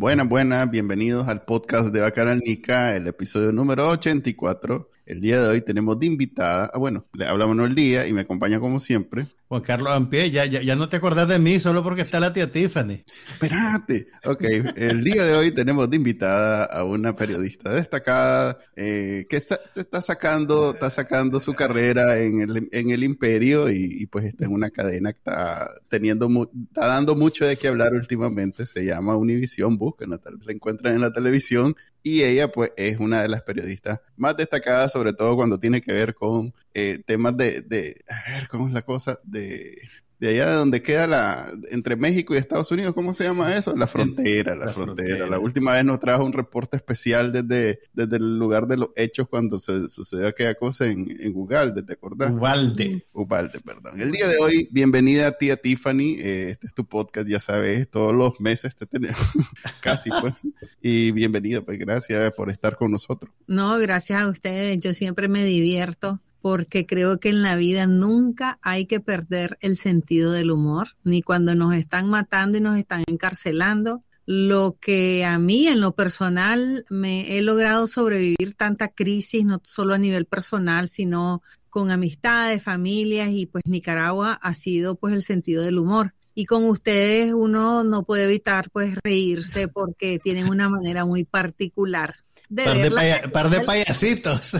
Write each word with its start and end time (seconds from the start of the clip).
Buenas, 0.00 0.30
buenas, 0.30 0.70
bienvenidos 0.70 1.28
al 1.28 1.42
podcast 1.42 1.92
de 1.92 2.00
Bacanal 2.00 2.38
Nica, 2.38 2.96
el 2.96 3.06
episodio 3.06 3.52
número 3.52 3.86
84. 3.90 4.89
El 5.10 5.20
día 5.20 5.42
de 5.42 5.48
hoy 5.48 5.60
tenemos 5.60 5.98
de 5.98 6.06
invitada, 6.06 6.70
ah, 6.72 6.78
bueno, 6.78 7.04
le 7.14 7.26
hablamos 7.26 7.58
el 7.66 7.74
día 7.74 8.06
y 8.06 8.12
me 8.12 8.20
acompaña 8.20 8.60
como 8.60 8.78
siempre, 8.78 9.26
Juan 9.50 9.62
Carlos 9.62 9.90
Ampie, 9.92 10.30
ya, 10.30 10.46
ya, 10.46 10.62
ya, 10.62 10.76
no 10.76 10.88
te 10.88 10.98
acordás 10.98 11.26
de 11.26 11.40
mí 11.40 11.58
solo 11.58 11.82
porque 11.82 12.02
está 12.02 12.20
la 12.20 12.32
tía 12.32 12.52
Tiffany. 12.52 13.02
Espérate. 13.28 14.06
Ok, 14.24 14.44
el 14.76 15.02
día 15.02 15.24
de 15.24 15.34
hoy 15.34 15.50
tenemos 15.50 15.90
de 15.90 15.96
invitada 15.96 16.66
a 16.66 16.84
una 16.84 17.16
periodista 17.16 17.72
destacada 17.72 18.60
eh, 18.76 19.26
que 19.28 19.36
está, 19.36 19.58
está, 19.74 20.02
sacando, 20.02 20.74
está 20.74 20.88
sacando 20.88 21.40
su 21.40 21.54
carrera 21.54 22.20
en 22.20 22.42
el, 22.42 22.68
en 22.70 22.90
el 22.90 23.02
imperio 23.02 23.68
y, 23.68 24.02
y, 24.02 24.06
pues 24.06 24.26
está 24.26 24.44
en 24.44 24.52
una 24.52 24.70
cadena 24.70 25.12
que 25.12 25.18
está 25.18 25.68
teniendo, 25.88 26.28
está 26.68 26.86
dando 26.86 27.16
mucho 27.16 27.44
de 27.44 27.56
qué 27.56 27.66
hablar 27.66 27.92
últimamente. 27.94 28.66
Se 28.66 28.84
llama 28.84 29.16
Univision, 29.16 29.76
buscan, 29.76 30.10
la 30.10 30.20
encuentran 30.52 30.94
en 30.94 31.00
la 31.00 31.12
televisión 31.12 31.74
y 32.02 32.22
ella 32.22 32.50
pues 32.50 32.72
es 32.76 32.98
una 32.98 33.22
de 33.22 33.28
las 33.28 33.42
periodistas 33.42 34.00
más 34.16 34.36
destacadas, 34.36 34.92
sobre 34.92 35.12
todo 35.12 35.36
cuando 35.36 35.58
tiene 35.58 35.80
que 35.80 35.92
ver 35.92 36.14
con 36.14 36.52
eh, 36.74 37.00
temas 37.04 37.36
de, 37.36 37.62
de, 37.62 37.96
a 38.08 38.32
ver, 38.32 38.48
¿cómo 38.48 38.66
es 38.66 38.72
la 38.72 38.82
cosa? 38.82 39.18
De 39.22 39.76
de 40.20 40.28
allá 40.28 40.50
de 40.50 40.56
donde 40.56 40.82
queda 40.82 41.06
la, 41.06 41.50
entre 41.70 41.96
México 41.96 42.34
y 42.34 42.36
Estados 42.36 42.70
Unidos, 42.70 42.92
¿cómo 42.92 43.14
se 43.14 43.24
llama 43.24 43.54
eso? 43.54 43.74
La 43.74 43.86
frontera, 43.86 44.54
la, 44.54 44.68
frontera. 44.68 45.26
La 45.26 45.38
última 45.38 45.72
vez 45.72 45.82
nos 45.82 45.98
trajo 45.98 46.24
un 46.24 46.34
reporte 46.34 46.76
especial 46.76 47.32
desde, 47.32 47.80
desde 47.94 48.18
el 48.18 48.38
lugar 48.38 48.66
de 48.66 48.76
los 48.76 48.90
hechos 48.96 49.28
cuando 49.28 49.58
se 49.58 49.88
sucedió 49.88 50.28
aquella 50.28 50.54
cosa 50.56 50.84
en, 50.84 51.06
en 51.20 51.34
Ugalde, 51.34 51.82
¿te 51.82 51.94
acordás? 51.94 52.30
Ubalde. 52.32 53.06
Ubalde, 53.14 53.60
perdón. 53.60 53.98
El 53.98 54.12
día 54.12 54.28
de 54.28 54.36
hoy, 54.36 54.68
bienvenida 54.70 55.28
a 55.28 55.32
tía 55.32 55.56
Tiffany, 55.56 56.16
eh, 56.18 56.50
este 56.50 56.66
es 56.66 56.74
tu 56.74 56.84
podcast, 56.84 57.26
ya 57.26 57.40
sabes, 57.40 57.88
todos 57.88 58.12
los 58.12 58.38
meses 58.40 58.76
te 58.76 58.84
tenemos, 58.84 59.18
casi 59.80 60.10
pues, 60.20 60.34
y 60.82 61.12
bienvenida, 61.12 61.62
pues 61.62 61.78
gracias 61.78 62.30
por 62.32 62.50
estar 62.50 62.76
con 62.76 62.90
nosotros. 62.90 63.32
No, 63.46 63.78
gracias 63.78 64.20
a 64.20 64.28
ustedes, 64.28 64.78
yo 64.80 64.92
siempre 64.92 65.28
me 65.28 65.46
divierto 65.46 66.20
porque 66.40 66.86
creo 66.86 67.18
que 67.20 67.28
en 67.28 67.42
la 67.42 67.56
vida 67.56 67.86
nunca 67.86 68.58
hay 68.62 68.86
que 68.86 69.00
perder 69.00 69.58
el 69.60 69.76
sentido 69.76 70.32
del 70.32 70.50
humor, 70.50 70.96
ni 71.04 71.22
cuando 71.22 71.54
nos 71.54 71.74
están 71.74 72.08
matando 72.08 72.58
y 72.58 72.60
nos 72.60 72.78
están 72.78 73.04
encarcelando. 73.06 74.02
Lo 74.26 74.76
que 74.80 75.24
a 75.24 75.38
mí 75.38 75.66
en 75.66 75.80
lo 75.80 75.94
personal 75.94 76.84
me 76.88 77.36
he 77.36 77.42
logrado 77.42 77.86
sobrevivir 77.86 78.54
tanta 78.54 78.88
crisis, 78.88 79.44
no 79.44 79.60
solo 79.64 79.94
a 79.94 79.98
nivel 79.98 80.26
personal, 80.26 80.88
sino 80.88 81.42
con 81.68 81.90
amistades, 81.90 82.62
familias 82.62 83.30
y 83.30 83.46
pues 83.46 83.64
Nicaragua 83.66 84.38
ha 84.40 84.54
sido 84.54 84.96
pues 84.96 85.14
el 85.14 85.22
sentido 85.22 85.62
del 85.62 85.78
humor. 85.78 86.14
Y 86.34 86.44
con 86.46 86.64
ustedes 86.64 87.32
uno 87.32 87.84
no 87.84 88.04
puede 88.04 88.24
evitar 88.24 88.70
pues 88.70 88.94
reírse 89.02 89.68
porque 89.68 90.18
tienen 90.18 90.48
una 90.48 90.68
manera 90.68 91.04
muy 91.04 91.24
particular 91.24 92.14
de 92.50 92.90
par, 92.90 93.22
de 93.22 93.28
par 93.28 93.50
de 93.50 93.60
payasitos. 93.60 94.56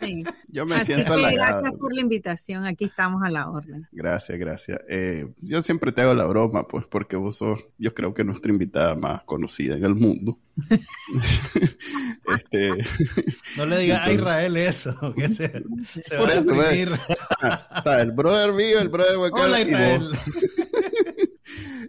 Sí. 0.00 0.22
Yo 0.48 0.66
me 0.66 0.84
siento 0.84 1.14
halagado. 1.14 1.62
Gracias 1.62 1.80
por 1.80 1.94
la 1.94 2.00
invitación, 2.02 2.66
aquí 2.66 2.84
estamos 2.84 3.22
a 3.22 3.30
la 3.30 3.48
orden. 3.48 3.88
Gracias, 3.90 4.38
gracias. 4.38 4.78
Eh, 4.88 5.26
yo 5.40 5.62
siempre 5.62 5.92
te 5.92 6.02
hago 6.02 6.14
la 6.14 6.26
broma, 6.26 6.68
pues, 6.68 6.86
porque 6.86 7.16
vos 7.16 7.36
sos, 7.36 7.64
yo 7.78 7.94
creo 7.94 8.12
que 8.12 8.22
nuestra 8.22 8.52
invitada 8.52 8.94
más 8.96 9.22
conocida 9.22 9.76
en 9.76 9.84
el 9.84 9.94
mundo. 9.94 10.38
este, 12.36 12.70
no 13.56 13.64
le 13.64 13.78
digas 13.78 14.06
a 14.06 14.12
Israel 14.12 14.56
eso, 14.58 15.14
que 15.14 15.28
se, 15.30 15.50
se 16.02 16.16
va 16.16 16.28
a 16.28 16.34
eso, 16.34 16.98
ah, 17.42 17.68
Está 17.76 18.02
el 18.02 18.12
brother 18.12 18.52
mío, 18.52 18.78
el 18.78 18.90
brother 18.90 19.16
de 19.16 19.30
Hola, 19.32 19.60
Israel. 19.62 20.10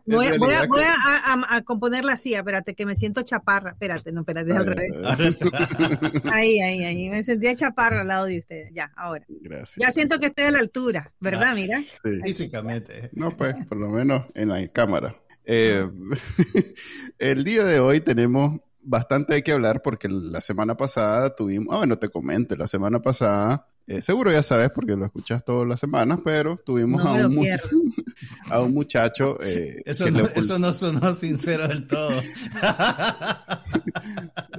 Voy, 0.05 0.37
voy, 0.37 0.51
a, 0.51 0.67
voy 0.67 0.81
a, 0.81 0.93
a, 0.93 1.55
a, 1.55 1.61
componerla 1.61 2.13
así, 2.13 2.33
espérate, 2.33 2.75
que 2.75 2.85
me 2.85 2.93
siento 2.93 3.21
chaparra. 3.21 3.71
Espérate, 3.71 4.11
no, 4.11 4.21
espérate, 4.21 4.51
es 4.51 4.57
al 4.57 4.65
revés. 4.65 4.91
ahí, 6.31 6.59
ahí, 6.59 6.83
ahí. 6.83 7.09
Me 7.09 7.23
sentía 7.23 7.55
chaparra 7.55 8.01
al 8.01 8.07
lado 8.07 8.25
de 8.25 8.39
ustedes. 8.39 8.71
Ya, 8.73 8.91
ahora. 8.97 9.25
Gracias. 9.29 9.77
Ya 9.77 9.91
siento 9.91 10.19
que 10.19 10.27
estoy 10.27 10.45
a 10.45 10.51
la 10.51 10.59
altura, 10.59 11.11
¿verdad? 11.19 11.49
Ah, 11.51 11.55
Mira. 11.55 11.79
Sí. 11.79 12.19
Físicamente. 12.23 13.11
No, 13.13 13.35
pues, 13.37 13.55
por 13.65 13.77
lo 13.77 13.89
menos 13.89 14.25
en 14.35 14.49
la 14.49 14.67
cámara. 14.67 15.15
Eh, 15.45 15.89
el 17.19 17.43
día 17.43 17.63
de 17.63 17.79
hoy 17.79 18.01
tenemos 18.01 18.59
bastante 18.81 19.33
de 19.35 19.43
qué 19.43 19.53
hablar 19.53 19.81
porque 19.81 20.09
la 20.09 20.41
semana 20.41 20.75
pasada 20.75 21.33
tuvimos, 21.33 21.73
ah, 21.73 21.77
bueno, 21.77 21.97
te 21.97 22.09
comento, 22.09 22.55
la 22.55 22.67
semana 22.67 23.01
pasada 23.01 23.67
eh, 23.85 24.01
seguro 24.01 24.31
ya 24.31 24.41
sabes 24.41 24.69
porque 24.69 24.95
lo 24.95 25.05
escuchas 25.05 25.43
todas 25.43 25.67
las 25.67 25.77
semanas, 25.79 26.19
pero 26.23 26.55
tuvimos 26.55 27.03
no 27.03 27.09
a, 27.09 27.27
un 27.27 27.35
muchacho, 27.35 27.69
a, 28.49 28.61
un 28.61 28.73
muchacho, 28.73 29.37
eh, 29.43 29.81
eso, 29.85 30.09
no, 30.09 30.19
le... 30.19 30.29
eso 30.35 30.57
no 30.57 30.71
sonó 30.71 31.13
sincero 31.13 31.67
del 31.67 31.85
todo. 31.85 32.11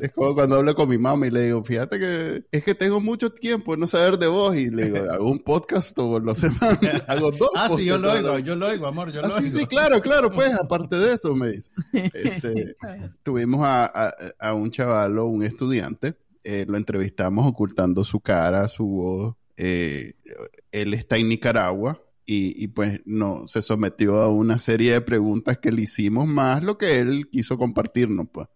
es 0.00 0.12
como 0.12 0.34
cuando 0.34 0.56
hablo 0.56 0.74
con 0.74 0.90
mi 0.90 0.98
mamá 0.98 1.26
y 1.26 1.30
le 1.30 1.44
digo, 1.44 1.64
fíjate 1.64 1.98
que 1.98 2.44
es 2.52 2.64
que 2.64 2.74
tengo 2.74 3.00
mucho 3.00 3.30
tiempo 3.30 3.72
en 3.72 3.80
no 3.80 3.86
saber 3.86 4.18
de 4.18 4.26
vos 4.26 4.54
y 4.56 4.68
le 4.68 4.90
digo, 4.90 5.10
hago 5.10 5.30
un 5.30 5.38
podcast 5.38 5.96
todos 5.96 6.22
los 6.22 6.38
semanas, 6.38 7.02
hago 7.08 7.30
dos. 7.30 7.50
Ah, 7.56 7.70
sí, 7.70 7.86
yo 7.86 7.96
lo 7.96 8.12
oigo, 8.12 8.38
yo 8.40 8.56
lo 8.56 8.66
oigo, 8.66 8.86
amor, 8.86 9.10
yo 9.10 9.20
ah, 9.24 9.28
lo 9.28 9.32
sí, 9.32 9.44
oigo. 9.44 9.58
Sí, 9.58 9.66
claro, 9.66 10.02
claro, 10.02 10.30
pues 10.30 10.52
aparte 10.52 10.96
de 10.96 11.14
eso 11.14 11.34
me 11.34 11.52
dice. 11.52 11.70
Este, 11.92 12.76
tuvimos 13.22 13.64
a, 13.64 13.86
a, 13.86 14.12
a 14.38 14.52
un 14.52 14.70
chavalo, 14.70 15.24
un 15.26 15.44
estudiante, 15.44 16.14
eh, 16.44 16.66
lo 16.68 16.76
entrevistamos 16.76 17.46
ocultando 17.46 18.04
su 18.04 18.20
cara, 18.20 18.68
su 18.68 18.86
voz. 18.86 19.34
Eh, 19.56 20.12
él 20.72 20.94
está 20.94 21.16
en 21.16 21.28
Nicaragua 21.28 22.02
y, 22.26 22.62
y, 22.62 22.68
pues 22.68 23.00
no 23.04 23.46
se 23.46 23.62
sometió 23.62 24.20
a 24.22 24.28
una 24.28 24.58
serie 24.58 24.92
de 24.92 25.00
preguntas 25.00 25.58
que 25.58 25.72
le 25.72 25.82
hicimos 25.82 26.26
más 26.26 26.62
lo 26.62 26.78
que 26.78 26.98
él 26.98 27.28
quiso 27.30 27.58
compartirnos, 27.58 28.26
pues. 28.32 28.48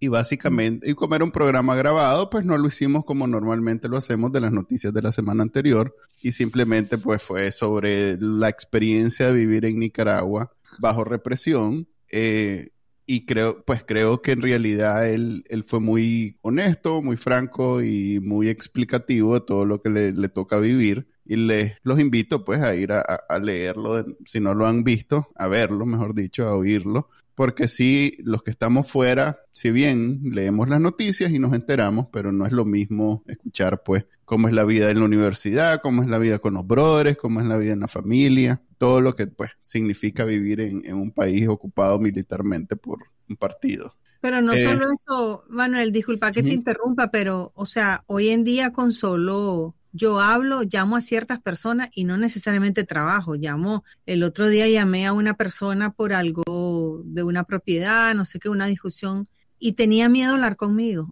Y 0.00 0.08
básicamente, 0.08 0.88
y 0.88 0.94
como 0.94 1.16
era 1.16 1.24
un 1.24 1.32
programa 1.32 1.74
grabado, 1.74 2.30
pues 2.30 2.44
no 2.44 2.56
lo 2.56 2.68
hicimos 2.68 3.04
como 3.04 3.26
normalmente 3.26 3.88
lo 3.88 3.96
hacemos 3.96 4.30
de 4.30 4.40
las 4.40 4.52
noticias 4.52 4.94
de 4.94 5.02
la 5.02 5.10
semana 5.10 5.42
anterior. 5.42 5.94
Y 6.22 6.32
simplemente 6.32 6.98
pues 6.98 7.22
fue 7.22 7.50
sobre 7.52 8.16
la 8.20 8.48
experiencia 8.48 9.26
de 9.26 9.32
vivir 9.32 9.64
en 9.64 9.78
Nicaragua 9.78 10.52
bajo 10.78 11.04
represión. 11.04 11.88
Eh, 12.10 12.70
y 13.10 13.24
creo, 13.24 13.64
pues 13.64 13.84
creo 13.84 14.20
que 14.20 14.32
en 14.32 14.42
realidad 14.42 15.08
él, 15.08 15.42
él, 15.48 15.64
fue 15.64 15.80
muy 15.80 16.36
honesto, 16.42 17.00
muy 17.00 17.16
franco 17.16 17.82
y 17.82 18.20
muy 18.20 18.50
explicativo 18.50 19.32
de 19.32 19.40
todo 19.40 19.64
lo 19.64 19.80
que 19.80 19.88
le, 19.88 20.12
le 20.12 20.28
toca 20.28 20.58
vivir. 20.58 21.08
Y 21.24 21.36
les 21.36 21.72
los 21.84 21.98
invito 22.00 22.44
pues 22.44 22.60
a 22.60 22.74
ir 22.74 22.92
a, 22.92 23.38
leerlo, 23.38 24.04
si 24.26 24.40
no 24.40 24.52
lo 24.52 24.66
han 24.66 24.84
visto, 24.84 25.30
a 25.36 25.48
verlo, 25.48 25.86
mejor 25.86 26.14
dicho, 26.14 26.46
a 26.46 26.54
oírlo. 26.54 27.08
Porque 27.34 27.66
sí, 27.66 28.12
los 28.24 28.42
que 28.42 28.50
estamos 28.50 28.90
fuera, 28.90 29.38
si 29.52 29.70
bien 29.70 30.20
leemos 30.24 30.68
las 30.68 30.80
noticias 30.80 31.32
y 31.32 31.38
nos 31.38 31.54
enteramos, 31.54 32.08
pero 32.12 32.30
no 32.30 32.44
es 32.44 32.52
lo 32.52 32.66
mismo 32.66 33.24
escuchar 33.26 33.82
pues 33.84 34.04
cómo 34.26 34.48
es 34.48 34.54
la 34.54 34.64
vida 34.64 34.90
en 34.90 34.98
la 34.98 35.06
universidad, 35.06 35.80
cómo 35.80 36.02
es 36.02 36.10
la 36.10 36.18
vida 36.18 36.40
con 36.40 36.52
los 36.52 36.66
brothers, 36.66 37.16
cómo 37.16 37.40
es 37.40 37.46
la 37.46 37.56
vida 37.56 37.72
en 37.72 37.80
la 37.80 37.88
familia 37.88 38.60
todo 38.78 39.00
lo 39.00 39.14
que 39.14 39.26
pues 39.26 39.50
significa 39.60 40.24
vivir 40.24 40.60
en, 40.60 40.84
en 40.86 40.94
un 40.94 41.10
país 41.10 41.48
ocupado 41.48 41.98
militarmente 41.98 42.76
por 42.76 42.98
un 43.28 43.36
partido. 43.36 43.94
Pero 44.20 44.40
no 44.40 44.52
eh, 44.52 44.64
solo 44.64 44.86
eso, 44.92 45.44
Manuel, 45.48 45.92
disculpa 45.92 46.32
que 46.32 46.40
uh 46.40 46.42
-huh. 46.42 46.48
te 46.48 46.54
interrumpa, 46.54 47.10
pero 47.10 47.52
o 47.54 47.66
sea, 47.66 48.02
hoy 48.06 48.30
en 48.30 48.44
día 48.44 48.72
con 48.72 48.92
solo 48.92 49.74
yo 49.92 50.20
hablo, 50.20 50.62
llamo 50.62 50.96
a 50.96 51.00
ciertas 51.00 51.40
personas 51.40 51.88
y 51.92 52.04
no 52.04 52.16
necesariamente 52.16 52.84
trabajo, 52.84 53.34
llamo, 53.34 53.84
el 54.06 54.22
otro 54.22 54.48
día 54.48 54.68
llamé 54.68 55.06
a 55.06 55.12
una 55.12 55.34
persona 55.34 55.92
por 55.92 56.12
algo 56.12 57.02
de 57.04 57.22
una 57.22 57.44
propiedad, 57.44 58.14
no 58.14 58.24
sé 58.24 58.38
qué, 58.38 58.48
una 58.48 58.66
discusión, 58.66 59.28
y 59.58 59.72
tenía 59.72 60.08
miedo 60.08 60.34
hablar 60.34 60.56
conmigo. 60.56 61.10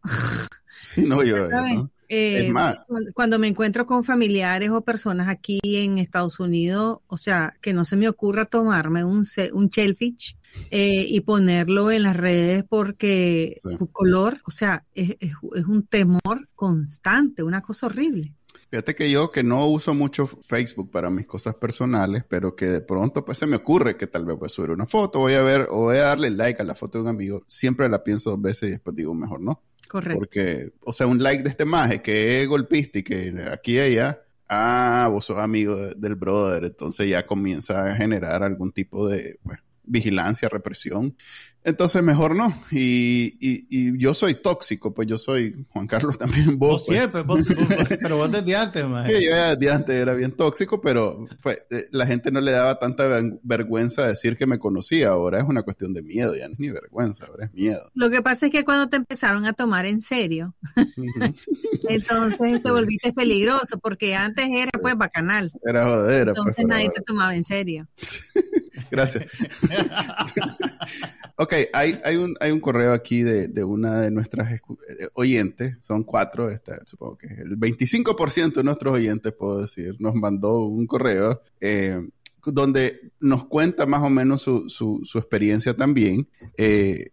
Sí, 0.83 1.03
no, 1.03 1.23
yo, 1.25 1.37
¿no? 1.49 1.91
Eh, 2.09 2.53
cuando 3.15 3.39
me 3.39 3.49
encuentro 3.49 3.87
con 3.87 4.05
familiares 4.05 4.71
o 4.71 4.83
personas 4.83 5.29
aquí 5.29 5.61
en 5.63 5.99
Estados 5.99 6.41
Unidos, 6.41 6.99
o 7.07 7.17
sea, 7.17 7.57
que 7.61 7.73
no 7.73 7.85
se 7.85 7.97
me 7.97 8.09
ocurra 8.09 8.45
tomarme 8.45 9.05
un, 9.05 9.25
un 9.53 9.69
shellfish 9.69 10.37
eh, 10.71 11.07
y 11.09 11.21
ponerlo 11.21 11.91
en 11.91 12.05
las 12.05 12.17
redes 12.17 12.65
porque 12.69 13.57
sí. 13.63 13.77
su 13.77 13.91
color, 13.91 14.41
o 14.47 14.51
sea, 14.51 14.85
es, 14.95 15.17
es, 15.21 15.33
es, 15.55 15.67
un 15.67 15.87
temor 15.87 16.49
constante, 16.55 17.43
una 17.43 17.61
cosa 17.61 17.87
horrible. 17.87 18.35
Fíjate 18.71 18.95
que 18.95 19.11
yo 19.11 19.31
que 19.31 19.45
no 19.45 19.67
uso 19.67 19.95
mucho 19.95 20.27
Facebook 20.27 20.91
para 20.91 21.09
mis 21.09 21.27
cosas 21.27 21.55
personales, 21.55 22.25
pero 22.29 22.57
que 22.57 22.67
de 22.67 22.81
pronto 22.81 23.25
pues 23.25 23.39
se 23.39 23.47
me 23.47 23.57
ocurre 23.57 23.97
que 23.97 24.07
tal 24.07 24.25
vez 24.25 24.37
voy 24.37 24.47
a 24.47 24.49
subir 24.49 24.71
una 24.71 24.87
foto, 24.87 25.21
voy 25.21 25.35
a 25.35 25.43
ver 25.43 25.69
o 25.71 25.83
voy 25.83 25.99
a 25.99 26.05
darle 26.05 26.31
like 26.31 26.61
a 26.61 26.65
la 26.65 26.75
foto 26.75 26.99
de 26.99 27.05
un 27.05 27.11
amigo, 27.11 27.45
siempre 27.47 27.89
la 27.89 28.03
pienso 28.03 28.31
dos 28.31 28.41
veces 28.41 28.69
y 28.69 28.73
después 28.73 28.97
digo 28.97 29.15
mejor 29.15 29.41
no. 29.41 29.63
Correcto. 29.87 30.19
Porque, 30.19 30.73
o 30.85 30.93
sea, 30.93 31.07
un 31.07 31.23
like 31.23 31.43
de 31.43 31.51
este 31.51 31.65
maje 31.65 32.03
que 32.03 32.43
es 32.43 32.49
golpista 32.49 32.99
y 32.99 33.03
que 33.03 33.35
aquí 33.53 33.79
allá, 33.79 34.23
ah, 34.49 35.09
vos 35.11 35.25
sos 35.25 35.39
amigo 35.39 35.77
del 35.77 36.15
brother, 36.15 36.65
entonces 36.65 37.09
ya 37.09 37.27
comienza 37.27 37.87
a 37.87 37.97
generar 37.97 38.43
algún 38.43 38.73
tipo 38.73 39.09
de, 39.09 39.39
bueno, 39.43 39.63
vigilancia, 39.87 40.49
represión. 40.49 41.17
Entonces 41.67 42.01
mejor 42.01 42.37
no. 42.37 42.55
Y, 42.71 43.37
y, 43.41 43.99
yo 43.99 44.15
soy 44.15 44.37
tóxico, 44.37 44.95
pues 44.95 45.09
yo 45.09 45.19
soy 45.19 45.67
Juan 45.71 45.89
Carlos 45.89 46.17
también. 46.19 46.59
Vos, 46.59 46.85
pues. 46.87 46.97
siempre, 46.97 47.23
vos, 47.23 47.45
pero 48.01 48.19
vos 48.19 48.31
desde 48.31 48.55
antes, 48.55 48.87
man. 48.87 49.05
Sí, 49.07 49.25
yo 49.25 49.35
desde 49.35 49.73
antes 49.73 49.95
era 49.97 50.15
bien 50.15 50.31
tóxico, 50.31 50.81
pero 50.81 51.27
pues, 51.43 51.57
eh, 51.71 51.85
la 51.91 52.07
gente 52.07 52.31
no 52.31 52.41
le 52.41 52.53
daba 52.53 52.79
tanta 52.79 53.05
vergüenza 53.43 54.07
decir 54.07 54.37
que 54.37 54.47
me 54.47 54.61
conocía. 54.61 55.09
Ahora 55.09 55.39
es 55.39 55.45
una 55.45 55.63
cuestión 55.63 55.93
de 55.93 56.03
miedo, 56.03 56.37
ya 56.37 56.47
no 56.47 56.55
es 56.55 56.61
ni 56.61 56.71
vergüenza, 56.71 57.27
ahora 57.27 57.47
es 57.47 57.55
miedo. 57.55 57.91
Lo 57.95 58.11
que 58.11 58.23
pasa 58.23 58.47
es 58.47 58.53
que 58.53 58.65
cuando 58.65 58.89
te 58.89 58.97
empezaron 58.97 59.45
a 59.45 59.53
tomar 59.53 59.87
en 59.87 60.01
serio, 60.01 60.55
entonces 61.89 62.63
te 62.63 62.71
volviste 62.71 63.13
peligroso, 63.13 63.79
porque 63.81 64.15
antes 64.15 64.49
era 64.51 64.71
pues 64.81 64.97
bacanal. 64.97 65.51
Era 65.67 65.85
joder. 65.85 66.27
Pues, 66.27 66.39
entonces 66.39 66.65
nadie 66.65 66.91
te 66.91 67.03
tomaba 67.03 67.35
en 67.35 67.43
serio. 67.43 67.89
Gracias. 68.91 69.25
ok, 71.37 71.53
hay, 71.73 72.01
hay, 72.03 72.17
un, 72.17 72.35
hay 72.41 72.51
un 72.51 72.61
correo 72.61 72.93
aquí 72.93 73.23
de, 73.23 73.49
de 73.49 73.65
una 73.65 74.01
de 74.01 74.11
nuestras 74.11 74.53
eh, 74.53 74.61
oyentes, 75.15 75.77
son 75.83 76.03
cuatro, 76.03 76.49
esta, 76.49 76.81
supongo 76.87 77.19
que 77.19 77.29
el 77.29 77.59
25% 77.59 78.55
de 78.55 78.65
nuestros 78.65 78.95
oyentes, 78.95 79.33
puedo 79.33 79.61
decir, 79.61 79.97
nos 79.99 80.15
mandó 80.15 80.61
un 80.65 80.87
correo 80.87 81.43
eh, 81.61 82.09
donde 82.47 83.13
nos 83.21 83.45
cuenta 83.47 83.87
más 83.87 84.03
o 84.03 84.11
menos 84.11 84.43
su, 84.43 84.69
su, 84.71 85.01
su 85.05 85.19
experiencia 85.19 85.75
también. 85.75 86.29
Eh, 86.57 87.11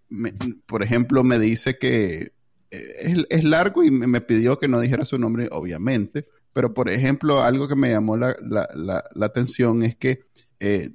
por 0.67 0.83
ejemplo, 0.83 1.23
me 1.23 1.39
dice 1.39 1.77
que 1.77 2.33
es, 2.69 3.25
es, 3.29 3.43
largo 3.43 3.83
y 3.83 3.89
me 3.89 4.21
pidió 4.21 4.59
que 4.59 4.67
no 4.67 4.79
dijera 4.79 5.05
su 5.05 5.17
nombre, 5.17 5.49
obviamente. 5.51 6.27
Pero, 6.53 6.75
por 6.75 6.87
ejemplo, 6.87 7.41
algo 7.41 7.67
que 7.67 7.75
me 7.75 7.89
llamó 7.89 8.15
la, 8.15 8.35
la, 8.41 8.69
la, 8.75 9.03
la 9.15 9.25
atención 9.25 9.81
es 9.81 9.95
que 9.95 10.21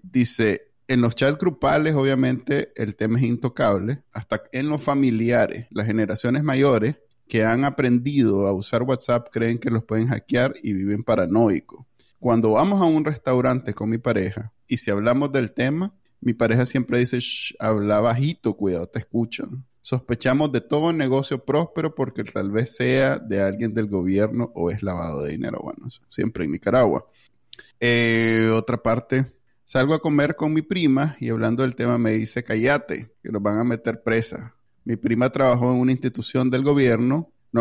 dice, 0.02 0.67
en 0.88 1.02
los 1.02 1.14
chats 1.14 1.38
grupales, 1.38 1.94
obviamente, 1.94 2.72
el 2.74 2.96
tema 2.96 3.18
es 3.18 3.26
intocable. 3.26 4.02
Hasta 4.10 4.40
en 4.52 4.70
los 4.70 4.82
familiares, 4.82 5.66
las 5.70 5.86
generaciones 5.86 6.42
mayores 6.42 6.98
que 7.28 7.44
han 7.44 7.64
aprendido 7.64 8.46
a 8.46 8.52
usar 8.54 8.82
WhatsApp 8.82 9.28
creen 9.30 9.58
que 9.58 9.70
los 9.70 9.84
pueden 9.84 10.08
hackear 10.08 10.54
y 10.62 10.72
viven 10.72 11.04
paranoicos. 11.04 11.84
Cuando 12.18 12.52
vamos 12.52 12.80
a 12.80 12.86
un 12.86 13.04
restaurante 13.04 13.74
con 13.74 13.90
mi 13.90 13.98
pareja 13.98 14.52
y 14.66 14.78
si 14.78 14.90
hablamos 14.90 15.30
del 15.30 15.52
tema, 15.52 15.94
mi 16.20 16.32
pareja 16.32 16.64
siempre 16.64 16.98
dice, 16.98 17.20
Shh, 17.20 17.54
habla 17.60 18.00
bajito, 18.00 18.56
cuidado, 18.56 18.86
te 18.86 18.98
escuchan. 18.98 19.66
Sospechamos 19.82 20.50
de 20.52 20.62
todo 20.62 20.92
negocio 20.92 21.44
próspero 21.44 21.94
porque 21.94 22.24
tal 22.24 22.50
vez 22.50 22.74
sea 22.74 23.18
de 23.18 23.40
alguien 23.42 23.74
del 23.74 23.86
gobierno 23.86 24.50
o 24.54 24.70
es 24.70 24.82
lavado 24.82 25.22
de 25.22 25.32
dinero. 25.32 25.60
Bueno, 25.62 25.86
siempre 26.08 26.44
en 26.44 26.52
Nicaragua. 26.52 27.06
Eh, 27.78 28.50
otra 28.54 28.82
parte, 28.82 29.26
Salgo 29.70 29.92
a 29.92 30.00
comer 30.00 30.34
con 30.34 30.54
mi 30.54 30.62
prima 30.62 31.14
y 31.20 31.28
hablando 31.28 31.62
del 31.62 31.74
tema 31.76 31.98
me 31.98 32.12
dice, 32.12 32.42
cállate, 32.42 33.12
que 33.22 33.30
nos 33.30 33.42
van 33.42 33.58
a 33.58 33.64
meter 33.64 34.02
presa. 34.02 34.54
Mi 34.86 34.96
prima 34.96 35.28
trabajó 35.28 35.70
en 35.70 35.78
una 35.78 35.92
institución 35.92 36.48
del 36.48 36.62
gobierno, 36.62 37.34
no, 37.52 37.60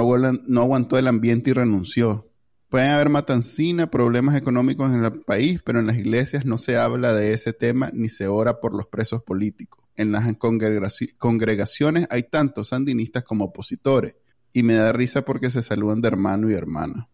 aguantó 0.62 0.98
el 0.98 1.09
ambiente 1.09 1.50
y 1.50 1.54
renunció. 1.54 2.31
Pueden 2.69 2.92
haber 2.92 3.09
matancina, 3.09 3.92
problemas 3.92 4.38
económicos 4.38 4.89
en 4.94 5.04
el 5.04 5.19
país, 5.24 5.62
pero 5.65 5.81
en 5.81 5.88
las 5.88 5.98
iglesias 5.98 6.45
no 6.45 6.57
se 6.57 6.77
habla 6.77 7.13
de 7.13 7.33
ese 7.33 7.51
tema 7.51 7.89
ni 7.92 8.07
se 8.07 8.27
ora 8.27 8.62
por 8.62 8.74
los 8.74 8.86
presos 8.86 9.21
políticos. 9.24 9.83
En 9.98 10.13
las 10.13 10.33
congregaciones 10.38 12.07
hay 12.09 12.24
tantos 12.24 12.69
sandinistas 12.69 13.25
como 13.25 13.44
opositores 13.44 14.15
y 14.54 14.63
me 14.63 14.75
da 14.75 14.94
risa 14.94 15.24
porque 15.24 15.51
se 15.51 15.62
saludan 15.62 16.00
de 16.00 16.07
hermano 16.07 16.50
y 16.50 16.54
hermana. 16.54 17.09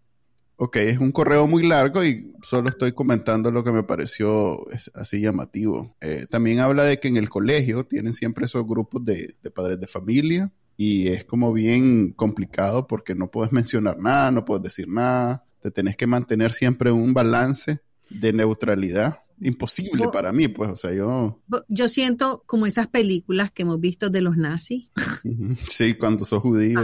Ok, 0.65 0.77
es 0.77 0.97
un 0.97 1.11
correo 1.11 1.45
muy 1.45 1.67
largo 1.67 2.05
y 2.05 2.31
solo 2.41 2.69
estoy 2.69 2.93
comentando 2.93 3.51
lo 3.51 3.65
que 3.65 3.73
me 3.73 3.83
pareció 3.83 4.59
así 4.93 5.19
llamativo. 5.19 5.97
Eh, 5.99 6.25
también 6.29 6.61
habla 6.61 6.83
de 6.83 7.01
que 7.01 7.09
en 7.09 7.17
el 7.17 7.29
colegio 7.29 7.83
tienen 7.83 8.13
siempre 8.13 8.45
esos 8.45 8.65
grupos 8.65 9.03
de, 9.03 9.35
de, 9.43 9.51
padres 9.51 9.81
de 9.81 9.87
familia 9.87 10.53
y 10.77 11.09
es 11.09 11.25
como 11.25 11.51
bien 11.51 12.13
complicado 12.13 12.87
porque 12.87 13.13
no 13.13 13.29
puedes 13.29 13.51
mencionar 13.51 13.99
nada, 13.99 14.31
no 14.31 14.45
puedes 14.45 14.63
decir 14.63 14.87
nada, 14.87 15.43
te 15.59 15.69
tenés 15.69 15.97
que 15.97 16.07
mantener 16.07 16.53
siempre 16.53 16.93
un 16.93 17.13
balance 17.13 17.81
de 18.09 18.31
neutralidad 18.31 19.22
imposible 19.43 20.07
para 20.11 20.31
mí, 20.31 20.47
pues, 20.47 20.71
o 20.71 20.75
sea, 20.75 20.93
yo... 20.93 21.39
Yo 21.67 21.87
siento 21.87 22.43
como 22.45 22.65
esas 22.65 22.87
películas 22.87 23.51
que 23.51 23.63
hemos 23.63 23.79
visto 23.79 24.09
de 24.09 24.21
los 24.21 24.37
nazis. 24.37 24.89
Sí, 25.69 25.95
cuando 25.95 26.25
sos 26.25 26.41
judío. 26.41 26.79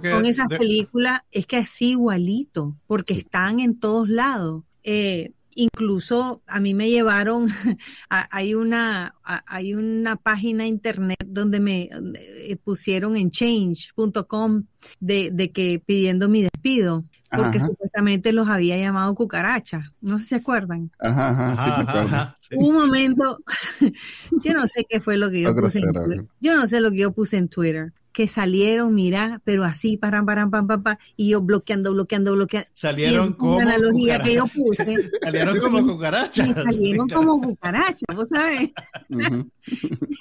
con 0.00 0.26
esas 0.26 0.48
películas 0.48 1.22
es 1.30 1.46
que 1.46 1.56
así 1.56 1.90
igualito, 1.90 2.76
porque 2.86 3.14
están 3.14 3.60
en 3.60 3.78
todos 3.78 4.08
lados. 4.08 4.64
Eh, 4.82 5.32
incluso 5.56 6.42
a 6.46 6.60
mí 6.60 6.74
me 6.74 6.88
llevaron, 6.88 7.48
hay 8.08 8.54
una, 8.54 9.16
hay 9.24 9.74
una 9.74 10.16
página 10.16 10.66
internet 10.66 11.24
donde 11.26 11.60
me 11.60 11.88
eh, 11.92 12.56
pusieron 12.62 13.16
en 13.16 13.30
change.com 13.30 14.64
de, 15.00 15.30
de 15.32 15.50
que 15.50 15.82
pidiendo 15.84 16.28
mi 16.28 16.42
despido 16.42 17.04
porque 17.34 17.60
supuestamente 17.60 18.32
los 18.32 18.48
había 18.48 18.76
llamado 18.76 19.14
cucarachas. 19.14 19.90
No 20.00 20.18
sé 20.18 20.24
si 20.24 20.28
se 20.30 20.34
acuerdan. 20.36 20.90
Ajá, 20.98 21.30
ajá, 21.30 21.56
sí, 21.56 21.70
me 21.70 21.90
acuerdo. 21.90 22.34
Un 22.56 22.74
momento, 22.74 23.38
yo 24.44 24.54
no 24.54 24.66
sé 24.66 24.86
qué 24.88 25.00
fue 25.00 25.16
lo 25.16 25.30
que 25.30 25.42
yo 25.42 25.54
puse 25.54 25.80
en 25.80 25.92
Twitter. 25.92 26.24
Yo 26.40 26.54
no 26.56 26.66
sé 26.66 26.80
lo 26.80 26.90
que 26.90 26.98
yo 26.98 27.12
puse 27.12 27.38
en 27.38 27.48
Twitter. 27.48 27.92
Que 28.12 28.26
salieron, 28.26 28.94
mira, 28.94 29.42
pero 29.44 29.62
así, 29.64 29.98
paran, 29.98 30.24
paran, 30.24 30.50
pam, 30.50 30.66
pam, 30.66 30.82
pam, 30.82 30.96
y 31.16 31.30
yo 31.30 31.42
bloqueando, 31.42 31.92
bloqueando, 31.92 32.32
bloqueando. 32.32 32.70
Salieron 32.72 33.30
como. 33.36 33.56
Una 33.56 33.74
analogía 33.74 34.18
que 34.20 34.36
yo 34.36 34.46
puse. 34.46 34.96
salieron 35.22 35.60
como 35.60 35.86
cucarachas. 35.86 36.48
Y 36.48 36.54
salieron 36.54 37.08
como 37.08 37.42
cucarachas, 37.42 38.06
¿vos 38.14 38.30
sabes? 38.30 38.70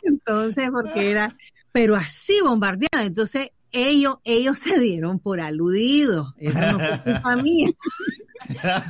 Entonces, 0.04 0.70
porque 0.72 1.12
era, 1.12 1.38
pero 1.72 1.96
así 1.96 2.38
bombardeado. 2.44 3.06
Entonces, 3.06 3.52
ellos, 3.76 4.18
ellos 4.24 4.58
se 4.58 4.80
dieron 4.80 5.20
por 5.20 5.40
aludidos. 5.42 6.34
Eso 6.38 6.60
no 6.60 6.80
fue 6.80 7.02
culpa 7.04 7.36
mía. 7.44 7.70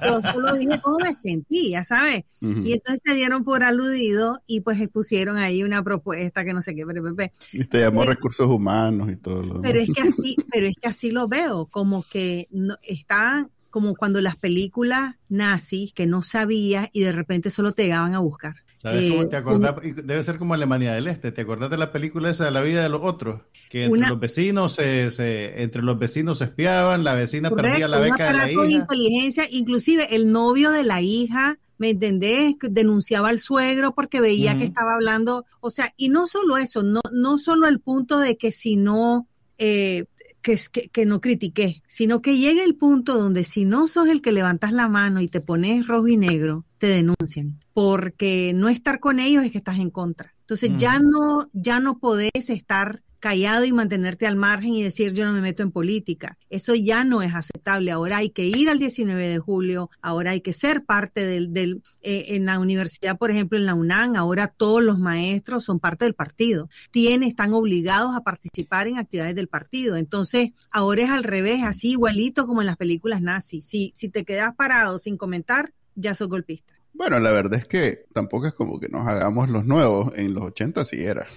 Yo 0.06 0.22
solo 0.22 0.54
dije 0.54 0.80
cómo 0.82 1.00
me 1.00 1.14
sentía, 1.14 1.84
¿sabes? 1.84 2.26
Y 2.42 2.74
entonces 2.74 3.02
se 3.06 3.14
dieron 3.14 3.44
por 3.44 3.64
aludido 3.64 4.42
y 4.48 4.62
pues 4.62 4.86
pusieron 4.90 5.38
ahí 5.38 5.64
una 5.64 5.84
propuesta 5.84 6.44
que 6.44 6.54
no 6.54 6.62
sé 6.62 6.76
qué, 6.76 6.86
pero, 6.86 7.16
y 7.54 7.64
te 7.64 7.82
llamó 7.82 8.04
eh, 8.04 8.08
recursos 8.08 8.48
humanos 8.48 9.12
y 9.12 9.16
todo 9.16 9.44
lo 9.44 9.62
Pero 9.62 9.80
es 9.80 9.90
que 9.94 10.02
así, 10.02 10.36
pero 10.52 10.68
es 10.68 10.76
que 10.76 10.88
así 10.88 11.12
lo 11.12 11.28
veo, 11.28 11.68
como 11.68 12.04
que 12.04 12.48
no, 12.52 12.76
está 12.84 13.50
como 13.70 13.96
cuando 13.96 14.22
las 14.22 14.38
películas 14.38 15.16
nazis 15.30 15.94
que 15.94 16.06
no 16.06 16.22
sabías 16.22 16.90
y 16.94 17.02
de 17.02 17.12
repente 17.12 17.50
solo 17.50 17.74
te 17.74 17.84
llegaban 17.84 18.14
a 18.14 18.20
buscar. 18.20 18.65
¿Sabes 18.86 19.12
cómo 19.12 19.28
te 19.28 19.36
acordás? 19.36 19.76
Debe 19.82 20.22
ser 20.22 20.38
como 20.38 20.54
Alemania 20.54 20.94
del 20.94 21.08
Este. 21.08 21.32
¿Te 21.32 21.42
acordás 21.42 21.72
de 21.72 21.78
la 21.78 21.92
película 21.92 22.30
esa 22.30 22.46
de 22.46 22.52
la 22.52 22.62
vida 22.62 22.84
de 22.84 22.90
los 22.90 23.02
otros? 23.04 23.42
Que 23.72 23.86
entre 23.86 24.08
los 24.08 24.20
vecinos 24.20 24.74
se, 24.74 25.64
entre 25.64 25.82
los 25.82 25.98
vecinos 25.98 26.38
se 26.38 26.44
espiaban, 26.46 27.04
la 27.04 27.16
vecina 27.16 27.50
perdía 27.50 27.88
la 27.88 28.00
beca 28.00 28.28
de 28.28 28.34
la 28.38 28.52
hija. 28.52 28.62
de 28.62 28.72
inteligencia, 28.72 29.44
inclusive 29.50 30.16
el 30.16 30.32
novio 30.32 30.70
de 30.70 30.84
la 30.84 31.02
hija, 31.02 31.58
¿me 31.80 31.90
entendés? 31.90 32.56
Denunciaba 32.62 33.30
al 33.30 33.40
suegro 33.40 33.96
porque 33.96 34.22
veía 34.22 34.56
que 34.56 34.66
estaba 34.66 34.94
hablando, 34.94 35.46
o 35.62 35.72
sea, 35.72 35.92
y 35.98 36.10
no 36.10 36.28
solo 36.28 36.58
eso, 36.58 36.84
no, 36.84 37.02
no 37.12 37.40
solo 37.40 37.68
el 37.68 37.80
punto 37.80 38.20
de 38.20 38.38
que 38.38 38.52
si 38.52 38.76
no 38.76 39.28
eh, 39.58 40.06
que, 40.44 40.60
que, 40.72 40.90
que, 40.90 41.06
no 41.08 41.22
critiqué, 41.22 41.82
sino 41.88 42.22
que 42.22 42.38
llega 42.38 42.64
el 42.64 42.76
punto 42.76 43.18
donde 43.18 43.44
si 43.44 43.66
no 43.66 43.88
sos 43.88 44.08
el 44.10 44.22
que 44.22 44.32
levantas 44.32 44.74
la 44.74 44.88
mano 44.88 45.22
y 45.22 45.28
te 45.28 45.42
pones 45.42 45.88
rojo 45.88 46.08
y 46.08 46.18
negro, 46.18 46.66
te 46.86 46.92
denuncian, 46.92 47.60
porque 47.74 48.52
no 48.54 48.70
estar 48.70 49.00
con 49.00 49.20
ellos 49.20 49.44
es 49.44 49.52
que 49.52 49.58
estás 49.58 49.80
en 49.80 49.90
contra. 49.90 50.36
Entonces 50.42 50.70
ya 50.78 51.00
no, 51.00 51.40
ya 51.52 51.80
no 51.80 51.98
podés 51.98 52.52
estar 52.52 53.02
callado 53.20 53.66
y 53.66 53.72
mantenerte 53.72 54.28
al 54.28 54.36
margen 54.36 54.76
y 54.76 54.84
decir 54.84 55.12
yo 55.16 55.26
no 55.26 55.34
me 55.34 55.42
meto 55.42 55.64
en 55.64 55.72
política. 55.72 56.38
Eso 56.52 56.76
ya 56.76 57.04
no 57.04 57.24
es 57.24 57.34
aceptable. 57.34 57.92
Ahora 57.92 58.18
hay 58.18 58.30
que 58.30 58.46
ir 58.46 58.70
al 58.70 58.78
19 58.78 59.28
de 59.28 59.40
julio, 59.40 59.90
ahora 60.00 60.30
hay 60.30 60.42
que 60.42 60.54
ser 60.54 60.86
parte 60.86 61.26
del, 61.26 61.52
del 61.52 61.82
eh, 62.04 62.36
en 62.36 62.46
la 62.46 62.60
universidad, 62.60 63.18
por 63.18 63.32
ejemplo, 63.32 63.58
en 63.58 63.66
la 63.66 63.74
UNAM, 63.74 64.16
ahora 64.16 64.48
todos 64.48 64.84
los 64.84 65.00
maestros 65.00 65.64
son 65.64 65.80
parte 65.80 66.06
del 66.06 66.14
partido. 66.14 66.70
Tienen, 66.92 67.28
están 67.28 67.52
obligados 67.56 68.16
a 68.16 68.22
participar 68.22 68.88
en 68.88 69.00
actividades 69.00 69.34
del 69.34 69.48
partido. 69.48 69.96
Entonces, 69.96 70.52
ahora 70.70 71.02
es 71.02 71.10
al 71.10 71.24
revés, 71.24 71.64
así 71.64 71.94
igualito 71.94 72.46
como 72.46 72.62
en 72.62 72.68
las 72.68 72.78
películas 72.78 73.24
nazis. 73.24 73.66
Si, 73.66 73.92
si 73.96 74.10
te 74.10 74.24
quedas 74.24 74.54
parado 74.54 75.00
sin 75.00 75.18
comentar, 75.18 75.74
ya 75.96 76.14
sos 76.14 76.30
golpista. 76.30 76.75
Bueno, 76.98 77.20
la 77.20 77.32
verdad 77.32 77.60
es 77.60 77.66
que 77.66 78.06
tampoco 78.14 78.48
es 78.48 78.54
como 78.54 78.80
que 78.80 78.88
nos 78.88 79.06
hagamos 79.06 79.50
los 79.50 79.66
nuevos. 79.66 80.18
En 80.18 80.34
los 80.34 80.44
80 80.46 80.86
sí 80.86 81.04
era. 81.04 81.28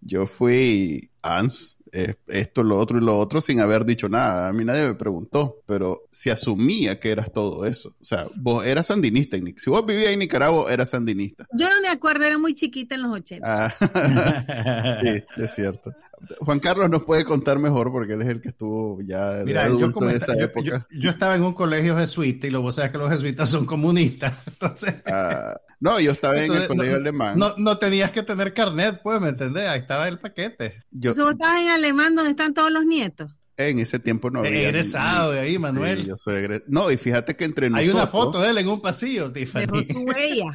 Yo 0.00 0.26
fui 0.26 1.10
ANS, 1.22 1.77
esto, 1.92 2.62
lo 2.62 2.76
otro 2.78 2.98
y 2.98 3.00
lo 3.00 3.18
otro 3.18 3.40
sin 3.40 3.60
haber 3.60 3.84
dicho 3.84 4.08
nada. 4.08 4.48
A 4.48 4.52
mí 4.52 4.64
nadie 4.64 4.86
me 4.86 4.94
preguntó, 4.94 5.62
pero 5.66 6.04
se 6.10 6.30
asumía 6.30 6.98
que 7.00 7.10
eras 7.10 7.32
todo 7.32 7.64
eso. 7.66 7.94
O 8.00 8.04
sea, 8.04 8.26
vos 8.36 8.66
eras 8.66 8.86
sandinista, 8.86 9.36
Nick. 9.38 9.58
Si 9.58 9.70
vos 9.70 9.84
vivías 9.84 10.12
en 10.12 10.18
Nicaragua, 10.18 10.72
eras 10.72 10.90
sandinista. 10.90 11.46
Yo 11.52 11.68
no 11.68 11.80
me 11.80 11.88
acuerdo, 11.88 12.24
era 12.24 12.38
muy 12.38 12.54
chiquita 12.54 12.94
en 12.94 13.02
los 13.02 13.12
80. 13.12 13.46
Ah, 13.46 13.70
sí, 15.02 15.24
es 15.36 15.54
cierto. 15.54 15.92
Juan 16.40 16.58
Carlos 16.58 16.90
nos 16.90 17.04
puede 17.04 17.24
contar 17.24 17.58
mejor 17.58 17.92
porque 17.92 18.14
él 18.14 18.22
es 18.22 18.28
el 18.28 18.40
que 18.40 18.48
estuvo 18.48 19.00
ya 19.02 19.44
de 19.44 19.58
adulto 19.58 20.08
en 20.08 20.16
esa 20.16 20.34
época. 20.34 20.86
Yo, 20.90 21.10
estaba 21.10 21.36
en 21.36 21.42
un 21.42 21.52
colegio 21.52 21.96
jesuita 21.96 22.46
y 22.46 22.50
luego 22.50 22.72
sabes 22.72 22.90
que 22.90 22.98
los 22.98 23.10
jesuitas 23.10 23.48
son 23.48 23.66
comunistas. 23.66 24.34
Entonces, 24.46 24.94
ah, 25.06 25.54
no, 25.80 26.00
yo 26.00 26.10
estaba 26.10 26.42
en 26.42 26.52
el 26.52 26.66
colegio 26.66 26.96
alemán. 26.96 27.38
No, 27.38 27.54
no, 27.56 27.78
tenías 27.78 28.10
que 28.10 28.22
tener 28.22 28.52
carnet, 28.52 29.00
pues, 29.02 29.20
¿me 29.20 29.28
entendés? 29.28 29.68
Ahí 29.68 29.80
estaba 29.80 30.08
el 30.08 30.18
paquete. 30.18 30.84
Yo, 30.90 31.14
¿Tú 31.14 31.28
estabas 31.28 31.62
en 31.62 31.68
alemán 31.78 32.14
donde 32.14 32.30
están 32.30 32.54
todos 32.54 32.70
los 32.70 32.84
nietos? 32.84 33.32
En 33.56 33.80
ese 33.80 33.98
tiempo 33.98 34.30
no 34.30 34.38
había. 34.40 34.68
Egresado 34.68 35.32
de 35.32 35.40
ahí, 35.40 35.58
Manuel. 35.58 36.06
yo 36.06 36.16
soy 36.16 36.36
egresado. 36.36 36.70
No, 36.70 36.90
y 36.92 36.96
fíjate 36.96 37.34
que 37.34 37.44
entre 37.44 37.68
nosotros. 37.68 37.94
Hay 37.94 38.00
una 38.00 38.06
foto 38.06 38.40
de 38.40 38.50
él 38.50 38.58
en 38.58 38.68
un 38.68 38.80
pasillo, 38.80 39.32
Tiffany. 39.32 39.62
Dejó 39.62 39.82
su 39.82 39.98
huella. 39.98 40.46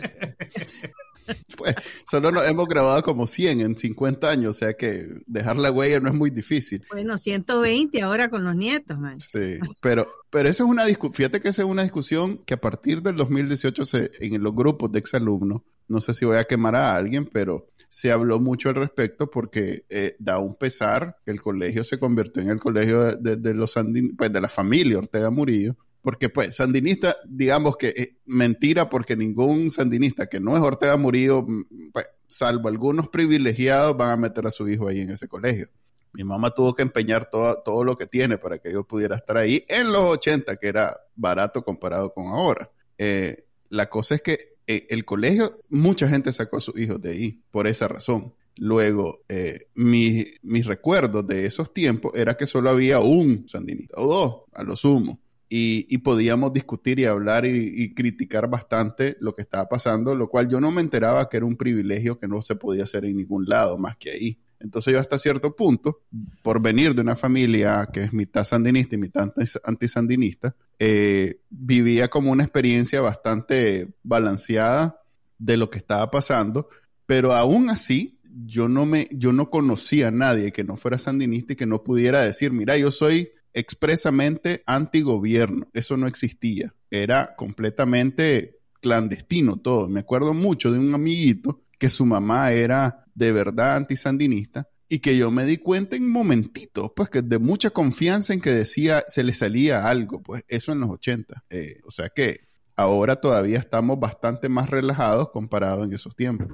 Pues 1.58 1.75
solo 2.10 2.32
nos 2.32 2.46
hemos 2.48 2.68
grabado 2.68 3.01
como 3.01 3.27
100 3.27 3.62
en 3.62 3.77
50 3.77 4.30
años, 4.30 4.58
o 4.58 4.60
sea 4.60 4.74
que 4.74 5.08
dejar 5.25 5.58
la 5.58 5.72
huella 5.72 6.01
no 6.01 6.10
es 6.10 6.15
muy 6.15 6.30
difícil. 6.30 6.84
Bueno, 6.92 7.18
120 7.18 8.01
ahora 8.01 8.30
con 8.30 8.44
los 8.44 8.56
nietos, 8.56 9.00
man. 9.00 9.20
Sí, 9.20 9.58
pero, 9.82 10.06
pero 10.30 10.50
esa 10.50 10.63
es 10.63 10.70
una 10.70 10.86
discusión, 10.86 11.13
fíjate 11.13 11.42
que 11.42 11.50
esa 11.50 11.62
es 11.62 11.68
una 11.68 11.84
discusión 11.84 12.39
que 12.46 12.56
a 12.56 12.62
partir 12.62 13.01
del 13.01 13.15
2018 13.15 13.86
se, 13.86 14.12
en 14.20 14.44
los 14.44 14.53
grupos 14.53 14.92
de 14.92 15.00
exalumnos, 15.00 15.62
no 15.88 16.01
sé 16.01 16.13
si 16.13 16.25
voy 16.25 16.38
a 16.38 16.44
quemar 16.44 16.75
a 16.75 16.96
alguien, 16.96 17.25
pero 17.25 17.70
se 17.93 18.12
habló 18.12 18.39
mucho 18.39 18.69
al 18.69 18.75
respecto 18.75 19.29
porque 19.29 19.85
eh, 19.88 20.15
da 20.17 20.39
un 20.39 20.55
pesar 20.55 21.17
que 21.23 21.29
el 21.29 21.39
colegio 21.39 21.83
se 21.83 22.00
convirtió 22.00 22.41
en 22.41 22.50
el 22.50 22.57
colegio 22.57 23.15
de, 23.17 23.53
los 23.53 23.75
pues 24.17 24.33
de 24.33 24.41
la 24.41 24.50
familia 24.50 24.97
Ortega 24.97 25.29
Murillo 25.29 25.77
porque 26.01 26.29
pues 26.29 26.55
sandinista, 26.55 27.15
digamos 27.23 27.77
que 27.77 27.93
es 27.95 28.15
mentira 28.25 28.89
porque 28.89 29.15
ningún 29.15 29.69
sandinista 29.69 30.25
que 30.25 30.39
no 30.39 30.55
es 30.55 30.63
Ortega 30.63 30.97
Murillo, 30.97 31.43
mm, 31.43 31.91
pues, 31.93 32.07
salvo 32.27 32.67
algunos 32.67 33.09
privilegiados, 33.09 33.95
van 33.95 34.09
a 34.09 34.17
meter 34.17 34.47
a 34.47 34.51
su 34.51 34.67
hijo 34.67 34.88
ahí 34.88 35.01
en 35.01 35.12
ese 35.12 35.27
colegio. 35.27 35.69
Mi 36.13 36.23
mamá 36.23 36.50
tuvo 36.50 36.73
que 36.73 36.81
empeñar 36.81 37.29
todo, 37.29 37.62
todo 37.62 37.83
lo 37.83 37.95
que 37.95 38.07
tiene 38.07 38.39
para 38.39 38.57
que 38.57 38.73
yo 38.73 38.88
pudiera 38.88 39.15
estar 39.15 39.38
ahí 39.38 39.65
en 39.67 39.91
los 39.91 40.03
80, 40.03 40.55
que 40.55 40.67
era 40.67 40.97
barato 41.15 41.63
comparado 41.63 42.12
con 42.12 42.25
ahora. 42.25 42.71
Eh, 42.97 43.45
la 43.74 43.89
cosa 43.89 44.15
es 44.15 44.22
que 44.22 44.38
eh, 44.68 44.88
el 44.89 45.03
colegio, 45.03 45.60
mucha 45.70 46.08
gente 46.08 46.32
sacó 46.32 46.58
a 46.58 46.62
sus 46.62 46.77
hijos 46.80 47.01
de 47.01 47.12
ahí 47.12 47.42
por 47.51 47.68
esa 47.68 47.88
razón. 47.88 48.34
Luego, 48.56 49.22
eh, 49.30 49.68
mis 49.74 50.65
recuerdos 50.65 51.25
de 51.25 51.46
esos 51.46 51.74
tiempos 51.74 52.15
era 52.15 52.36
que 52.36 52.46
solo 52.46 52.70
había 52.70 53.00
un 53.00 53.48
sandinista 53.48 53.96
o 53.98 54.08
dos, 54.08 54.42
a 54.53 54.63
lo 54.63 54.75
sumo 54.75 55.20
y, 55.56 55.98
podíamos 56.00 56.51
discutir 56.51 57.00
y 57.00 57.06
hablar 57.06 57.46
y, 57.46 57.94
criticar 57.94 58.50
bastante 58.50 59.18
lo 59.20 59.36
que 59.36 59.44
estaba 59.44 59.70
pasando, 59.70 60.15
lo 60.15 60.27
cual 60.27 60.50
yo 60.50 60.60
no 60.60 60.72
me 60.72 60.82
enteraba 60.82 61.30
que 61.30 61.38
era 61.38 61.46
un 61.46 61.58
privilegio 61.58 62.18
que 62.18 62.27
no 62.27 62.42
se 62.42 62.56
podía 62.56 62.86
hacer 62.86 63.06
en 63.06 63.18
ningún 63.18 63.46
lado 63.46 63.77
más 63.77 63.96
que 63.98 64.10
ahí. 64.10 64.39
Entonces 64.60 64.94
yo 64.94 65.00
hasta 65.00 65.20
cierto 65.20 65.56
punto, 65.56 66.01
por 66.42 66.60
venir 66.60 66.96
de 66.96 67.01
una 67.01 67.15
familia 67.15 67.88
que 67.94 68.03
es 68.03 68.13
mitad 68.13 68.46
sandinista 68.46 68.96
y 68.96 68.98
mitad 68.98 69.32
antisandinista, 69.63 70.56
eh, 70.86 71.40
vivía 71.50 72.10
como 72.10 72.30
una 72.30 72.44
experiencia 72.44 73.00
bastante 73.00 73.96
balanceada 74.04 75.00
de 75.38 75.56
lo 75.56 75.70
que 75.70 75.78
estaba 75.78 76.12
pasando, 76.12 76.68
pero 77.06 77.32
aún 77.32 77.70
así 77.70 78.20
yo 78.46 78.68
no 78.68 78.86
me, 78.86 79.08
yo 79.10 79.32
no 79.32 79.50
conocía 79.50 80.10
a 80.10 80.12
nadie 80.12 80.52
que 80.52 80.66
no 80.66 80.75
fuera 80.75 80.98
sandinista 80.98 81.54
y 81.54 81.56
que 81.56 81.66
no 81.66 81.86
pudiera 81.86 82.22
decir, 82.22 82.52
mira, 82.52 82.78
yo 82.78 82.92
soy 82.92 83.32
expresamente 83.54 84.62
antigobierno. 84.66 85.70
Eso 85.74 85.96
no 85.96 86.06
existía. 86.06 86.75
Era 86.92 87.34
completamente 87.38 88.60
clandestino 88.82 89.56
todo. 89.56 89.88
Me 89.88 90.02
acuerdo 90.02 90.34
mucho 90.34 90.70
de 90.70 90.80
un 90.80 90.94
amiguito 90.94 91.62
que 91.80 91.90
su 91.90 92.06
mamá 92.06 92.52
era 92.52 93.06
de 93.16 93.32
verdad 93.32 93.78
antisandinista 93.78 94.68
y 94.90 95.00
que 95.00 95.18
yo 95.18 95.32
me 95.32 95.46
di 95.46 95.58
cuenta 95.58 95.96
en 95.96 96.08
momentitos, 96.08 96.92
pues 96.96 97.10
que 97.10 97.22
de 97.22 97.40
mucha 97.40 97.70
confianza 97.70 98.34
en 98.34 98.42
que 98.42 98.52
decía, 98.52 99.04
se 99.08 99.24
le 99.24 99.34
salía 99.34 99.88
algo, 99.88 100.22
pues 100.22 100.44
eso 100.48 100.72
en 100.72 100.82
los 100.82 100.90
80. 100.90 101.46
Eh, 101.50 101.80
o 101.86 101.92
sea 101.92 102.10
que 102.10 102.48
ahora 102.75 103.16
todavía 103.16 103.60
estamos 103.60 104.00
bastante 104.00 104.50
más 104.50 104.70
relajados 104.70 105.30
comparado 105.30 105.84
en 105.84 105.94
esos 105.94 106.16
tiempos. 106.16 106.48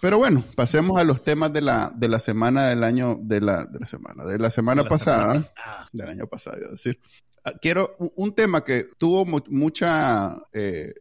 Pero 0.00 0.18
bueno, 0.18 0.42
pasemos 0.56 0.98
a 0.98 1.04
los 1.04 1.22
temas 1.22 1.52
de 1.52 1.60
la, 1.60 1.92
de 1.94 2.08
la 2.08 2.18
semana 2.18 2.68
del 2.68 2.84
año, 2.84 3.18
de 3.20 3.40
la, 3.40 3.66
de 3.66 3.78
la 3.78 3.86
semana, 3.86 4.24
de 4.24 4.38
la 4.38 4.50
semana 4.50 4.84
pasada, 4.84 5.40
del 5.92 6.08
año 6.08 6.26
pasado, 6.26 6.58
iba 6.58 6.68
a 6.68 6.72
decir. 6.72 6.98
Ah, 7.44 7.52
quiero 7.60 7.90
un, 8.16 8.34
tema 8.34 8.62
que 8.62 8.84
tuvo 8.98 9.24
mucha, 9.24 10.34
eh, 10.52 10.92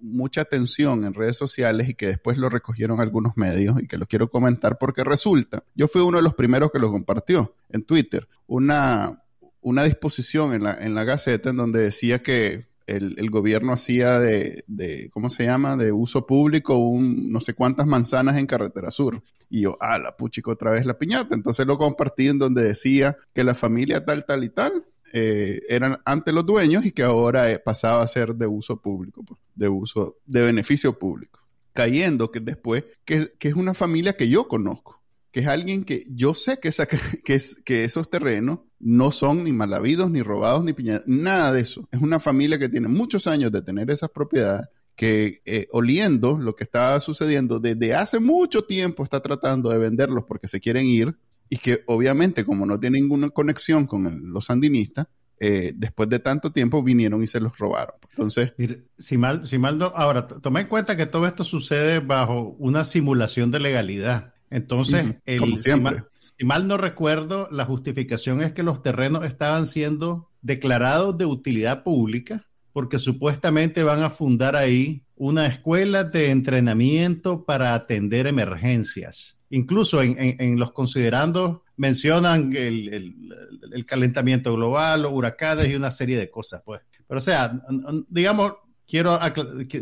mucha 0.00 0.42
atención 0.42 1.04
en 1.04 1.14
redes 1.14 1.36
sociales 1.36 1.88
y 1.88 1.94
que 1.94 2.06
después 2.06 2.38
lo 2.38 2.48
recogieron 2.48 3.00
algunos 3.00 3.36
medios 3.36 3.80
y 3.82 3.86
que 3.86 3.98
lo 3.98 4.06
quiero 4.06 4.30
comentar 4.30 4.78
porque 4.78 5.04
resulta, 5.04 5.64
yo 5.74 5.88
fui 5.88 6.02
uno 6.02 6.18
de 6.18 6.22
los 6.22 6.34
primeros 6.34 6.70
que 6.70 6.78
lo 6.78 6.90
compartió 6.90 7.54
en 7.70 7.82
Twitter, 7.82 8.28
una, 8.46 9.22
una 9.60 9.84
disposición 9.84 10.54
en 10.54 10.64
la, 10.64 10.74
en 10.74 10.94
la 10.94 11.04
Gaceta 11.04 11.50
en 11.50 11.56
donde 11.56 11.80
decía 11.80 12.22
que 12.22 12.70
el, 12.96 13.30
gobierno 13.30 13.72
hacía 13.72 14.18
de, 14.18 14.64
¿cómo 15.12 15.30
se 15.30 15.44
llama?, 15.44 15.76
de 15.76 15.92
uso 15.92 16.26
público 16.26 16.76
un 16.76 17.30
no 17.30 17.40
sé 17.40 17.54
cuántas 17.54 17.86
manzanas 17.86 18.36
en 18.36 18.46
Carretera 18.46 18.90
Sur. 18.90 19.22
Y 19.48 19.62
yo, 19.62 19.76
ah, 19.80 19.98
la 19.98 20.16
puchico 20.16 20.50
otra 20.50 20.72
vez 20.72 20.86
la 20.86 20.98
piñata. 20.98 21.34
Entonces 21.34 21.66
lo 21.66 21.78
compartí 21.78 22.28
en 22.28 22.38
donde 22.38 22.62
decía 22.62 23.16
que 23.32 23.44
la 23.44 23.54
familia 23.54 24.04
tal, 24.04 24.24
tal 24.24 24.44
y 24.44 24.48
tal 24.48 24.84
eh, 25.12 25.60
eran 25.68 25.98
ante 26.04 26.32
los 26.32 26.46
dueños 26.46 26.84
y 26.84 26.92
que 26.92 27.02
ahora 27.02 27.50
eh, 27.50 27.58
pasaba 27.58 28.02
a 28.02 28.08
ser 28.08 28.34
de 28.34 28.46
uso 28.46 28.80
público, 28.80 29.22
pues, 29.24 29.40
de 29.54 29.68
uso, 29.68 30.16
de 30.26 30.42
beneficio 30.42 30.98
público. 30.98 31.40
Cayendo 31.72 32.30
que 32.30 32.40
después, 32.40 32.84
que, 33.04 33.32
que 33.38 33.48
es 33.48 33.54
una 33.54 33.74
familia 33.74 34.14
que 34.14 34.28
yo 34.28 34.48
conozco 34.48 35.00
que 35.30 35.40
es 35.40 35.46
alguien 35.46 35.84
que 35.84 36.02
yo 36.10 36.34
sé 36.34 36.58
que, 36.58 36.70
que, 37.24 37.34
es, 37.34 37.62
que 37.64 37.84
esos 37.84 38.10
terrenos 38.10 38.60
no 38.78 39.12
son 39.12 39.44
ni 39.44 39.52
mal 39.52 39.72
habidos, 39.74 40.10
ni 40.10 40.22
robados, 40.22 40.64
ni 40.64 40.74
nada 41.06 41.52
de 41.52 41.60
eso. 41.60 41.88
Es 41.92 42.00
una 42.00 42.20
familia 42.20 42.58
que 42.58 42.68
tiene 42.68 42.88
muchos 42.88 43.26
años 43.26 43.52
de 43.52 43.62
tener 43.62 43.90
esas 43.90 44.08
propiedades, 44.08 44.68
que 44.96 45.38
eh, 45.46 45.66
oliendo 45.70 46.38
lo 46.38 46.54
que 46.54 46.64
está 46.64 46.98
sucediendo 47.00 47.60
desde 47.60 47.94
hace 47.94 48.20
mucho 48.20 48.62
tiempo 48.62 49.02
está 49.02 49.20
tratando 49.20 49.70
de 49.70 49.78
venderlos 49.78 50.24
porque 50.26 50.48
se 50.48 50.60
quieren 50.60 50.86
ir 50.86 51.16
y 51.50 51.58
que 51.58 51.82
obviamente 51.86 52.44
como 52.44 52.64
no 52.64 52.80
tiene 52.80 52.98
ninguna 52.98 53.28
conexión 53.28 53.86
con 53.86 54.32
los 54.32 54.46
sandinistas, 54.46 55.06
eh, 55.42 55.72
después 55.74 56.08
de 56.08 56.20
tanto 56.20 56.52
tiempo 56.52 56.82
vinieron 56.82 57.22
y 57.22 57.26
se 57.26 57.40
los 57.40 57.58
robaron. 57.58 57.96
Entonces, 58.10 58.52
si 58.96 59.18
mal, 59.18 59.46
si 59.46 59.58
mal 59.58 59.78
ahora, 59.94 60.26
toma 60.26 60.60
en 60.60 60.68
cuenta 60.68 60.96
que 60.96 61.06
todo 61.06 61.26
esto 61.26 61.44
sucede 61.44 61.98
bajo 61.98 62.54
una 62.58 62.84
simulación 62.84 63.50
de 63.50 63.60
legalidad. 63.60 64.34
Entonces, 64.50 65.16
el, 65.26 65.58
si, 65.58 66.44
mal, 66.44 66.68
no 66.68 66.76
recuerdo, 66.76 67.48
la 67.50 67.64
justificación 67.64 68.42
es 68.42 68.52
que 68.52 68.62
los 68.62 68.82
terrenos 68.82 69.24
estaban 69.24 69.66
siendo 69.66 70.28
declarados 70.42 71.16
de 71.18 71.24
utilidad 71.24 71.84
pública 71.84 72.46
porque 72.72 72.98
supuestamente 72.98 73.82
van 73.82 74.02
a 74.02 74.10
fundar 74.10 74.56
ahí 74.56 75.04
una 75.16 75.46
escuela 75.46 76.04
de 76.04 76.30
entrenamiento 76.30 77.44
para 77.44 77.74
atender 77.74 78.26
emergencias. 78.26 79.39
Incluso 79.50 80.00
en, 80.00 80.58
los 80.58 80.72
considerandos 80.72 81.58
mencionan 81.76 82.52
el, 82.54 83.84
calentamiento 83.86 84.54
global, 84.54 85.02
los 85.02 85.12
huracanes 85.12 85.68
y 85.68 85.74
una 85.74 85.90
serie 85.90 86.16
de 86.16 86.30
cosas, 86.30 86.62
pues. 86.64 86.80
Pero 87.06 87.18
o 87.18 87.22
sea, 87.22 87.60
digamos, 88.08 88.52
quiero 88.86 89.18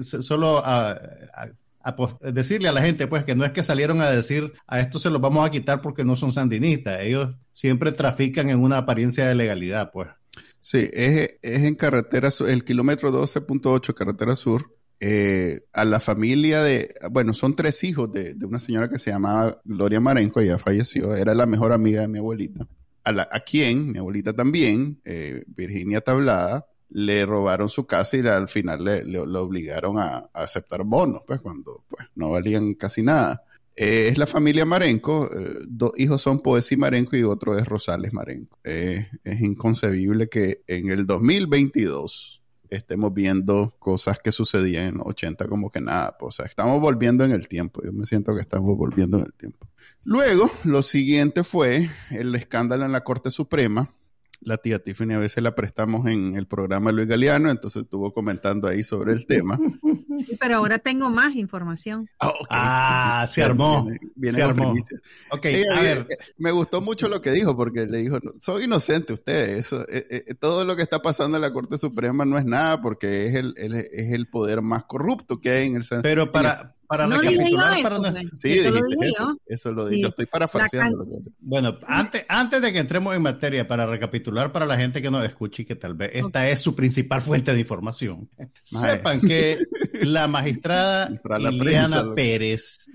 solo 0.01 0.63
decirle 2.33 2.69
a 2.69 2.73
la 2.73 2.83
gente, 2.83 3.07
pues, 3.07 3.25
que 3.25 3.35
no 3.35 3.45
es 3.45 3.53
que 3.53 3.63
salieron 3.63 4.01
a 4.01 4.11
decir 4.11 4.53
a 4.67 4.81
esto 4.81 4.99
se 4.99 5.11
los 5.11 5.21
vamos 5.21 5.47
a 5.47 5.51
quitar 5.51 5.83
porque 5.83 6.05
no 6.05 6.17
son 6.17 6.33
sandinistas. 6.33 7.01
Ellos 7.03 7.35
siempre 7.53 7.93
trafican 7.93 8.51
en 8.51 8.61
una 8.61 8.79
apariencia 8.79 9.27
de 9.27 9.35
legalidad, 9.35 9.91
pues. 9.93 10.09
Sí, 10.61 10.89
es, 10.93 11.39
en 11.43 11.75
carretera 11.75 12.31
el 12.47 12.65
kilómetro 12.65 13.11
12.8, 13.11 13.95
carretera 13.95 14.37
sur. 14.37 14.78
Eh, 15.01 15.61
a 15.73 15.85
la 15.85 16.01
familia 16.01 16.61
de, 16.61 16.93
bueno, 17.13 17.33
son 17.33 17.55
tres 17.55 17.85
hijos 17.85 18.11
de, 18.13 18.35
una 18.45 18.59
señora 18.59 18.89
que 18.89 18.99
se 18.99 19.11
llamaba 19.11 19.61
Gloria 19.65 20.01
Marenco, 20.01 20.41
ella 20.41 20.59
falleció, 20.59 21.15
era 21.15 21.35
la 21.35 21.47
mejor 21.47 21.73
amiga 21.73 22.01
de 22.01 22.09
mi 22.09 22.19
abuelita. 22.19 22.67
A, 23.05 23.11
a 23.31 23.41
quien, 23.41 23.93
mi 23.93 23.99
abuelita 23.99 24.33
también, 24.33 25.01
eh, 25.05 25.45
Virginia 25.47 26.01
Tablada, 26.01 26.67
le 26.91 27.25
robaron 27.27 27.69
su 27.69 27.87
casa 27.87 28.17
y 28.17 28.27
al 28.27 28.49
final 28.49 28.85
le, 28.85 29.19
obligaron 29.19 29.99
a, 29.99 30.31
aceptar 30.33 30.83
bonos, 30.85 31.23
pues 31.27 31.41
cuando 31.41 31.85
pues, 31.89 32.09
no 32.17 32.31
valían 32.31 32.75
casi 32.75 33.03
nada. 33.03 33.45
Eh, 33.77 34.09
es 34.09 34.19
la 34.19 34.27
familia 34.27 34.65
Marenco, 34.65 35.31
dos 35.69 35.93
hijos 35.97 36.21
son 36.21 36.41
Poesí 36.41 36.77
Marenco 36.77 37.17
y 37.17 37.23
otro 37.23 37.57
es 37.57 37.67
Rosales 37.67 38.13
Marenco. 38.13 38.59
es 38.65 39.41
inconcebible 39.41 40.29
que 40.29 40.63
en 40.67 40.91
el 40.91 41.07
2022 41.07 42.38
estemos 42.71 43.13
viendo 43.15 43.75
cosas 43.79 44.21
que 44.21 44.33
sucedían 44.33 44.87
en 44.87 44.99
los 44.99 45.07
80 45.09 45.47
como 45.49 45.71
que 45.71 45.81
nada. 45.81 46.17
Pues, 46.19 46.35
o 46.35 46.37
sea, 46.37 46.47
estamos 46.47 46.81
volviendo 46.81 47.25
en 47.25 47.33
el 47.33 47.49
tiempo. 47.49 47.83
Yo 47.85 47.93
me 47.93 48.07
siento 48.07 48.35
que 48.35 48.41
estamos 48.41 48.77
volviendo 48.77 49.19
en 49.19 49.25
el 49.25 49.33
tiempo. 49.33 49.67
Luego, 50.05 50.51
lo 50.65 50.83
siguiente 50.83 51.45
fue 51.45 51.89
el 52.11 52.35
escándalo 52.35 52.85
en 52.85 52.93
la 52.93 53.03
Corte 53.03 53.31
Suprema 53.31 53.91
la 54.41 54.57
tía 54.59 54.79
Tiffany 54.79 55.13
a 55.13 55.19
veces 55.19 55.43
la 55.43 55.55
prestamos 55.55 56.07
en 56.07 56.37
el 56.37 56.47
programa 56.47 56.93
Luis 56.93 57.09
Galeano, 57.09 57.51
entonces 57.51 57.83
estuvo 57.83 58.13
comentando 58.13 58.69
ahí 58.69 58.83
sobre 58.83 59.13
el 59.13 59.27
tema. 59.27 59.59
Sí, 60.25 60.37
pero 60.39 60.57
ahora 60.57 60.79
tengo 60.79 61.11
más 61.11 61.35
información. 61.35 62.09
Ah, 62.19 62.33
ah 62.51 63.27
se 63.29 63.43
armó. 63.43 63.89
se 64.23 64.43
armó. 64.43 64.75
Okay, 65.31 65.63
a 65.75 65.81
ver. 65.81 65.99
Eh, 65.99 66.15
me 66.37 66.51
gustó 66.51 66.81
mucho 66.81 67.09
lo 67.09 67.21
que 67.23 67.31
dijo, 67.31 67.57
porque 67.57 67.87
le 67.87 67.99
dijo, 67.99 68.19
soy 68.41 68.65
inocente 68.65 69.13
usted, 69.13 69.57
eso, 69.57 69.83
eh, 69.89 70.07
eh, 70.11 70.35
todo 70.35 70.65
lo 70.65 70.77
que 70.77 70.83
está 70.83 71.01
pasando 71.01 71.37
en 71.37 71.43
la 71.43 71.53
Corte 71.53 71.79
Suprema 71.79 72.25
no 72.25 72.39
es 72.39 72.45
nada, 72.45 72.81
porque 72.81 73.27
es 73.27 73.35
el, 73.35 73.55
es 73.57 74.13
el 74.13 74.29
poder 74.29 74.63
más 74.63 74.85
corrupto 74.85 75.41
que 75.41 75.51
hay 75.51 75.67
en 75.69 75.77
el 75.77 75.85
Pero 76.03 76.33
para, 76.33 76.78
para 76.89 77.07
no 77.07 77.19
recapitular, 77.19 77.79
eso, 77.79 78.03
para 78.03 78.23
Sí, 78.33 78.49
eso 78.49 78.71
lo 78.71 78.81
dije 78.87 79.09
eso, 79.09 79.41
eso 79.47 79.73
lo 79.73 79.87
dije. 79.87 80.09
Estoy 80.09 80.25
parafraseando. 80.25 81.07
Bueno, 81.39 81.77
antes, 81.87 82.25
antes 82.29 82.63
de 82.63 82.73
que 82.73 82.79
entremos 82.79 83.15
en 83.15 83.21
materia, 83.21 83.69
para 83.69 83.85
recapitular 83.85 84.53
para 84.53 84.65
la 84.65 84.79
gente 84.79 85.03
que 85.03 85.11
nos 85.11 85.23
escuche 85.23 85.65
y 85.65 85.67
que 85.67 85.77
tal 85.77 85.93
vez 85.93 86.13
esta 86.15 86.49
es 86.49 86.61
su 86.61 86.75
principal 86.75 87.21
fuente 87.21 87.53
de 87.53 87.61
información, 87.61 88.31
sepan 88.65 89.21
que 89.21 89.59
la 90.01 90.29
magistrada 90.29 91.11
Liliana 91.51 92.15
Pérez 92.15 92.87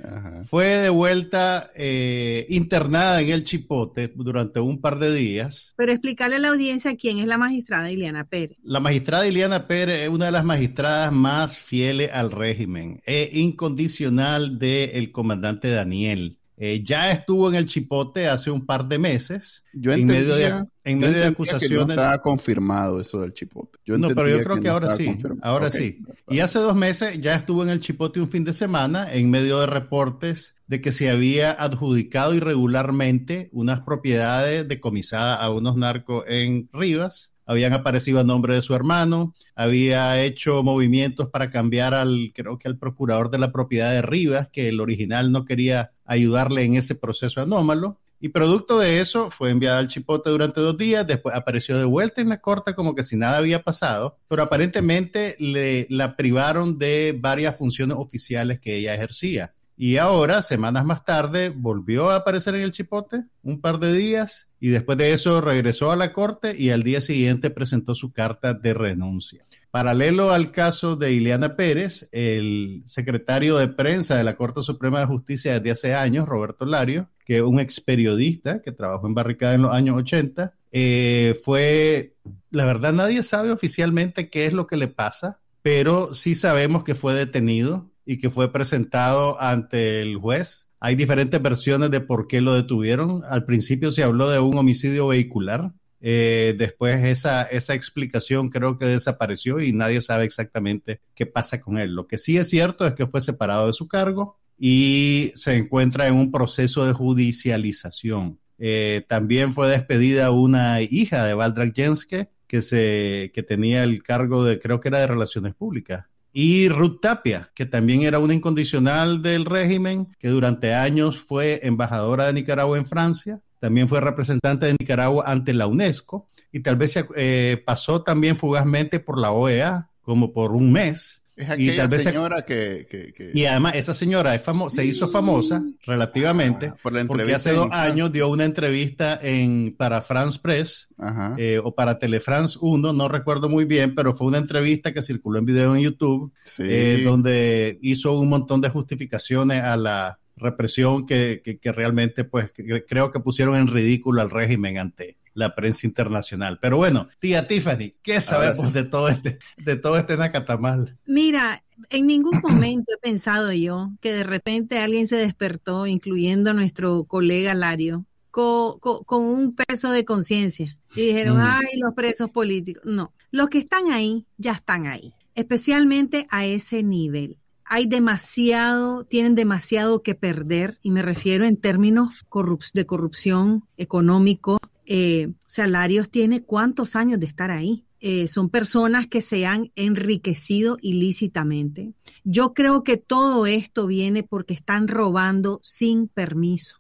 fue 0.46 0.66
de 0.78 0.90
vuelta 0.90 1.70
eh, 1.76 2.48
internada 2.50 3.22
en 3.22 3.30
el 3.30 3.44
Chipote 3.44 4.12
durante 4.16 4.60
un 4.60 4.82
par 4.82 4.98
de 4.98 5.14
días. 5.14 5.74
Pero 5.78 5.92
explicarle 5.92 6.38
a 6.38 6.40
la 6.40 6.50
audiencia 6.50 6.96
quién 6.96 7.20
es 7.20 7.28
la 7.28 7.38
magistrada 7.38 7.92
Ileana 7.92 8.26
Pérez. 8.26 8.58
La 8.64 8.80
magistrada 8.80 9.28
Ileana 9.28 9.68
Pérez 9.68 10.02
es 10.02 10.10
una 10.10 10.26
de 10.26 10.32
las 10.32 10.46
magistradas 10.46 11.12
más 11.12 11.60
fieles 11.60 12.10
al 12.12 12.32
régimen. 12.32 13.00
Es 13.06 13.36
incondicional 13.36 13.83
del 13.88 14.60
de 14.60 15.10
comandante 15.12 15.70
Daniel. 15.70 16.38
Eh, 16.56 16.84
ya 16.84 17.12
estuvo 17.12 17.50
en 17.50 17.56
el 17.56 17.66
Chipote 17.66 18.28
hace 18.28 18.52
un 18.52 18.66
par 18.66 18.88
de 18.88 19.00
meses. 19.00 19.64
Yo 19.74 19.92
en 19.92 20.06
medio 20.06 20.36
de, 20.36 20.66
en 20.84 21.00
medio 21.00 21.18
de 21.18 21.26
acusaciones. 21.26 21.88
no 21.88 21.94
estaba 21.94 22.20
confirmado 22.20 23.02
eso 23.02 23.20
del 23.22 23.34
Chipote. 23.34 23.80
no, 23.88 24.10
pero 24.10 24.30
yo 24.30 24.42
creo 24.44 24.62
que, 24.62 24.70
ahora 24.70 24.96
sí. 24.96 25.16
Ahora 25.42 25.72
sí. 25.72 26.04
Y 26.30 26.40
hace 26.40 26.60
dos 26.60 26.76
meses 26.76 27.20
ya 27.20 27.36
estuvo 27.36 27.64
en 27.64 27.70
el 27.70 27.80
Chipote 27.80 28.22
un 28.22 28.30
fin 28.30 28.44
de 28.44 28.54
semana 28.54 29.12
en 29.12 29.30
medio 29.30 29.60
de 29.60 29.66
reportes 29.66 30.56
de 30.68 30.80
que 30.80 30.92
se 30.92 31.10
había 31.10 31.52
adjudicado 31.52 32.34
irregularmente 32.34 33.50
unas 33.52 33.82
propiedades 33.82 34.68
decomisadas 34.68 35.42
a 35.42 35.50
unos 35.50 35.76
narcos 35.76 36.24
en 36.28 36.70
Rivas 36.72 37.33
habían 37.46 37.74
aparecido 37.74 38.20
a 38.20 38.24
nombre 38.24 38.56
de 38.56 38.62
su 38.62 38.74
hermano, 38.76 39.34
había 39.56 40.22
hecho 40.24 40.64
movimientos 40.64 41.30
para 41.30 41.50
cambiar 41.50 41.94
al, 41.94 42.32
creo 42.34 42.58
que 42.58 42.68
al 42.68 42.78
procurador 42.78 43.30
de 43.30 43.40
la 43.40 43.52
propiedad 43.52 43.92
de 43.92 44.02
Rivas, 44.02 44.50
que 44.50 44.70
el 44.70 44.80
original 44.80 45.32
no 45.32 45.46
quería 45.46 45.92
ayudarle 46.06 46.64
en 46.64 46.76
ese 46.76 46.96
proceso 46.96 47.42
anómalo. 47.42 48.00
Y 48.20 48.30
producto 48.30 48.80
de 48.80 49.02
eso 49.02 49.30
fue 49.30 49.50
enviada 49.50 49.80
al 49.80 49.90
chipote 49.90 50.30
durante 50.30 50.62
dos 50.62 50.78
días, 50.78 51.06
después 51.06 51.36
apareció 51.36 51.78
de 51.78 51.84
vuelta 51.84 52.22
en 52.22 52.30
la 52.30 52.40
corte 52.40 52.74
como 52.74 52.96
que 52.96 53.04
si 53.04 53.18
nada 53.18 53.38
había 53.38 53.64
pasado, 53.64 54.18
pero 54.30 54.44
aparentemente 54.44 55.36
le, 55.40 55.88
la 55.90 56.16
privaron 56.16 56.78
de 56.78 57.18
varias 57.20 57.58
funciones 57.58 57.98
oficiales 58.00 58.62
que 58.62 58.78
ella 58.78 58.96
ejercía. 58.96 59.54
Y 59.76 59.98
ahora, 59.98 60.42
semanas 60.42 60.86
más 60.86 61.04
tarde, 61.04 61.50
volvió 61.50 62.12
a 62.12 62.18
aparecer 62.18 62.56
en 62.56 62.62
el 62.62 62.72
chipote 62.72 63.26
un 63.42 63.60
par 63.60 63.80
de 63.80 63.92
días 63.92 64.50
y 64.64 64.70
después 64.70 64.98
de 64.98 65.12
eso 65.12 65.42
regresó 65.42 65.92
a 65.92 65.98
la 65.98 66.14
corte 66.14 66.56
y 66.58 66.70
al 66.70 66.84
día 66.84 67.02
siguiente 67.02 67.50
presentó 67.50 67.96
su 67.96 68.14
carta 68.14 68.54
de 68.54 68.74
renuncia. 68.74 69.46
Paralelo 69.72 70.32
al 70.32 70.54
caso 70.54 70.96
de 70.96 71.12
Ileana 71.12 71.58
Pérez, 71.58 72.08
el 72.14 72.82
secretario 72.86 73.58
de 73.58 73.68
prensa 73.68 74.16
de 74.16 74.24
la 74.24 74.38
Corte 74.38 74.62
Suprema 74.62 75.02
de 75.02 75.08
Justicia 75.08 75.60
desde 75.60 75.72
hace 75.72 75.96
años, 75.96 76.30
Roberto 76.30 76.66
Lario, 76.66 77.10
que 77.26 77.36
es 77.36 77.42
un 77.42 77.60
ex 77.60 77.82
periodista 77.82 78.62
que 78.62 78.72
trabajó 78.72 79.06
en 79.06 79.16
Barricada 79.16 79.54
en 79.56 79.64
los 79.64 79.74
años 79.74 79.98
80, 79.98 80.54
eh, 80.72 81.38
fue, 81.44 82.16
la 82.50 82.66
verdad 82.66 82.94
nadie 82.94 83.22
sabe 83.22 83.52
oficialmente 83.52 84.30
qué 84.30 84.46
es 84.46 84.54
lo 84.54 84.66
que 84.66 84.78
le 84.78 84.88
pasa, 84.88 85.42
pero 85.62 86.14
sí 86.14 86.36
sabemos 86.36 86.86
que 86.86 86.96
fue 86.96 87.14
detenido 87.16 87.92
y 88.06 88.18
que 88.18 88.30
fue 88.30 88.52
presentado 88.52 89.42
ante 89.42 90.02
el 90.02 90.18
juez. 90.18 90.70
Hay 90.80 90.96
diferentes 90.96 91.42
versiones 91.42 91.92
de 91.92 92.02
por 92.02 92.28
qué 92.28 92.42
lo 92.42 92.54
detuvieron. 92.54 93.22
Al 93.30 93.46
principio 93.46 93.92
se 93.92 94.04
habló 94.04 94.30
de 94.30 94.40
un 94.40 94.58
homicidio 94.58 95.08
vehicular. 95.08 95.72
Eh, 96.02 96.56
después 96.58 97.06
esa, 97.06 97.44
esa 97.44 97.74
explicación 97.74 98.50
creo 98.50 98.78
que 98.78 98.86
desapareció 98.86 99.62
y 99.62 99.72
nadie 99.72 100.02
sabe 100.02 100.26
exactamente 100.26 101.00
qué 101.16 101.26
pasa 101.26 101.62
con 101.62 101.78
él. 101.78 101.96
Lo 101.96 102.08
que 102.08 102.18
sí 102.18 102.38
es 102.38 102.50
cierto 102.50 102.86
es 102.86 102.94
que 102.94 103.08
fue 103.08 103.22
separado 103.22 103.68
de 103.68 103.74
su 103.74 103.88
cargo 103.88 104.38
y 104.58 105.32
se 105.36 105.56
encuentra 105.56 106.08
en 106.08 106.16
un 106.16 106.32
proceso 106.32 106.86
de 106.86 106.92
judicialización. 106.92 108.40
Eh, 108.60 109.06
también 109.08 109.54
fue 109.54 109.70
despedida 109.70 110.32
una 110.32 110.82
hija 110.82 111.26
de 111.26 111.34
Valdrak 111.34 111.74
Jenske 111.74 112.30
que, 112.48 112.62
se, 112.62 113.32
que 113.34 113.42
tenía 113.42 113.84
el 113.84 114.04
cargo 114.04 114.44
de, 114.44 114.60
creo 114.60 114.82
que 114.82 114.90
era 114.90 115.00
de 115.00 115.08
Relaciones 115.08 115.56
Públicas 115.56 116.06
y 116.34 116.68
Ruth 116.68 117.00
Tapia, 117.00 117.52
que 117.54 117.68
también 117.68 118.02
era 118.02 118.18
una 118.18 118.34
incondicional 118.34 119.22
del 119.22 119.46
régimen, 119.46 120.08
que 120.18 120.30
durante 120.30 120.74
años 120.74 121.20
fue 121.20 121.60
embajadora 121.64 122.26
de 122.26 122.34
Nicaragua 122.34 122.78
en 122.80 122.88
Francia, 122.88 123.42
también 123.60 123.88
fue 123.88 124.02
representante 124.02 124.66
de 124.66 124.76
Nicaragua 124.78 125.24
ante 125.28 125.54
la 125.54 125.68
UNESCO 125.68 126.28
y 126.52 126.62
tal 126.62 126.76
vez 126.76 127.02
eh, 127.16 127.64
pasó 127.66 128.02
también 128.04 128.36
fugazmente 128.36 129.00
por 129.00 129.20
la 129.20 129.32
OEA 129.32 129.90
como 130.02 130.34
por 130.34 130.52
un 130.52 130.72
mes 130.72 131.23
es 131.36 131.50
aquella 131.50 131.90
señora 131.90 132.44
que, 132.44 132.86
Y 133.34 133.46
además 133.46 133.76
esa 133.76 133.94
señora 133.94 134.36
es 134.36 134.44
se 134.70 134.86
hizo 134.86 135.08
famosa 135.08 135.64
relativamente 135.86 136.68
ah, 136.68 136.76
por 136.82 136.94
la 136.94 137.06
porque 137.06 137.34
hace 137.34 137.54
dos 137.54 137.70
años 137.72 138.12
dio 138.12 138.30
una 138.30 138.46
entrevista 138.46 139.20
en, 139.22 139.76
para 139.76 140.02
France 140.02 140.40
Press 140.42 140.90
eh, 141.38 141.60
o 141.64 141.74
para 141.74 141.98
Telefrance 141.98 142.58
1, 142.62 142.94
no 142.94 143.08
recuerdo 143.08 143.50
muy 143.50 143.66
bien, 143.66 143.96
pero 143.96 144.14
fue 144.14 144.28
una 144.28 144.38
entrevista 144.38 144.94
que 144.94 145.02
circuló 145.02 145.40
en 145.40 145.46
video 145.46 145.76
en 145.76 145.82
YouTube 145.82 146.32
eh, 146.60 147.02
donde 147.04 147.80
hizo 147.82 148.18
un 148.18 148.30
montón 148.30 148.62
de 148.62 148.70
justificaciones 148.70 149.64
a 149.64 149.76
la 149.76 150.20
represión 150.36 151.06
que, 151.06 151.42
que 151.42 151.72
realmente 151.72 152.24
pues 152.26 152.52
creo 152.88 153.12
que 153.12 153.20
pusieron 153.20 153.56
en 153.56 153.68
ridículo 153.68 154.22
al 154.22 154.30
régimen 154.30 154.78
ante 154.78 155.18
la 155.34 155.56
prensa 155.56 155.88
internacional. 155.88 156.60
Pero 156.62 156.78
bueno, 156.78 157.08
tía 157.20 157.48
Tiffany, 157.48 157.96
¿qué 158.02 158.22
sabemos 158.22 158.74
de 158.74 158.84
todo 158.84 159.10
este, 159.10 159.40
de 159.58 159.76
todo 159.76 159.98
este 159.98 160.18
nacatamal? 160.18 160.98
Mira, 161.06 161.64
en 161.90 162.08
ningún 162.08 162.40
momento 162.42 162.94
he 162.94 162.98
pensado 162.98 163.52
yo 163.52 163.92
que 164.02 164.14
de 164.14 164.24
repente 164.24 164.80
alguien 164.80 165.08
se 165.08 165.18
despertó, 165.18 165.88
incluyendo 165.88 166.52
a 166.52 166.54
nuestro 166.54 167.06
colega 167.06 167.54
Lario, 167.54 168.06
con, 168.32 168.80
un 169.10 169.56
peso 169.56 169.92
de 169.92 170.06
conciencia 170.06 170.78
y 170.96 171.08
dijeron, 171.08 171.38
mm. 171.38 171.42
ay, 171.42 171.80
los 171.80 171.94
presos 171.94 172.32
políticos. 172.32 172.84
No, 172.86 173.14
los 173.32 173.50
que 173.50 173.60
están 173.60 173.92
ahí 173.92 174.26
ya 174.38 174.54
están 174.54 174.88
ahí, 174.88 175.14
especialmente 175.36 176.28
a 176.30 176.46
ese 176.46 176.84
nivel 176.84 177.38
hay 177.66 177.88
demasiado, 177.88 179.06
tienen 179.06 179.36
demasiado 179.36 180.04
que 180.04 180.16
perder, 180.16 180.78
y 180.84 180.92
me 180.92 181.02
refiero 181.02 181.46
en 181.46 181.58
términos 181.58 182.26
de 182.74 182.86
corrupción 182.86 183.64
económico, 183.78 184.60
eh, 184.86 185.32
Salarios 185.46 186.10
tiene 186.10 186.44
cuántos 186.44 186.96
años 186.96 187.20
de 187.20 187.26
estar 187.26 187.52
ahí. 187.52 187.86
Eh, 188.00 188.28
son 188.28 188.50
personas 188.50 189.08
que 189.08 189.22
se 189.22 189.46
han 189.46 189.72
enriquecido 189.76 190.78
ilícitamente. 190.82 191.94
Yo 192.26 192.54
creo 192.54 192.84
que 192.84 192.98
todo 192.98 193.46
esto 193.46 193.88
viene 193.88 194.24
porque 194.24 194.54
están 194.54 194.88
robando 194.90 195.60
sin 195.64 196.10
permiso. 196.10 196.78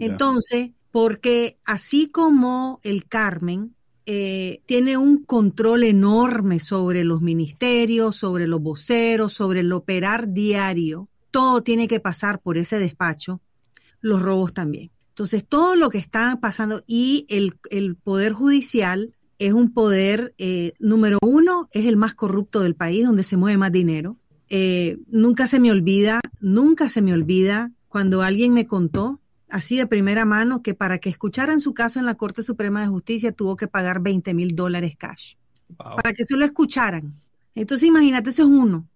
Entonces, 0.00 0.70
porque 0.90 1.58
así 1.64 2.08
como 2.08 2.80
el 2.82 3.06
Carmen 3.06 3.74
eh, 4.06 4.62
tiene 4.66 4.96
un 4.96 5.24
control 5.24 5.84
enorme 5.84 6.58
sobre 6.58 7.04
los 7.04 7.22
ministerios, 7.22 8.16
sobre 8.16 8.46
los 8.46 8.60
voceros, 8.60 9.32
sobre 9.32 9.60
el 9.60 9.72
operar 9.72 10.30
diario, 10.30 11.08
todo 11.30 11.62
tiene 11.62 11.86
que 11.86 12.00
pasar 12.00 12.40
por 12.40 12.56
ese 12.56 12.78
despacho, 12.78 13.40
los 14.00 14.22
robos 14.22 14.54
también. 14.54 14.90
Entonces, 15.16 15.46
todo 15.48 15.76
lo 15.76 15.88
que 15.88 15.96
está 15.96 16.38
pasando 16.42 16.84
y 16.86 17.24
el, 17.30 17.96
Poder 17.96 18.34
Judicial 18.34 19.14
es 19.38 19.54
un 19.54 19.72
poder, 19.72 20.34
eh, 20.36 20.74
número 20.78 21.16
uno, 21.22 21.70
es 21.72 21.86
el 21.86 21.96
más 21.96 22.14
corrupto 22.14 22.60
del 22.60 22.74
país, 22.74 23.06
donde 23.06 23.22
se 23.22 23.38
mueve 23.38 23.56
más 23.56 23.72
dinero. 23.72 24.18
Eh, 24.50 24.98
nunca 25.06 25.46
se 25.46 25.58
me 25.58 25.72
olvida, 25.72 26.20
nunca 26.38 26.90
se 26.90 27.00
me 27.00 27.14
olvida 27.14 27.72
cuando 27.88 28.20
alguien 28.20 28.52
me 28.52 28.66
contó, 28.66 29.22
así 29.48 29.78
de 29.78 29.86
primera 29.86 30.26
mano, 30.26 30.62
que 30.62 30.74
para 30.74 30.98
que 30.98 31.08
escucharan 31.08 31.60
su 31.60 31.72
caso 31.72 31.98
en 31.98 32.04
la 32.04 32.16
Corte 32.16 32.42
Suprema 32.42 32.82
de 32.82 32.88
Justicia 32.88 33.32
tuvo 33.32 33.56
que 33.56 33.68
pagar 33.68 34.02
20 34.02 34.34
mil 34.34 34.54
dólares 34.54 34.96
cash. 34.98 35.36
Para 35.78 36.12
que 36.12 36.26
se 36.26 36.36
lo 36.36 36.44
escucharan. 36.44 37.14
Entonces, 37.54 37.88
imagínate, 37.88 38.28
eso 38.28 38.42
es 38.42 38.48
uno. 38.50 38.86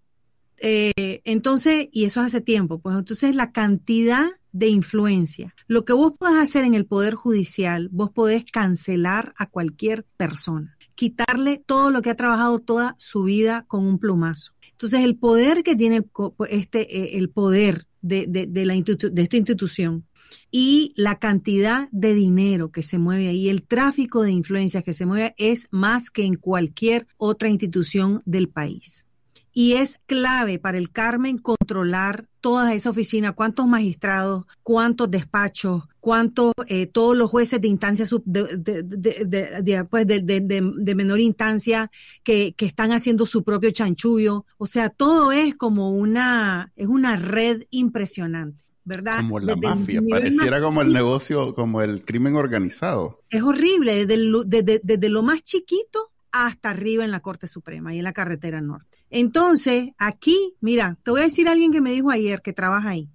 Eh, 0.57 1.21
entonces, 1.23 1.89
y 1.91 2.05
eso 2.05 2.21
hace 2.21 2.41
tiempo, 2.41 2.77
pues 2.77 2.95
entonces 2.95 3.35
la 3.35 3.51
cantidad 3.51 4.27
de 4.51 4.67
influencia. 4.67 5.55
Lo 5.67 5.85
que 5.85 5.93
vos 5.93 6.13
podés 6.17 6.37
hacer 6.37 6.65
en 6.65 6.73
el 6.73 6.85
Poder 6.85 7.15
Judicial, 7.15 7.89
vos 7.91 8.11
podés 8.11 8.45
cancelar 8.51 9.33
a 9.37 9.49
cualquier 9.49 10.05
persona 10.17 10.77
quitarle 11.01 11.57
todo 11.57 11.89
lo 11.89 12.03
que 12.03 12.11
ha 12.11 12.15
trabajado 12.15 12.59
toda 12.59 12.93
su 12.99 13.23
vida 13.23 13.65
con 13.67 13.87
un 13.87 13.97
plumazo. 13.97 14.53
Entonces, 14.69 14.99
el 14.99 15.17
poder 15.17 15.63
que 15.63 15.75
tiene 15.75 16.05
este, 16.47 16.95
eh, 16.95 17.17
el 17.17 17.31
poder 17.31 17.87
de, 18.03 18.27
de, 18.27 18.65
la 18.67 18.75
de 18.75 19.21
esta 19.23 19.37
institución 19.37 20.05
y 20.51 20.93
la 20.95 21.17
cantidad 21.17 21.87
de 21.91 22.13
dinero 22.13 22.71
que 22.71 22.83
se 22.83 22.99
mueve 22.99 23.29
ahí, 23.29 23.49
el 23.49 23.63
tráfico 23.63 24.21
de 24.21 24.31
influencias 24.31 24.83
que 24.83 24.93
se 24.93 25.07
mueve 25.07 25.33
es 25.39 25.67
más 25.71 26.11
que 26.11 26.23
en 26.23 26.35
cualquier 26.35 27.07
otra 27.17 27.49
institución 27.49 28.21
del 28.25 28.49
país. 28.49 29.07
Y 29.53 29.73
es 29.73 29.99
clave 30.05 30.59
para 30.59 30.77
el 30.77 30.91
Carmen 30.91 31.37
controlar 31.37 32.27
toda 32.39 32.73
esa 32.73 32.89
oficina, 32.89 33.33
cuántos 33.33 33.67
magistrados, 33.67 34.45
cuántos 34.63 35.11
despachos, 35.11 35.83
cuántos, 35.99 36.53
eh, 36.67 36.87
todos 36.87 37.17
los 37.17 37.29
jueces 37.29 37.59
de 37.61 37.67
instancia 37.67 38.05
de, 38.25 39.87
pues 39.89 40.07
de, 40.07 40.95
menor 40.95 41.19
instancia 41.19 41.91
que, 42.23 42.53
que, 42.55 42.65
están 42.65 42.91
haciendo 42.91 43.25
su 43.25 43.43
propio 43.43 43.71
chanchullo. 43.71 44.45
O 44.57 44.67
sea, 44.67 44.89
todo 44.89 45.31
es 45.31 45.55
como 45.55 45.91
una, 45.91 46.71
es 46.75 46.87
una 46.87 47.15
red 47.15 47.63
impresionante. 47.71 48.63
¿verdad? 48.83 49.19
Como 49.19 49.39
la 49.39 49.55
mafia, 49.55 50.01
pareciera 50.09 50.59
como 50.59 50.81
el 50.81 50.91
negocio, 50.91 51.53
como 51.53 51.81
el 51.81 52.03
crimen 52.03 52.35
organizado. 52.35 53.21
Es 53.29 53.43
horrible, 53.43 54.05
desde, 54.05 54.79
desde, 54.83 55.09
lo 55.09 55.21
más 55.21 55.43
chiquito 55.43 56.07
hasta 56.31 56.69
arriba 56.69 57.03
en 57.03 57.11
la 57.11 57.19
Corte 57.19 57.47
Suprema 57.47 57.93
y 57.93 57.99
en 57.99 58.03
la 58.03 58.13
carretera 58.13 58.61
norte. 58.61 58.99
Entonces, 59.09 59.89
aquí, 59.97 60.55
mira, 60.61 60.97
te 61.03 61.11
voy 61.11 61.21
a 61.21 61.25
decir 61.25 61.47
a 61.47 61.51
alguien 61.51 61.71
que 61.71 61.81
me 61.81 61.91
dijo 61.91 62.09
ayer 62.09 62.41
que 62.41 62.53
trabaja 62.53 62.89
ahí. 62.89 63.09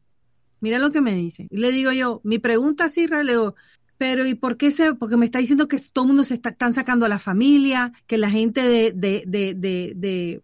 Mira 0.61 0.79
lo 0.79 0.91
que 0.91 1.01
me 1.01 1.15
dice. 1.15 1.47
Y 1.51 1.59
le 1.59 1.71
digo 1.71 1.93
yo, 1.93 2.21
mi 2.25 2.39
pregunta 2.39 2.89
sí, 2.89 3.07
Leo, 3.07 3.55
pero 3.99 4.27
¿y 4.27 4.35
por 4.35 4.57
qué 4.57 4.71
se? 4.71 4.95
Porque 4.95 5.17
me 5.17 5.27
está 5.27 5.39
diciendo 5.39 5.69
que 5.69 5.79
todo 5.93 6.05
el 6.05 6.09
mundo 6.09 6.25
se 6.25 6.35
está, 6.35 6.51
están 6.51 6.73
sacando 6.73 7.07
a 7.07 7.09
la 7.09 7.19
familia, 7.19 7.93
que 8.07 8.19
la 8.19 8.31
gente 8.31 8.61
de, 8.61 8.93
de, 8.93 9.25
de, 9.27 9.55
de, 9.95 10.43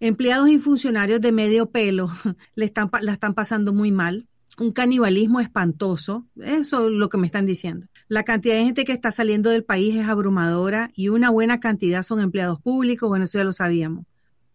empleados 0.00 0.48
y 0.48 0.58
funcionarios 0.58 1.20
de 1.20 1.32
medio 1.32 1.70
pelo 1.70 2.10
le 2.54 2.64
están, 2.64 2.90
la 3.00 3.12
están 3.12 3.34
pasando 3.34 3.72
muy 3.72 3.90
mal 3.90 4.28
un 4.58 4.72
canibalismo 4.72 5.40
espantoso. 5.40 6.26
Eso 6.40 6.88
es 6.88 6.92
lo 6.92 7.08
que 7.08 7.18
me 7.18 7.26
están 7.26 7.46
diciendo. 7.46 7.86
La 8.08 8.22
cantidad 8.22 8.54
de 8.54 8.64
gente 8.64 8.84
que 8.84 8.92
está 8.92 9.10
saliendo 9.10 9.50
del 9.50 9.64
país 9.64 9.96
es 9.96 10.06
abrumadora 10.06 10.90
y 10.94 11.08
una 11.08 11.30
buena 11.30 11.60
cantidad 11.60 12.02
son 12.02 12.20
empleados 12.20 12.60
públicos. 12.60 13.08
Bueno, 13.08 13.24
eso 13.24 13.38
ya 13.38 13.44
lo 13.44 13.52
sabíamos. 13.52 14.06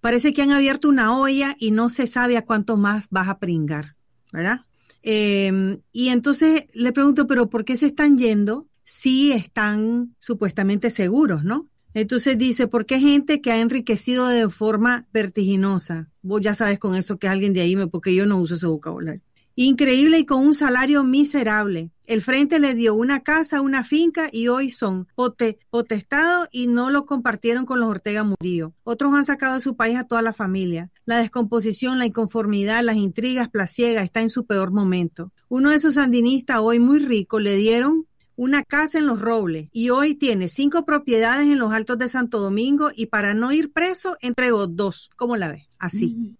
Parece 0.02 0.34
que 0.34 0.42
han 0.42 0.52
abierto 0.52 0.88
una 0.88 1.18
olla 1.18 1.56
y 1.60 1.72
no 1.72 1.90
se 1.90 2.08
sabe 2.08 2.38
a 2.38 2.46
cuánto 2.46 2.78
más 2.78 3.10
vas 3.10 3.28
a 3.28 3.40
pringar, 3.40 3.96
¿verdad? 4.32 4.62
Em, 5.02 5.80
y 5.92 6.10
entonces 6.10 6.66
le 6.74 6.94
pregunto, 6.94 7.28
pero 7.28 7.50
¿por 7.50 7.66
qué 7.66 7.76
se 7.76 7.88
están 7.88 8.18
yendo 8.18 8.68
si 8.84 9.32
están 9.34 10.16
supuestamente 10.18 10.90
seguros, 10.90 11.44
no? 11.44 11.70
Entonces 11.94 12.38
dice, 12.38 12.68
¿por 12.68 12.86
qué 12.86 13.00
gente 13.00 13.42
que 13.42 13.52
ha 13.52 13.60
enriquecido 13.60 14.28
de 14.28 14.48
forma 14.50 15.08
vertiginosa? 15.12 16.10
Vos 16.22 16.40
ya 16.42 16.54
sabes 16.54 16.80
con 16.80 16.96
eso 16.96 17.18
que 17.18 17.28
alguien 17.28 17.52
de 17.54 17.62
ahí, 17.62 17.76
porque 17.88 18.14
yo 18.14 18.26
no 18.26 18.40
uso 18.40 18.54
ese 18.54 18.68
vocabulario 18.68 19.22
increíble 19.66 20.20
y 20.20 20.26
con 20.26 20.46
un 20.46 20.54
salario 20.54 21.04
miserable. 21.04 21.92
El 22.06 22.22
Frente 22.22 22.60
le 22.60 22.76
dio 22.76 22.96
una 22.96 23.24
casa, 23.24 23.60
una 23.60 23.84
finca 23.84 24.30
y 24.32 24.48
hoy 24.48 24.72
son 24.72 25.10
potestados 25.16 26.48
y 26.52 26.68
no 26.68 26.90
lo 26.90 27.06
compartieron 27.06 27.66
con 27.66 27.82
los 27.82 27.90
Ortega 27.90 28.24
Murillo. 28.24 28.74
Otros 28.84 29.14
han 29.14 29.26
sacado 29.26 29.56
de 29.56 29.60
su 29.60 29.76
país 29.76 29.98
a 29.98 30.06
toda 30.06 30.22
la 30.22 30.32
familia. 30.32 30.92
La 31.04 31.20
descomposición, 31.20 32.00
la 32.00 32.06
inconformidad, 32.06 32.84
las 32.84 32.96
intrigas, 32.96 33.50
placiega 33.50 34.02
está 34.02 34.22
en 34.22 34.30
su 34.30 34.46
peor 34.46 34.72
momento. 34.72 35.34
Uno 35.50 35.72
de 35.72 35.76
esos 35.76 35.96
sandinistas 35.96 36.60
hoy 36.60 36.80
muy 36.80 37.00
rico 37.00 37.42
le 37.42 37.58
dieron 37.58 38.08
una 38.38 38.64
casa 38.64 38.98
en 38.98 39.08
Los 39.08 39.20
Robles 39.20 39.68
y 39.74 39.90
hoy 39.90 40.16
tiene 40.16 40.48
cinco 40.48 40.86
propiedades 40.86 41.48
en 41.50 41.60
los 41.60 41.74
Altos 41.74 41.98
de 41.98 42.08
Santo 42.08 42.40
Domingo 42.40 42.92
y 42.96 43.08
para 43.08 43.34
no 43.34 43.52
ir 43.52 43.74
preso 43.74 44.16
entregó 44.22 44.68
dos. 44.68 45.10
¿Cómo 45.18 45.36
la 45.36 45.52
ves? 45.52 45.69
Así. 45.80 46.38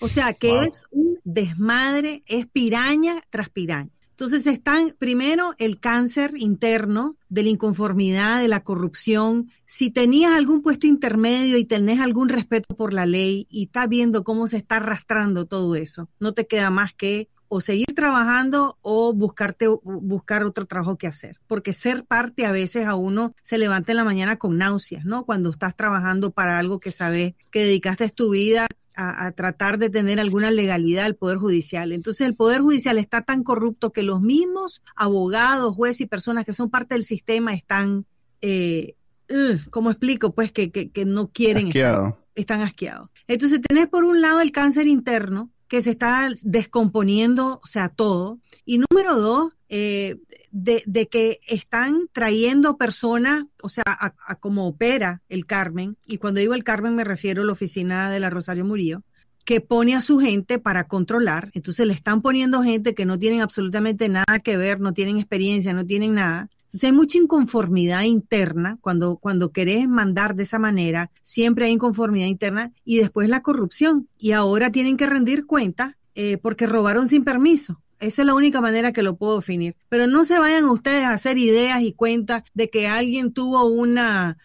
O 0.00 0.08
sea 0.08 0.32
que 0.32 0.64
es 0.64 0.86
un 0.90 1.18
desmadre, 1.24 2.22
es 2.26 2.46
piraña 2.46 3.20
tras 3.30 3.48
piraña. 3.48 3.90
Entonces 4.10 4.46
están 4.46 4.94
primero 4.98 5.54
el 5.58 5.78
cáncer 5.78 6.32
interno 6.38 7.16
de 7.28 7.42
la 7.42 7.50
inconformidad, 7.50 8.40
de 8.40 8.48
la 8.48 8.62
corrupción. 8.62 9.50
Si 9.66 9.90
tenías 9.90 10.32
algún 10.32 10.62
puesto 10.62 10.86
intermedio 10.86 11.58
y 11.58 11.66
tenés 11.66 12.00
algún 12.00 12.30
respeto 12.30 12.74
por 12.74 12.94
la 12.94 13.04
ley 13.04 13.46
y 13.50 13.64
estás 13.64 13.90
viendo 13.90 14.24
cómo 14.24 14.46
se 14.46 14.56
está 14.56 14.76
arrastrando 14.76 15.44
todo 15.44 15.74
eso, 15.74 16.08
no 16.18 16.32
te 16.32 16.46
queda 16.46 16.70
más 16.70 16.94
que 16.94 17.28
o 17.48 17.60
seguir 17.60 17.94
trabajando 17.94 18.78
o 18.82 19.12
buscarte 19.12 19.68
buscar 19.82 20.44
otro 20.44 20.66
trabajo 20.66 20.96
que 20.96 21.06
hacer, 21.06 21.38
porque 21.46 21.72
ser 21.72 22.04
parte 22.04 22.46
a 22.46 22.52
veces 22.52 22.86
a 22.86 22.94
uno 22.94 23.34
se 23.42 23.58
levanta 23.58 23.92
en 23.92 23.96
la 23.96 24.04
mañana 24.04 24.36
con 24.36 24.58
náuseas, 24.58 25.04
¿no? 25.04 25.24
Cuando 25.24 25.50
estás 25.50 25.76
trabajando 25.76 26.30
para 26.30 26.58
algo 26.58 26.80
que 26.80 26.92
sabes 26.92 27.34
que 27.50 27.64
dedicaste 27.64 28.08
tu 28.10 28.30
vida 28.30 28.66
a, 28.96 29.30
tratar 29.32 29.78
de 29.78 29.90
tener 29.90 30.18
alguna 30.18 30.50
legalidad 30.50 31.04
al 31.04 31.16
Poder 31.16 31.38
Judicial. 31.38 31.92
Entonces 31.92 32.26
el 32.26 32.34
Poder 32.34 32.62
Judicial 32.62 32.98
está 32.98 33.22
tan 33.22 33.42
corrupto 33.42 33.92
que 33.92 34.02
los 34.02 34.22
mismos 34.22 34.82
abogados, 34.96 35.74
jueces 35.74 36.02
y 36.02 36.06
personas 36.06 36.44
que 36.44 36.54
son 36.54 36.70
parte 36.70 36.94
del 36.94 37.04
sistema 37.04 37.52
están, 37.52 38.06
eh, 38.40 38.94
¿cómo 39.70 39.90
explico? 39.90 40.34
Pues 40.34 40.50
que, 40.50 40.70
que, 40.70 41.04
no 41.04 41.28
quieren. 41.28 41.68
están 42.34 42.62
asqueados. 42.62 43.10
Entonces 43.28 43.60
tenés 43.60 43.88
por 43.88 44.04
un 44.04 44.20
lado 44.20 44.40
el 44.40 44.50
cáncer 44.50 44.86
interno, 44.86 45.50
que 45.68 45.82
se 45.82 45.90
está 45.90 46.28
descomponiendo, 46.42 47.60
o 47.62 47.66
sea, 47.66 47.88
todo. 47.88 48.38
Y 48.64 48.78
número 48.78 49.16
dos, 49.18 49.52
eh, 49.68 50.16
de, 50.52 51.08
que 51.08 51.40
están 51.48 52.08
trayendo 52.12 52.76
personas, 52.78 53.44
o 53.62 53.68
sea, 53.68 53.84
a, 53.86 54.34
cómo 54.36 54.66
opera 54.66 55.22
el 55.28 55.44
Carmen, 55.44 55.96
y 56.06 56.18
cuando 56.18 56.40
digo 56.40 56.54
el 56.54 56.64
Carmen 56.64 56.94
me 56.94 57.04
refiero 57.04 57.42
a 57.42 57.44
la 57.44 57.52
oficina 57.52 58.10
de 58.10 58.20
la 58.20 58.30
Rosario 58.30 58.64
Murillo, 58.64 59.02
que 59.44 59.60
pone 59.60 59.94
a 59.94 60.00
su 60.00 60.18
gente 60.18 60.58
para 60.58 60.88
controlar, 60.88 61.50
entonces 61.54 61.86
le 61.86 61.92
están 61.92 62.22
poniendo 62.22 62.62
gente 62.62 62.94
que 62.94 63.06
no 63.06 63.18
tienen 63.18 63.42
absolutamente 63.42 64.08
nada 64.08 64.40
que 64.42 64.56
ver, 64.56 64.80
no 64.80 64.92
tienen 64.92 65.18
experiencia, 65.18 65.72
no 65.72 65.86
tienen 65.86 66.14
nada. 66.14 66.48
Entonces 66.66 66.84
hay 66.84 66.92
mucha 66.92 67.18
inconformidad 67.18 68.02
interna 68.02 68.76
cuando, 68.80 69.16
cuando 69.16 69.52
querés 69.52 69.88
mandar 69.88 70.34
de 70.34 70.42
esa 70.42 70.58
manera, 70.58 71.10
siempre 71.22 71.66
hay 71.66 71.72
inconformidad 71.72 72.26
interna 72.26 72.72
y 72.84 72.98
después 72.98 73.28
la 73.28 73.42
corrupción. 73.42 74.08
Y 74.18 74.32
ahora 74.32 74.70
tienen 74.72 74.96
que 74.96 75.06
rendir 75.06 75.46
cuenta 75.46 75.96
eh, 76.14 76.38
porque 76.38 76.66
robaron 76.66 77.08
sin 77.08 77.24
permiso. 77.24 77.80
Esa 77.98 78.22
es 78.22 78.26
la 78.26 78.34
única 78.34 78.60
manera 78.60 78.92
que 78.92 79.02
lo 79.02 79.16
puedo 79.16 79.36
definir. 79.36 79.74
Pero 79.88 80.06
no 80.06 80.24
se 80.24 80.38
vayan 80.38 80.66
ustedes 80.66 81.04
a 81.04 81.14
hacer 81.14 81.38
ideas 81.38 81.80
y 81.80 81.92
cuentas 81.92 82.42
de 82.52 82.68
que 82.68 82.88
alguien 82.88 83.32
tuvo 83.32 83.64
una, 83.66 84.36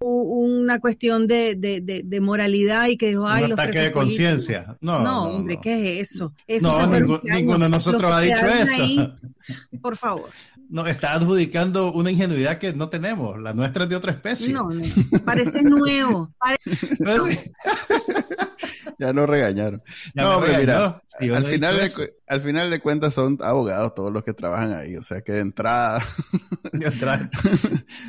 una 0.00 0.80
cuestión 0.80 1.26
de, 1.26 1.54
de, 1.54 2.20
moralidad 2.20 2.86
y 2.86 2.96
que 2.96 3.08
dijo, 3.08 3.28
ay, 3.28 3.44
Un 3.44 3.52
ataque 3.52 3.80
de 3.80 3.92
conciencia. 3.92 4.64
No, 4.80 5.00
no, 5.00 5.22
hombre, 5.24 5.58
¿qué 5.60 6.00
es 6.00 6.12
eso? 6.12 6.32
no, 6.62 6.88
ninguno 7.24 7.64
de 7.64 7.68
nosotros 7.68 8.10
ha 8.10 8.20
dicho 8.20 8.46
eso. 8.46 9.12
por 9.82 9.96
favor. 9.96 10.30
No, 10.68 10.86
está 10.86 11.14
adjudicando 11.14 11.92
una 11.92 12.10
ingenuidad 12.10 12.58
que 12.58 12.74
no 12.74 12.90
tenemos. 12.90 13.40
La 13.40 13.54
nuestra 13.54 13.84
es 13.84 13.90
de 13.90 13.96
otra 13.96 14.12
especie. 14.12 14.52
No, 14.52 14.68
no 14.70 14.82
parece 15.24 15.62
nuevo. 15.62 16.30
ya 18.98 19.12
nos 19.12 19.28
regañaron. 19.28 19.82
no, 20.14 20.36
hombre, 20.36 20.58
mira, 20.58 21.02
al, 21.20 21.44
final 21.44 21.78
de, 21.78 22.14
al 22.26 22.40
final 22.40 22.70
de 22.70 22.80
cuentas 22.80 23.14
son 23.14 23.38
abogados 23.40 23.94
todos 23.94 24.12
los 24.12 24.24
que 24.24 24.34
trabajan 24.34 24.74
ahí. 24.74 24.96
O 24.96 25.02
sea 25.02 25.22
que 25.22 25.32
de 25.32 25.40
entrada. 25.40 26.04
de 26.72 26.86
entrada. 26.86 27.30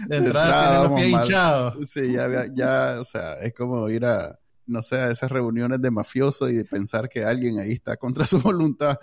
De 0.08 0.18
entrada, 0.18 0.84
los 0.84 1.00
pies 1.00 1.12
hinchados. 1.12 1.90
Sí, 1.90 2.14
ya, 2.14 2.46
ya, 2.52 2.98
o 3.00 3.06
sea, 3.06 3.36
es 3.36 3.54
como 3.54 3.88
ir 3.90 4.06
a 4.06 4.38
no 4.70 4.82
sé, 4.82 4.98
a 4.98 5.12
esas 5.12 5.32
reuniones 5.32 5.82
de 5.82 5.92
mafiosos 5.92 6.52
y 6.52 6.56
de 6.56 6.66
pensar 6.66 7.10
que 7.10 7.24
alguien 7.24 7.60
ahí 7.60 7.72
está 7.72 7.98
contra 7.98 8.26
su 8.26 8.40
voluntad. 8.42 8.98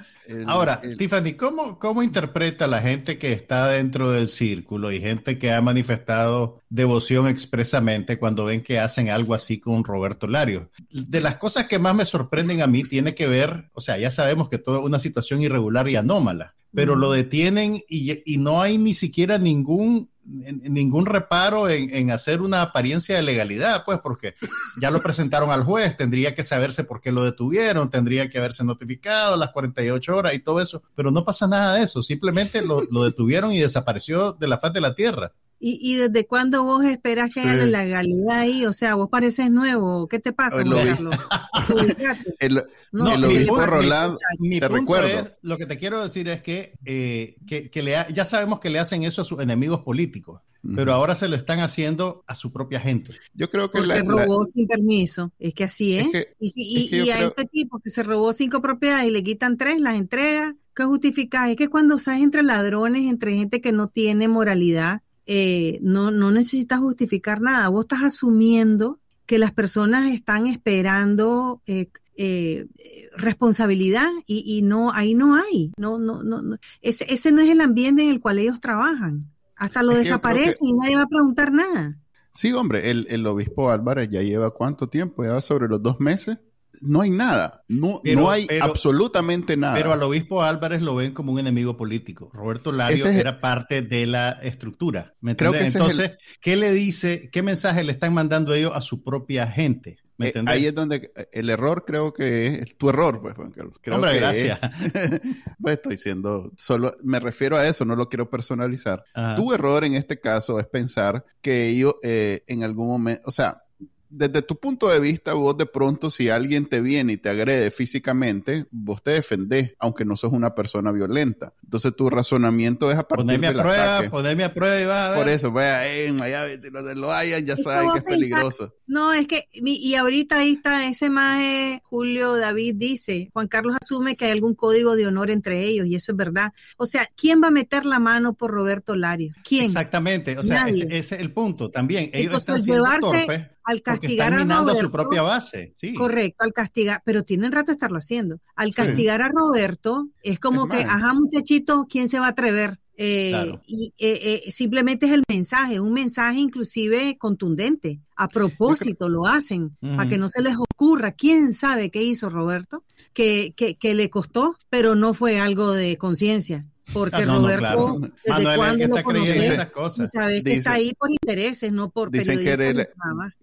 Ahora, 0.47 0.81
Tiffany, 0.97 1.35
¿cómo, 1.37 1.79
¿cómo 1.79 2.03
interpreta 2.03 2.67
la 2.67 2.81
gente 2.81 3.19
que 3.19 3.33
está 3.33 3.69
dentro 3.69 4.11
del 4.11 4.29
círculo 4.29 4.93
y 4.93 5.01
gente 5.01 5.39
que 5.39 5.53
ha 5.53 5.61
manifestado 5.61 6.63
devoción 6.69 7.27
expresamente 7.27 8.19
cuando 8.19 8.45
ven 8.45 8.63
que 8.63 8.79
hacen 8.79 9.11
algo 9.11 9.35
así 9.35 9.61
con 9.61 9.85
Roberto 9.85 10.27
Lario? 10.27 10.71
De 10.91 11.21
las 11.21 11.37
cosas 11.37 11.67
que 11.67 11.79
más 11.79 11.95
me 11.95 12.05
sorprenden 12.05 12.63
a 12.63 12.67
mí 12.67 12.85
tiene 12.85 13.15
que 13.15 13.27
ver, 13.27 13.71
o 13.75 13.81
sea, 13.81 13.99
ya 13.99 14.11
sabemos 14.11 14.49
que 14.49 14.59
toda 14.59 14.81
una 14.81 14.99
situación 14.99 15.43
irregular 15.43 15.89
y 15.89 15.97
anómala, 15.97 16.55
pero 16.73 16.95
lo 16.95 17.11
detienen 17.11 17.83
y, 17.89 18.23
y 18.25 18.39
no 18.39 18.61
hay 18.61 18.79
ni 18.79 18.95
siquiera 18.95 19.39
ningún 19.39 20.11
ningún 20.27 21.07
reparo 21.07 21.69
en, 21.69 22.11
hacer 22.11 22.43
una 22.43 22.63
apariencia 22.63 23.17
de 23.17 23.23
legalidad, 23.23 23.85
pues 23.85 24.01
porque 24.01 24.35
ya 24.81 24.91
lo 24.91 25.01
presentaron 25.01 25.51
al 25.51 25.65
juez, 25.65 25.97
tendría 25.97 26.35
que 26.35 26.43
saberse 26.43 26.85
por 26.85 27.01
qué 27.01 27.13
lo 27.13 27.25
detuvieron, 27.25 27.91
tendría 27.91 28.29
que 28.29 28.39
haberse 28.39 28.65
notificado 28.65 29.37
las 29.37 29.51
48 29.51 30.17
horas 30.17 30.35
y 30.35 30.41
todo 30.41 30.61
eso, 30.61 30.83
pero 30.95 31.11
no 31.11 31.25
pasa 31.25 31.47
nada 31.47 31.75
de 31.75 31.83
eso, 31.83 32.03
simplemente 32.03 32.63
lo, 32.63 32.83
lo 32.91 33.05
detuvieron 33.05 33.53
y 33.53 33.61
desapareció 33.61 34.33
de 34.33 34.49
la 34.49 34.59
faz 34.59 34.73
de 34.73 34.81
la 34.81 34.95
tierra. 34.95 35.33
¿Y, 35.59 35.79
¿Y, 35.81 35.97
desde 35.97 36.27
cuándo 36.27 36.65
vos 36.65 36.85
esperas 36.85 37.33
que 37.33 37.41
haya 37.41 37.55
la 37.55 37.83
legalidad 37.83 38.41
ahí? 38.41 38.67
O 38.67 38.75
sea, 38.75 38.95
vos 38.95 39.09
pareces 39.09 39.51
nuevo. 39.51 40.07
¿Qué 40.07 40.19
te 40.19 40.33
pasa, 40.33 40.63
Juan 40.63 40.87
Carlos? 40.87 41.17
el, 42.41 42.61
no, 42.93 43.15
el 43.15 43.25
obispo 43.25 43.57
Roland, 43.65 44.17
te 44.61 44.69
recuerdo. 44.69 45.31
lo 45.41 45.57
que 45.57 45.65
te 45.65 45.79
quiero 45.79 46.03
decir 46.03 46.29
es 46.29 46.43
que, 46.43 46.75
eh, 46.85 47.37
que, 47.47 47.71
que 47.71 47.83
le 47.83 47.97
ya 48.13 48.25
sabemos 48.27 48.61
que 48.61 48.69
le 48.69 48.79
hacen 48.79 49.03
eso 49.05 49.23
a 49.23 49.25
sus 49.25 49.41
enemigos 49.41 49.81
políticos. 49.81 50.43
pero 50.75 50.93
ahora 50.93 51.15
se 51.15 51.29
lo 51.29 51.37
están 51.37 51.61
haciendo 51.61 52.23
a 52.27 52.35
su 52.35 52.53
propia 52.53 52.81
gente. 52.81 53.13
Yo 53.33 53.49
creo 53.49 53.71
que 53.71 53.79
Porque 53.79 54.03
robó 54.03 54.45
sin 54.45 54.67
permiso, 54.67 55.33
es 55.39 55.55
que 55.55 55.65
así 55.65 55.97
es. 55.97 56.09
y, 56.39 57.11
a 57.11 57.25
este 57.25 57.47
tipo 57.47 57.79
que 57.79 57.89
se 57.89 58.03
robó 58.03 58.33
cinco 58.35 58.61
propiedades 58.61 59.09
y 59.09 59.11
le 59.11 59.23
quitan 59.23 59.57
tres, 59.57 59.81
las 59.81 59.95
entrega, 59.95 60.55
¿qué 60.75 60.85
justifica? 60.85 61.51
Es 61.51 61.57
que 61.57 61.69
cuando 61.69 61.99
sabes 61.99 62.23
entre 62.23 62.43
ladrones, 62.43 63.09
entre 63.09 63.35
gente 63.35 63.63
que 63.63 63.73
no 63.73 63.89
tiene 63.89 64.29
moralidad, 64.29 65.01
eh, 65.27 65.79
no, 65.83 66.11
no 66.11 66.31
necesitas 66.31 66.81
justificar 66.81 67.41
nada. 67.41 67.69
Vos 67.69 67.85
estás 67.85 68.03
asumiendo 68.03 69.01
que 69.27 69.39
las 69.39 69.53
personas 69.53 70.13
están 70.15 70.47
esperando 70.47 71.61
eh, 71.67 71.89
eh, 72.17 72.69
responsabilidad 73.17 74.09
y, 74.27 74.63
no 74.63 74.93
ahí 74.93 75.15
no 75.15 75.35
hay. 75.37 75.73
No 75.77 75.99
no 75.99 76.23
no, 76.23 76.57
Ese, 76.81 77.13
ese, 77.13 77.33
no 77.33 77.43
es 77.43 77.51
el 77.51 77.61
ambiente 77.61 78.03
en 78.03 78.11
el 78.11 78.21
cual 78.21 78.39
ellos 78.39 78.61
trabajan. 78.61 79.29
Hasta 79.57 79.83
lo 79.83 79.95
desaparecen 79.95 80.69
y 80.69 80.73
nadie 80.75 80.97
va 80.97 81.03
a 81.03 81.09
preguntar 81.09 81.53
nada. 81.53 81.99
Sí 82.35 82.53
hombre 82.53 82.91
el, 82.91 83.07
el 83.09 83.27
obispo 83.27 83.71
Álvarez 83.71 84.11
ya 84.11 84.23
lleva 84.23 84.51
cuánto 84.51 84.89
tiempo 84.89 85.25
ya 85.25 85.41
sobre 85.41 85.69
los 85.69 85.83
dos 85.83 85.99
meses 85.99 86.39
no 86.83 87.01
hay 87.01 87.11
nada, 87.11 87.63
no, 87.69 88.01
no 88.05 88.31
hay 88.31 88.47
absolutamente 88.61 89.57
nada. 89.57 89.75
Pero 89.75 89.93
al 89.93 90.03
obispo 90.03 90.43
Álvarez 90.43 90.83
lo 90.83 90.95
ven 90.95 91.13
como 91.13 91.33
un 91.33 91.39
enemigo 91.39 91.77
político. 91.77 92.31
Roberto 92.33 92.73
Lario 92.73 93.07
era 93.07 93.41
parte 93.41 93.83
de 93.83 94.07
la 94.07 94.33
estructura. 94.43 95.15
Entonces, 95.23 96.13
¿qué 96.41 96.57
le 96.57 96.73
dice, 96.73 97.29
qué 97.31 97.43
mensaje 97.43 97.85
le 97.85 97.93
están 97.93 98.15
mandando 98.15 98.55
ellos 98.55 98.73
a 98.75 98.81
su 98.81 99.03
propia 99.03 99.47
gente? 99.47 99.99
¿Me 100.19 100.29
eh, 100.29 100.45
ahí 100.47 100.67
es 100.67 100.75
donde 100.75 101.13
el 101.33 101.51
error 101.51 101.85
creo 101.87 102.15
que 102.15 102.47
es 102.47 102.77
tu 102.77 102.89
error, 102.89 103.21
pues, 103.21 103.35
Juan 103.35 103.51
Carlos. 103.51 103.75
Hombre, 103.91 104.17
gracias. 104.17 104.59
pues 105.61 105.75
estoy 105.75 105.93
diciendo, 105.93 106.53
solo 106.57 106.93
me 107.03 107.21
refiero 107.21 107.57
a 107.57 107.67
eso, 107.67 107.85
no 107.85 107.97
lo 107.97 108.09
quiero 108.09 108.31
personalizar. 108.31 109.05
Tu 109.37 109.53
error 109.53 109.85
en 109.85 109.95
este 109.95 110.19
caso 110.19 110.59
es 110.59 110.67
pensar 110.67 111.25
que 111.43 111.69
ellos 111.69 111.97
eh, 112.03 112.45
en 112.47 112.63
algún 112.63 112.89
momento, 112.89 113.23
o 113.27 113.31
sea, 113.31 113.63
desde 114.09 114.43
tu 114.43 114.57
punto 114.57 114.89
de 114.89 115.01
vista, 115.01 115.35
vos 115.35 115.57
de 115.57 115.67
pronto, 115.67 116.11
si 116.11 116.29
alguien 116.29 116.67
te 116.67 116.81
viene 116.81 117.15
y 117.15 117.17
te 117.17 117.29
agrede 117.29 117.71
físicamente, 117.71 118.67
vos 118.71 119.03
te 119.03 119.13
defendés, 119.13 119.73
aunque 119.79 120.05
no 120.05 120.17
sos 120.17 120.33
una 120.33 120.55
persona 120.55 120.93
violenta. 120.93 121.53
Entonces 121.67 121.97
tu 121.97 122.09
razonamiento 122.09 122.93
es 122.93 122.97
a 122.97 123.09
partir 123.09 123.27
poneme 123.27 123.49
del 123.49 123.59
a 123.59 123.63
prueba, 123.63 124.03
Poneme 124.09 124.45
a 124.45 124.55
prueba 124.55 124.81
y 124.81 124.85
va 124.85 125.07
a 125.07 125.11
ver. 125.11 125.19
Por 125.19 125.29
eso, 125.29 125.51
vaya, 125.51 125.85
en 125.85 126.17
Miami, 126.17 126.53
si 126.61 126.71
no 126.71 126.81
se 126.81 126.95
lo 126.95 127.13
hayan, 127.13 127.45
ya 127.45 127.57
saben 127.57 127.91
que 127.91 127.99
es 127.99 128.05
peligroso. 128.05 128.73
No, 128.87 129.13
es 129.13 129.27
que, 129.27 129.49
y 129.53 129.97
ahorita 129.97 130.39
ahí 130.39 130.53
está 130.53 130.87
ese 130.87 131.11
maje, 131.11 131.83
Julio 131.83 132.37
David 132.37 132.77
dice, 132.77 133.31
Juan 133.33 133.49
Carlos 133.49 133.77
asume 133.81 134.17
que 134.17 134.27
hay 134.27 134.31
algún 134.31 134.55
código 134.55 134.95
de 134.95 135.09
honor 135.09 135.29
entre 135.29 135.65
ellos, 135.65 135.89
y 135.89 135.97
eso 135.97 136.13
es 136.13 136.17
verdad. 136.17 136.53
O 136.77 136.87
sea, 136.87 137.05
¿quién 137.17 137.43
va 137.43 137.49
a 137.49 137.51
meter 137.51 137.85
la 137.85 137.99
mano 137.99 138.35
por 138.35 138.53
Roberto 138.53 138.95
Lario? 138.95 139.35
¿Quién? 139.43 139.65
Exactamente, 139.65 140.39
o 140.39 140.45
sea, 140.45 140.69
ese, 140.69 140.97
es 140.97 141.11
el 141.11 141.33
punto 141.33 141.73
también. 141.73 142.11
Ellos 142.13 142.37
están 142.37 142.63
siendo 142.63 142.85
torpes 143.01 143.47
al 143.67 143.83
castigar 143.83 144.33
a 144.33 144.45
Roberto, 144.45 144.71
a 144.71 144.77
su 144.77 144.93
propia 144.93 145.23
base, 145.23 145.73
sí. 145.75 145.93
Correcto, 145.95 146.45
al 146.45 146.53
castigar, 146.53 147.03
pero 147.05 147.25
tienen 147.25 147.51
rato 147.51 147.73
de 147.73 147.75
estarlo 147.75 147.99
haciendo. 147.99 148.39
Al 148.55 148.73
castigar 148.73 149.23
a 149.23 149.29
Roberto, 149.29 150.09
es 150.23 150.39
como 150.39 150.69
que, 150.69 150.77
ajá, 150.77 151.15
muchachito, 151.15 151.56
¿quién 151.89 152.09
se 152.09 152.19
va 152.19 152.27
a 152.27 152.31
atrever? 152.31 152.81
Eh, 152.99 153.53
y 153.67 153.93
eh, 153.99 154.43
eh, 154.47 154.51
simplemente 154.51 155.05
es 155.05 155.13
el 155.13 155.23
mensaje, 155.29 155.81
un 155.81 155.93
mensaje 155.93 156.39
inclusive 156.39 157.19
contundente. 157.19 158.01
A 158.17 158.29
propósito 158.29 159.11
lo 159.11 159.27
hacen, 159.27 159.77
para 159.81 160.09
que 160.09 160.17
no 160.17 160.31
se 160.31 160.41
les 160.41 160.57
ocurra. 160.57 161.13
¿Quién 161.13 161.53
sabe 161.53 161.91
qué 161.91 162.03
hizo 162.03 162.31
Roberto? 162.31 162.85
Que, 163.13 163.53
que, 163.55 163.77
que 163.77 163.95
le 163.95 164.09
costó, 164.09 164.57
pero 164.71 164.95
no 164.95 165.13
fue 165.13 165.39
algo 165.39 165.73
de 165.73 165.99
conciencia 165.99 166.67
porque 166.93 167.25
Roberto, 167.25 168.01
¿desde 168.25 168.57
cuándo 168.57 168.87
lo 168.87 169.03
conoce? 169.03 169.69
Y 169.99 170.07
sabe 170.07 170.43
que 170.43 170.53
está 170.55 170.75
ahí 170.75 170.93
por 170.95 171.11
intereses, 171.11 171.73
no 171.73 171.91
por 171.91 172.11
dicen 172.11 172.39
que, 172.39 172.51
era, 172.51 172.89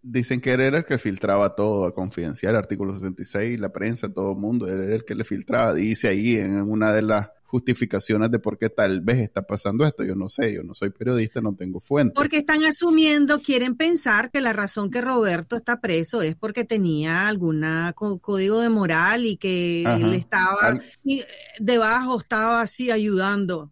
dicen 0.02 0.39
que 0.39 0.52
era 0.52 0.78
el 0.78 0.86
que 0.86 0.97
filtraba 0.97 1.54
todo 1.54 1.86
a 1.86 1.93
confidencial, 1.93 2.56
artículo 2.56 2.93
66, 2.93 3.60
la 3.60 3.73
prensa, 3.73 4.13
todo 4.13 4.32
el 4.32 4.38
mundo, 4.38 4.67
él 4.67 4.82
era 4.82 4.95
el 4.95 5.04
que 5.04 5.15
le 5.15 5.26
filtraba. 5.26 5.73
Dice 5.73 6.08
ahí 6.08 6.36
en 6.36 6.62
una 6.62 6.93
de 6.93 7.02
las 7.02 7.32
justificaciones 7.54 8.32
de 8.32 8.39
por 8.39 8.58
qué 8.58 8.68
tal 8.70 9.02
vez 9.02 9.20
está 9.20 9.44
pasando 9.44 9.86
esto. 9.86 10.04
Yo 10.04 10.16
no 10.16 10.28
sé, 10.28 10.56
yo 10.56 10.63
no 10.63 10.74
soy 10.74 10.89
periodista, 10.89 11.39
no 11.39 11.56
tengo 11.56 11.80
fuente. 11.80 12.16
Porque 12.16 12.38
están 12.38 12.63
asumiendo, 12.66 13.44
quieren 13.44 13.76
pensar 13.76 14.32
que 14.32 14.42
la 14.42 14.54
razón 14.54 14.89
que 14.89 15.02
Roberto 15.02 15.56
está 15.56 15.80
preso 15.80 16.24
es 16.24 16.36
porque 16.36 16.63
tenía 16.63 17.28
algún 17.28 17.63
código 17.94 18.60
de 18.60 18.70
moral 18.70 19.28
y 19.28 19.38
que 19.38 19.84
él 19.84 20.16
estaba 20.16 20.80
y 21.04 21.22
debajo, 21.60 22.20
estaba 22.20 22.62
así 22.62 22.89
ayudando. 22.89 23.72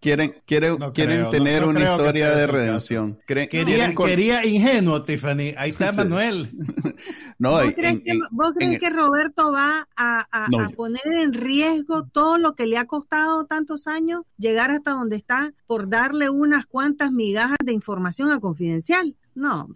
Quieren, 0.00 0.34
quieren, 0.46 0.76
quieren 0.92 1.28
tener 1.30 1.64
una 1.64 1.80
historia 1.80 2.30
de 2.30 2.46
redención. 2.46 3.18
quería, 3.26 4.44
ingenuo, 4.44 5.02
Tiffany. 5.02 5.54
Ahí 5.56 5.70
está 5.70 5.90
Manuel. 5.96 6.50
no, 7.38 7.50
¿Vos, 7.50 7.72
crees, 7.74 8.78
que, 8.78 8.90
Roberto 8.90 9.52
va 9.52 9.88
a, 9.96 10.48
poner 10.76 11.02
en 11.22 11.32
riesgo 11.32 12.06
todo 12.12 12.38
lo 12.38 12.54
que 12.54 12.66
le 12.66 12.78
ha 12.78 12.86
costado 12.86 13.15
tantos 13.48 13.86
años 13.86 14.22
llegar 14.38 14.70
hasta 14.70 14.92
donde 14.92 15.16
está 15.16 15.52
por 15.66 15.88
darle 15.88 16.30
unas 16.30 16.66
cuantas 16.66 17.12
migajas 17.12 17.58
de 17.64 17.72
información 17.72 18.30
a 18.30 18.40
confidencial? 18.40 19.16
No. 19.36 19.68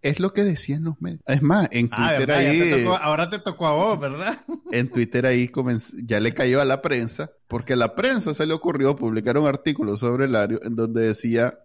Es 0.00 0.20
lo 0.20 0.32
que 0.32 0.44
decían 0.44 0.84
los 0.84 1.00
medios. 1.02 1.22
Es 1.26 1.42
más, 1.42 1.68
en 1.72 1.88
ah, 1.90 2.14
Twitter 2.14 2.30
ahí. 2.30 2.86
ahora 3.00 3.28
te 3.28 3.40
tocó 3.40 3.66
a 3.66 3.72
vos, 3.72 3.98
¿verdad? 3.98 4.40
En 4.72 4.90
Twitter 4.90 5.26
ahí 5.26 5.50
ya 6.04 6.20
le 6.20 6.32
cayó 6.32 6.60
a 6.60 6.64
la 6.64 6.80
prensa, 6.80 7.32
porque 7.48 7.72
a 7.72 7.76
la 7.76 7.96
prensa 7.96 8.32
se 8.32 8.46
le 8.46 8.54
ocurrió 8.54 8.94
publicar 8.94 9.36
un 9.36 9.46
artículo 9.46 9.96
sobre 9.96 10.28
Lario 10.28 10.60
en 10.62 10.76
donde 10.76 11.02
decía 11.02 11.58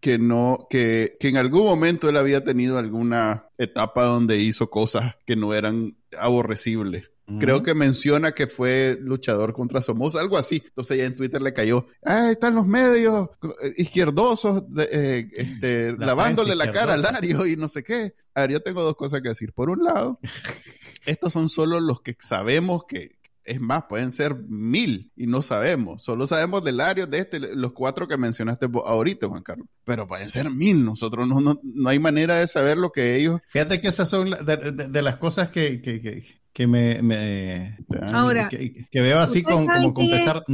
que 0.00 0.18
no, 0.18 0.66
que, 0.70 1.16
que 1.18 1.28
en 1.28 1.36
algún 1.36 1.64
momento 1.64 2.08
él 2.08 2.16
había 2.16 2.44
tenido 2.44 2.78
alguna 2.78 3.48
etapa 3.58 4.04
donde 4.04 4.38
hizo 4.38 4.70
cosas 4.70 5.16
que 5.26 5.34
no 5.34 5.52
eran 5.52 5.96
aborrecibles 6.16 7.10
Creo 7.40 7.62
que 7.62 7.74
menciona 7.74 8.32
que 8.32 8.46
fue 8.46 8.98
luchador 9.00 9.54
contra 9.54 9.80
Somoza, 9.80 10.20
algo 10.20 10.36
así. 10.36 10.62
Entonces 10.64 10.98
ya 10.98 11.04
en 11.04 11.14
Twitter 11.14 11.40
le 11.40 11.54
cayó, 11.54 11.86
ah, 12.04 12.30
están 12.30 12.54
los 12.54 12.66
medios 12.66 13.30
izquierdosos 13.78 14.64
eh, 14.90 15.26
este, 15.32 15.96
lavándole 15.96 16.54
la 16.54 16.70
cara 16.70 16.94
a 16.94 16.96
Lario 16.98 17.46
y 17.46 17.56
no 17.56 17.68
sé 17.68 17.82
qué. 17.82 18.14
A 18.34 18.42
ver, 18.42 18.52
yo 18.52 18.60
tengo 18.60 18.82
dos 18.82 18.96
cosas 18.96 19.22
que 19.22 19.28
decir. 19.28 19.52
Por 19.52 19.70
un 19.70 19.84
lado, 19.84 20.20
estos 21.06 21.32
son 21.32 21.48
solo 21.48 21.80
los 21.80 22.02
que 22.02 22.14
sabemos 22.18 22.84
que, 22.86 23.16
es 23.44 23.60
más, 23.60 23.84
pueden 23.84 24.12
ser 24.12 24.34
mil 24.48 25.10
y 25.16 25.26
no 25.26 25.40
sabemos. 25.40 26.02
Solo 26.02 26.26
sabemos 26.26 26.62
del 26.62 26.78
Lario, 26.78 27.06
de 27.06 27.18
este, 27.18 27.40
los 27.40 27.72
cuatro 27.72 28.06
que 28.06 28.18
mencionaste 28.18 28.68
ahorita, 28.84 29.28
Juan 29.28 29.42
Carlos. 29.42 29.68
Pero 29.84 30.06
pueden 30.06 30.28
ser 30.28 30.50
mil. 30.50 30.84
Nosotros 30.84 31.26
no, 31.26 31.40
no, 31.40 31.88
hay 31.88 31.98
manera 31.98 32.36
de 32.36 32.46
saber 32.48 32.76
lo 32.76 32.90
que 32.90 33.16
ellos. 33.16 33.40
Fíjate 33.48 33.80
que 33.80 33.88
esas 33.88 34.10
son 34.10 34.30
de, 34.30 35.02
las 35.02 35.16
cosas 35.16 35.48
que, 35.48 35.80
que 35.80 36.43
me, 36.66 37.02
me 37.02 37.78
Ahora, 38.12 38.48
que, 38.48 38.86
veo 39.00 39.18
así 39.18 39.42
como, 39.42 39.66
como 39.66 39.92
con 39.92 40.08
pesar. 40.08 40.44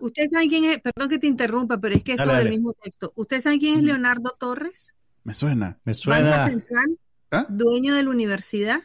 ¿Usted 0.00 0.26
sabe 0.30 0.48
quién 0.48 0.64
es? 0.64 0.78
Perdón 0.80 1.08
que 1.08 1.18
te 1.18 1.26
interrumpa, 1.26 1.78
pero 1.78 1.94
es 1.94 2.02
que 2.02 2.14
es 2.14 2.20
sobre 2.20 2.42
el 2.42 2.50
mismo 2.50 2.72
texto. 2.72 3.12
¿Usted 3.16 3.40
sabe 3.40 3.58
quién 3.58 3.76
es 3.76 3.82
Leonardo 3.82 4.36
Torres? 4.38 4.94
Me 5.24 5.34
suena. 5.34 5.78
Me 5.84 5.94
suena. 5.94 6.50
¿Ah? 7.30 7.46
Dueño 7.48 7.94
de 7.94 8.02
la 8.02 8.10
universidad, 8.10 8.80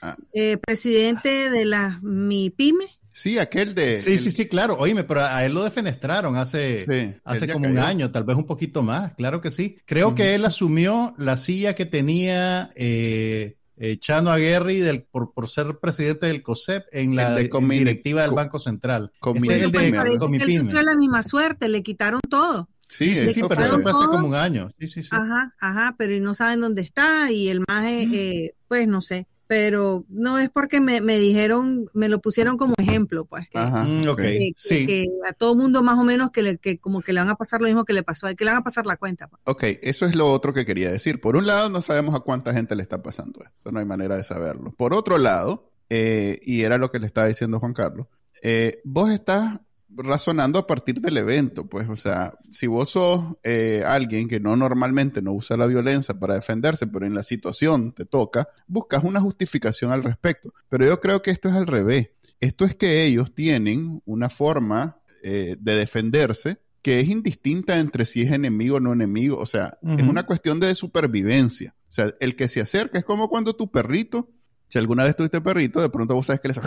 ah. 0.00 0.16
eh, 0.32 0.56
presidente 0.58 1.50
de 1.50 1.64
la 1.64 2.00
MIPYME. 2.02 2.84
Sí, 3.12 3.38
aquel 3.38 3.74
de. 3.74 3.98
Sí, 3.98 4.18
sí, 4.18 4.30
sí, 4.30 4.48
claro. 4.48 4.76
Oíme, 4.78 5.04
pero 5.04 5.22
a 5.22 5.44
él 5.44 5.52
lo 5.52 5.62
defenestraron 5.62 6.36
hace, 6.36 7.20
hace 7.24 7.48
como 7.48 7.68
un 7.68 7.78
año, 7.78 8.10
tal 8.10 8.24
vez 8.24 8.36
un 8.36 8.46
poquito 8.46 8.82
más. 8.82 9.14
Claro 9.14 9.40
que 9.40 9.50
sí. 9.50 9.76
Creo 9.84 10.14
que 10.14 10.34
él 10.34 10.44
asumió 10.44 11.14
la 11.18 11.36
silla 11.36 11.74
que 11.74 11.84
tenía 11.84 12.70
eh, 12.74 13.58
eh, 13.76 13.98
Chano 13.98 14.30
Aguirre 14.30 14.80
del, 14.80 15.02
por, 15.02 15.32
por, 15.32 15.48
ser 15.48 15.78
presidente 15.78 16.26
del 16.26 16.42
COSEP 16.42 16.86
en 16.92 17.16
la 17.16 17.36
directiva 17.36 18.22
del 18.22 18.32
Banco 18.32 18.58
Central. 18.58 19.12
Este 19.34 19.56
es 19.56 19.62
el 19.62 19.72
de, 19.72 19.88
él 19.88 20.18
sufrió 20.18 20.82
la 20.82 20.94
misma 20.94 21.22
suerte, 21.22 21.68
le 21.68 21.82
quitaron 21.82 22.20
todo. 22.28 22.68
Sí, 22.88 23.16
sí, 23.16 23.28
sí 23.28 23.42
pero 23.48 23.62
eso 23.62 23.80
fue 23.80 23.90
hace 23.90 24.04
como 24.04 24.28
un 24.28 24.34
año. 24.34 24.68
Sí, 24.78 24.86
sí, 24.86 25.02
sí. 25.02 25.08
Ajá, 25.12 25.54
ajá, 25.58 25.94
pero 25.96 26.18
no 26.22 26.34
saben 26.34 26.60
dónde 26.60 26.82
está 26.82 27.30
y 27.32 27.48
el 27.48 27.60
más, 27.66 27.86
eh, 27.86 28.54
pues 28.68 28.86
no 28.86 29.00
sé 29.00 29.26
pero 29.52 30.06
no 30.08 30.38
es 30.38 30.48
porque 30.48 30.80
me, 30.80 31.02
dijeron, 31.18 31.84
me 31.92 32.08
lo 32.08 32.22
pusieron 32.22 32.56
como 32.56 32.72
ejemplo, 32.78 33.26
pues. 33.26 33.50
Que, 33.50 33.58
Ajá, 33.58 33.84
mm, 33.84 34.16
que, 34.16 35.04
a 35.28 35.34
todo 35.34 35.54
mundo 35.54 35.82
más 35.82 35.98
o 35.98 36.04
menos 36.04 36.30
que, 36.30 36.40
le, 36.40 36.56
que 36.56 36.78
como 36.78 37.02
que 37.02 37.12
le 37.12 37.20
van 37.20 37.28
a 37.28 37.34
pasar 37.34 37.60
lo 37.60 37.66
mismo 37.66 37.84
que 37.84 37.92
le 37.92 38.02
pasó 38.02 38.26
a 38.26 38.32
que 38.32 38.46
le 38.46 38.50
van 38.50 38.60
a 38.60 38.64
pasar 38.64 38.86
la 38.86 38.96
cuenta. 38.96 39.28
Pues. 39.28 39.42
Ok, 39.44 39.64
eso 39.82 40.06
es 40.06 40.14
lo 40.14 40.32
otro 40.32 40.54
que 40.54 40.64
quería 40.64 40.90
decir. 40.90 41.20
Por 41.20 41.36
un 41.36 41.46
lado, 41.46 41.68
no 41.68 41.82
sabemos 41.82 42.14
a 42.14 42.20
cuánta 42.20 42.54
gente 42.54 42.74
le 42.74 42.82
está 42.82 43.02
pasando 43.02 43.40
esto, 43.44 43.70
no 43.70 43.78
hay 43.78 43.84
manera 43.84 44.16
de 44.16 44.24
saberlo. 44.24 44.72
Por 44.72 44.94
otro 44.94 45.18
lado, 45.18 45.70
eh, 45.90 46.38
y 46.40 46.62
era 46.62 46.78
lo 46.78 46.90
que 46.90 46.98
le 46.98 47.04
estaba 47.04 47.26
diciendo 47.26 47.60
Juan 47.60 47.74
Carlos, 47.74 48.06
eh, 48.42 48.80
vos 48.84 49.10
estás 49.10 49.60
razonando 49.96 50.58
a 50.58 50.66
partir 50.66 51.00
del 51.00 51.16
evento, 51.16 51.66
pues, 51.66 51.88
o 51.88 51.96
sea, 51.96 52.34
si 52.48 52.66
vos 52.66 52.90
sos 52.90 53.36
eh, 53.42 53.82
alguien 53.86 54.28
que 54.28 54.40
no 54.40 54.56
normalmente 54.56 55.22
no 55.22 55.32
usa 55.32 55.56
la 55.56 55.66
violencia 55.66 56.18
para 56.18 56.34
defenderse, 56.34 56.86
pero 56.86 57.06
en 57.06 57.14
la 57.14 57.22
situación 57.22 57.92
te 57.92 58.04
toca, 58.04 58.48
buscas 58.66 59.04
una 59.04 59.20
justificación 59.20 59.92
al 59.92 60.02
respecto. 60.02 60.52
Pero 60.68 60.86
yo 60.86 61.00
creo 61.00 61.22
que 61.22 61.30
esto 61.30 61.48
es 61.48 61.54
al 61.54 61.66
revés. 61.66 62.10
Esto 62.40 62.64
es 62.64 62.74
que 62.74 63.04
ellos 63.04 63.34
tienen 63.34 64.02
una 64.04 64.28
forma 64.28 65.00
eh, 65.22 65.56
de 65.60 65.76
defenderse 65.76 66.58
que 66.82 66.98
es 66.98 67.08
indistinta 67.08 67.78
entre 67.78 68.04
si 68.04 68.22
es 68.22 68.32
enemigo 68.32 68.76
o 68.76 68.80
no 68.80 68.92
enemigo. 68.92 69.36
O 69.38 69.46
sea, 69.46 69.78
es 69.96 70.02
una 70.02 70.24
cuestión 70.24 70.58
de 70.58 70.74
supervivencia. 70.74 71.76
O 71.88 71.92
sea, 71.92 72.12
el 72.18 72.34
que 72.34 72.48
se 72.48 72.60
acerca 72.60 72.98
es 72.98 73.04
como 73.04 73.28
cuando 73.28 73.54
tu 73.54 73.70
perrito, 73.70 74.28
si 74.72 74.78
alguna 74.78 75.04
vez 75.04 75.14
tuviste 75.14 75.42
perrito, 75.42 75.82
de 75.82 75.90
pronto 75.90 76.14
vos 76.14 76.24
sabes 76.24 76.40
que 76.40 76.48
le 76.48 76.52
hace... 76.52 76.62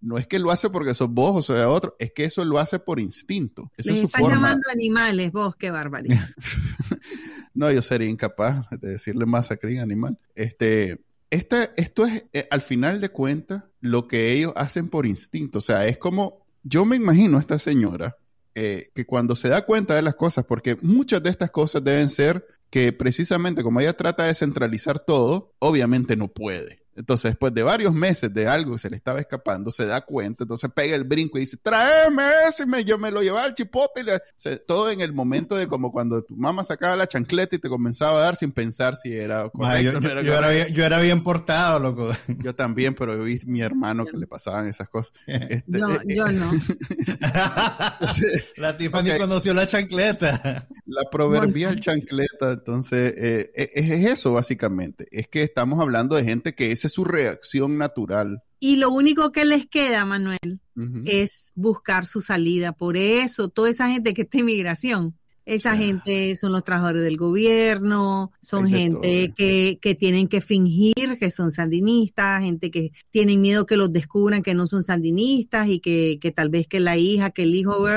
No 0.00 0.18
es 0.18 0.26
que 0.26 0.40
lo 0.40 0.50
hace 0.50 0.70
porque 0.70 0.92
sos 0.92 1.08
vos 1.08 1.48
o 1.48 1.54
sea 1.54 1.68
otro, 1.68 1.94
es 2.00 2.10
que 2.10 2.24
eso 2.24 2.44
lo 2.44 2.58
hace 2.58 2.80
por 2.80 2.98
instinto. 2.98 3.70
Esa 3.76 3.92
es 3.92 4.00
su 4.00 4.06
estás 4.06 4.28
llamando 4.28 4.68
animales 4.72 5.30
vos, 5.30 5.54
qué 5.54 5.70
barbaridad. 5.70 6.28
no, 7.54 7.70
yo 7.70 7.80
sería 7.80 8.08
incapaz 8.08 8.68
de 8.70 8.88
decirle 8.88 9.24
masacre 9.24 9.78
animal. 9.78 10.18
Este, 10.34 11.00
este, 11.30 11.70
esto 11.76 12.06
es, 12.06 12.26
eh, 12.32 12.48
al 12.50 12.60
final 12.60 13.00
de 13.00 13.10
cuentas, 13.10 13.62
lo 13.80 14.08
que 14.08 14.32
ellos 14.32 14.52
hacen 14.56 14.88
por 14.88 15.06
instinto. 15.06 15.58
O 15.58 15.62
sea, 15.62 15.86
es 15.86 15.96
como, 15.96 16.44
yo 16.64 16.84
me 16.86 16.96
imagino 16.96 17.36
a 17.36 17.40
esta 17.40 17.60
señora 17.60 18.16
eh, 18.56 18.88
que 18.96 19.06
cuando 19.06 19.36
se 19.36 19.48
da 19.48 19.64
cuenta 19.64 19.94
de 19.94 20.02
las 20.02 20.16
cosas, 20.16 20.44
porque 20.44 20.76
muchas 20.82 21.22
de 21.22 21.30
estas 21.30 21.52
cosas 21.52 21.84
deben 21.84 22.10
ser 22.10 22.44
que 22.68 22.92
precisamente 22.92 23.62
como 23.62 23.78
ella 23.78 23.96
trata 23.96 24.24
de 24.24 24.34
centralizar 24.34 24.98
todo, 24.98 25.54
obviamente 25.60 26.16
no 26.16 26.26
puede. 26.26 26.87
Entonces, 26.98 27.30
después 27.30 27.54
de 27.54 27.62
varios 27.62 27.94
meses 27.94 28.34
de 28.34 28.48
algo 28.48 28.72
que 28.72 28.78
se 28.78 28.90
le 28.90 28.96
estaba 28.96 29.20
escapando, 29.20 29.70
se 29.70 29.86
da 29.86 30.00
cuenta, 30.00 30.42
entonces 30.42 30.68
pega 30.74 30.96
el 30.96 31.04
brinco 31.04 31.38
y 31.38 31.42
dice, 31.42 31.56
tráeme 31.56 32.24
ese, 32.48 32.66
me, 32.66 32.84
yo 32.84 32.98
me 32.98 33.12
lo 33.12 33.22
llevaba 33.22 33.44
al 33.44 33.54
chipote. 33.54 34.02
todo 34.66 34.90
en 34.90 35.00
el 35.00 35.12
momento 35.12 35.54
de 35.54 35.68
como 35.68 35.92
cuando 35.92 36.24
tu 36.24 36.36
mamá 36.36 36.64
sacaba 36.64 36.96
la 36.96 37.06
chancleta 37.06 37.54
y 37.54 37.60
te 37.60 37.68
comenzaba 37.68 38.18
a 38.18 38.22
dar 38.24 38.36
sin 38.36 38.50
pensar 38.50 38.96
si 38.96 39.14
era 39.14 39.48
correcto. 39.48 40.00
yo, 40.22 40.84
era 40.84 40.98
bien, 40.98 41.22
portado, 41.22 41.78
loco. 41.78 42.10
Yo 42.38 42.54
también, 42.56 42.94
pero 42.94 43.16
yo 43.16 43.22
vi 43.22 43.36
a 43.36 43.46
mi 43.46 43.60
hermano 43.60 44.04
que 44.04 44.16
le 44.16 44.26
pasaban 44.26 44.66
esas 44.66 44.88
cosas. 44.88 45.12
Este, 45.48 45.78
yo, 45.78 46.26
eh, 46.26 46.32
no. 46.32 46.50
la 48.56 48.76
tipa 48.76 49.02
ni 49.02 49.16
conoció 49.18 49.54
la 49.54 49.66
chancleta. 49.66 50.66
La 50.86 51.08
proverbial 51.10 51.78
chancleta, 51.80 52.52
entonces, 52.52 53.14
eh, 53.16 53.50
eh, 53.54 53.70
es 53.74 54.04
eso 54.06 54.32
básicamente. 54.32 55.06
Es 55.10 55.28
que 55.28 55.42
estamos 55.42 55.80
hablando 55.80 56.16
de 56.16 56.24
gente 56.24 56.54
que 56.54 56.72
ese 56.72 56.87
su 56.88 57.04
reacción 57.04 57.78
natural. 57.78 58.42
Y 58.60 58.76
lo 58.76 58.90
único 58.90 59.30
que 59.30 59.44
les 59.44 59.66
queda, 59.66 60.04
Manuel, 60.04 60.60
es 61.04 61.52
buscar 61.54 62.06
su 62.06 62.20
salida. 62.20 62.72
Por 62.72 62.96
eso, 62.96 63.48
toda 63.48 63.70
esa 63.70 63.88
gente 63.90 64.14
que 64.14 64.22
está 64.22 64.38
en 64.38 64.46
migración, 64.46 65.14
esa 65.48 65.76
gente 65.78 66.36
son 66.36 66.52
los 66.52 66.62
trabajadores 66.62 67.02
del 67.02 67.16
gobierno, 67.16 68.32
son 68.38 68.68
gente 68.68 69.32
que, 69.34 69.78
que, 69.80 69.94
tienen 69.94 70.28
que 70.28 70.42
fingir 70.42 71.18
que 71.18 71.30
son 71.30 71.50
sandinistas, 71.50 72.42
gente 72.42 72.70
que 72.70 72.92
tienen 73.10 73.40
miedo 73.40 73.64
que 73.64 73.78
los 73.78 73.90
descubran 73.90 74.42
que 74.42 74.52
no 74.52 74.66
son 74.66 74.82
sandinistas 74.82 75.68
y 75.68 75.80
que, 75.80 76.18
que 76.20 76.32
tal 76.32 76.50
vez 76.50 76.68
que 76.68 76.80
la 76.80 76.98
hija, 76.98 77.30
que 77.30 77.44
el 77.44 77.54
hijo, 77.54 77.88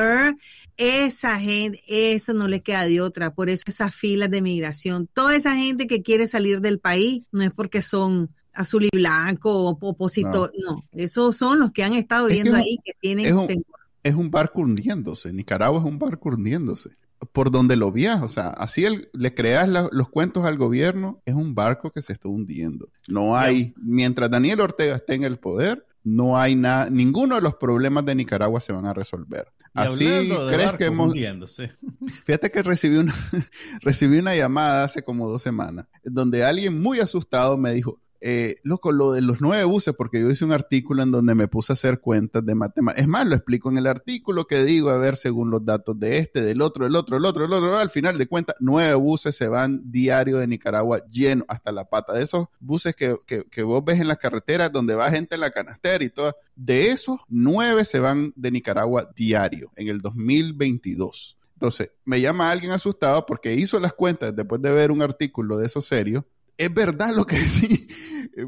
esa 0.77 1.39
gente, 1.41 1.81
eso 1.87 2.33
no 2.33 2.47
les 2.47 2.61
queda 2.61 2.85
de 2.85 3.01
otra. 3.01 3.33
Por 3.33 3.49
eso 3.49 3.63
esas 3.67 3.93
filas 3.93 4.31
de 4.31 4.41
migración, 4.41 5.09
toda 5.13 5.35
esa 5.35 5.55
gente 5.57 5.87
que 5.87 6.01
quiere 6.01 6.27
salir 6.27 6.61
del 6.61 6.79
país, 6.79 7.25
no 7.33 7.43
es 7.43 7.51
porque 7.51 7.81
son 7.81 8.29
azul 8.53 8.85
y 8.85 8.89
blanco, 8.95 9.67
opositor, 9.69 10.51
no. 10.65 10.83
esos 10.91 11.35
son 11.35 11.59
los 11.59 11.71
que 11.71 11.83
han 11.83 11.93
estado 11.93 12.27
viendo 12.27 12.55
ahí 12.55 12.77
que 12.83 12.93
tienen... 12.99 13.25
Es 13.25 13.33
un, 13.33 13.63
es 14.03 14.15
un 14.15 14.31
barco 14.31 14.61
hundiéndose, 14.61 15.31
Nicaragua 15.33 15.79
es 15.79 15.85
un 15.85 15.99
barco 15.99 16.29
hundiéndose 16.29 16.91
por 17.31 17.51
donde 17.51 17.75
lo 17.75 17.91
viajas, 17.91 18.23
o 18.23 18.29
sea, 18.29 18.47
así 18.49 18.85
le 19.13 19.33
creas 19.33 19.69
los 19.69 20.09
cuentos 20.09 20.45
al 20.45 20.57
gobierno, 20.57 21.21
es 21.25 21.35
un 21.35 21.53
barco 21.53 21.91
que 21.91 22.01
se 22.01 22.13
está 22.13 22.27
hundiendo. 22.27 22.89
No 23.07 23.37
hay, 23.37 23.73
mientras 23.77 24.29
Daniel 24.29 24.61
Ortega 24.61 24.95
esté 24.95 25.15
en 25.15 25.23
el 25.23 25.37
poder, 25.37 25.85
no 26.03 26.39
hay 26.39 26.55
nada, 26.55 26.89
ninguno 26.89 27.35
de 27.35 27.41
los 27.41 27.55
problemas 27.55 28.05
de 28.05 28.15
Nicaragua 28.15 28.59
se 28.59 28.73
van 28.73 28.87
a 28.87 28.93
resolver. 28.93 29.47
así 29.73 30.31
crees 30.49 30.73
que 30.73 30.85
hemos... 30.85 31.13
Fíjate 32.25 32.49
que 32.49 32.63
recibí 32.63 32.97
una, 32.97 33.13
recibí 33.81 34.17
una 34.17 34.35
llamada 34.35 34.83
hace 34.83 35.03
como 35.03 35.29
dos 35.29 35.43
semanas, 35.43 35.87
donde 36.03 36.43
alguien 36.43 36.81
muy 36.81 36.99
asustado 36.99 37.57
me 37.57 37.71
dijo, 37.71 38.00
eh, 38.23 38.53
loco, 38.63 38.91
lo 38.91 39.11
de 39.13 39.21
los 39.21 39.41
nueve 39.41 39.63
buses, 39.63 39.95
porque 39.97 40.21
yo 40.21 40.29
hice 40.29 40.45
un 40.45 40.51
artículo 40.51 41.01
en 41.01 41.11
donde 41.11 41.33
me 41.33 41.47
puse 41.47 41.71
a 41.71 41.73
hacer 41.73 41.99
cuentas 41.99 42.45
de 42.45 42.53
matemáticas. 42.53 43.03
Es 43.03 43.07
más, 43.07 43.25
lo 43.25 43.35
explico 43.35 43.71
en 43.71 43.77
el 43.77 43.87
artículo 43.87 44.45
que 44.45 44.63
digo, 44.63 44.91
a 44.91 44.97
ver, 44.97 45.15
según 45.15 45.49
los 45.49 45.65
datos 45.65 45.99
de 45.99 46.19
este, 46.19 46.41
del 46.41 46.61
otro, 46.61 46.85
del 46.85 46.95
otro, 46.95 47.15
del 47.15 47.25
otro, 47.25 47.43
del 47.43 47.53
otro, 47.53 47.77
al 47.77 47.89
final 47.89 48.19
de 48.19 48.27
cuentas, 48.27 48.55
nueve 48.59 48.93
buses 48.93 49.35
se 49.35 49.47
van 49.47 49.81
diario 49.85 50.37
de 50.37 50.45
Nicaragua 50.45 51.03
lleno 51.07 51.45
hasta 51.47 51.71
la 51.71 51.89
pata. 51.89 52.13
De 52.13 52.21
esos 52.21 52.45
buses 52.59 52.95
que, 52.95 53.15
que, 53.25 53.63
vos 53.63 53.83
ves 53.83 53.99
en 53.99 54.07
las 54.07 54.17
carreteras 54.17 54.71
donde 54.71 54.93
va 54.93 55.09
gente 55.09 55.35
en 55.35 55.41
la 55.41 55.49
canastera 55.49 56.03
y 56.03 56.09
todo, 56.09 56.35
de 56.55 56.89
esos, 56.89 57.19
nueve 57.27 57.85
se 57.85 57.99
van 57.99 58.33
de 58.35 58.51
Nicaragua 58.51 59.11
diario 59.15 59.71
en 59.75 59.87
el 59.87 59.97
2022. 59.99 61.37
Entonces, 61.53 61.89
me 62.05 62.21
llama 62.21 62.51
alguien 62.51 62.71
asustado 62.71 63.25
porque 63.25 63.55
hizo 63.55 63.79
las 63.79 63.93
cuentas 63.93 64.35
después 64.35 64.61
de 64.61 64.71
ver 64.73 64.91
un 64.91 65.01
artículo 65.01 65.57
de 65.57 65.65
eso 65.65 65.81
serio 65.81 66.27
es 66.61 66.73
verdad 66.73 67.13
lo 67.15 67.25
que 67.25 67.35
decís. 67.39 67.87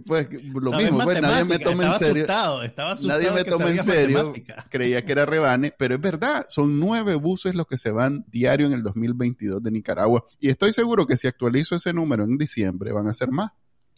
Pues 0.05 0.29
lo 0.31 0.71
mismo, 0.73 1.03
pues 1.03 1.21
nadie 1.21 1.45
me 1.45 1.59
toma 1.59 1.87
en 1.87 1.93
serio. 1.93 2.25
nadie 2.27 3.31
me 3.31 3.43
toma 3.43 3.69
en 3.69 3.79
serio. 3.79 4.33
Creía 4.69 5.03
que 5.03 5.11
era 5.11 5.25
rebane, 5.25 5.73
pero 5.77 5.95
es 5.95 6.01
verdad. 6.01 6.45
Son 6.47 6.79
nueve 6.79 7.15
buses 7.15 7.55
los 7.55 7.67
que 7.67 7.77
se 7.77 7.91
van 7.91 8.23
diario 8.29 8.67
en 8.67 8.73
el 8.73 8.83
2022 8.83 9.61
de 9.61 9.71
Nicaragua. 9.71 10.25
Y 10.39 10.49
estoy 10.49 10.73
seguro 10.73 11.05
que 11.05 11.17
si 11.17 11.27
actualizo 11.27 11.75
ese 11.75 11.91
número 11.91 12.23
en 12.23 12.37
diciembre 12.37 12.91
van 12.91 13.07
a 13.07 13.13
ser 13.13 13.31
más. 13.31 13.51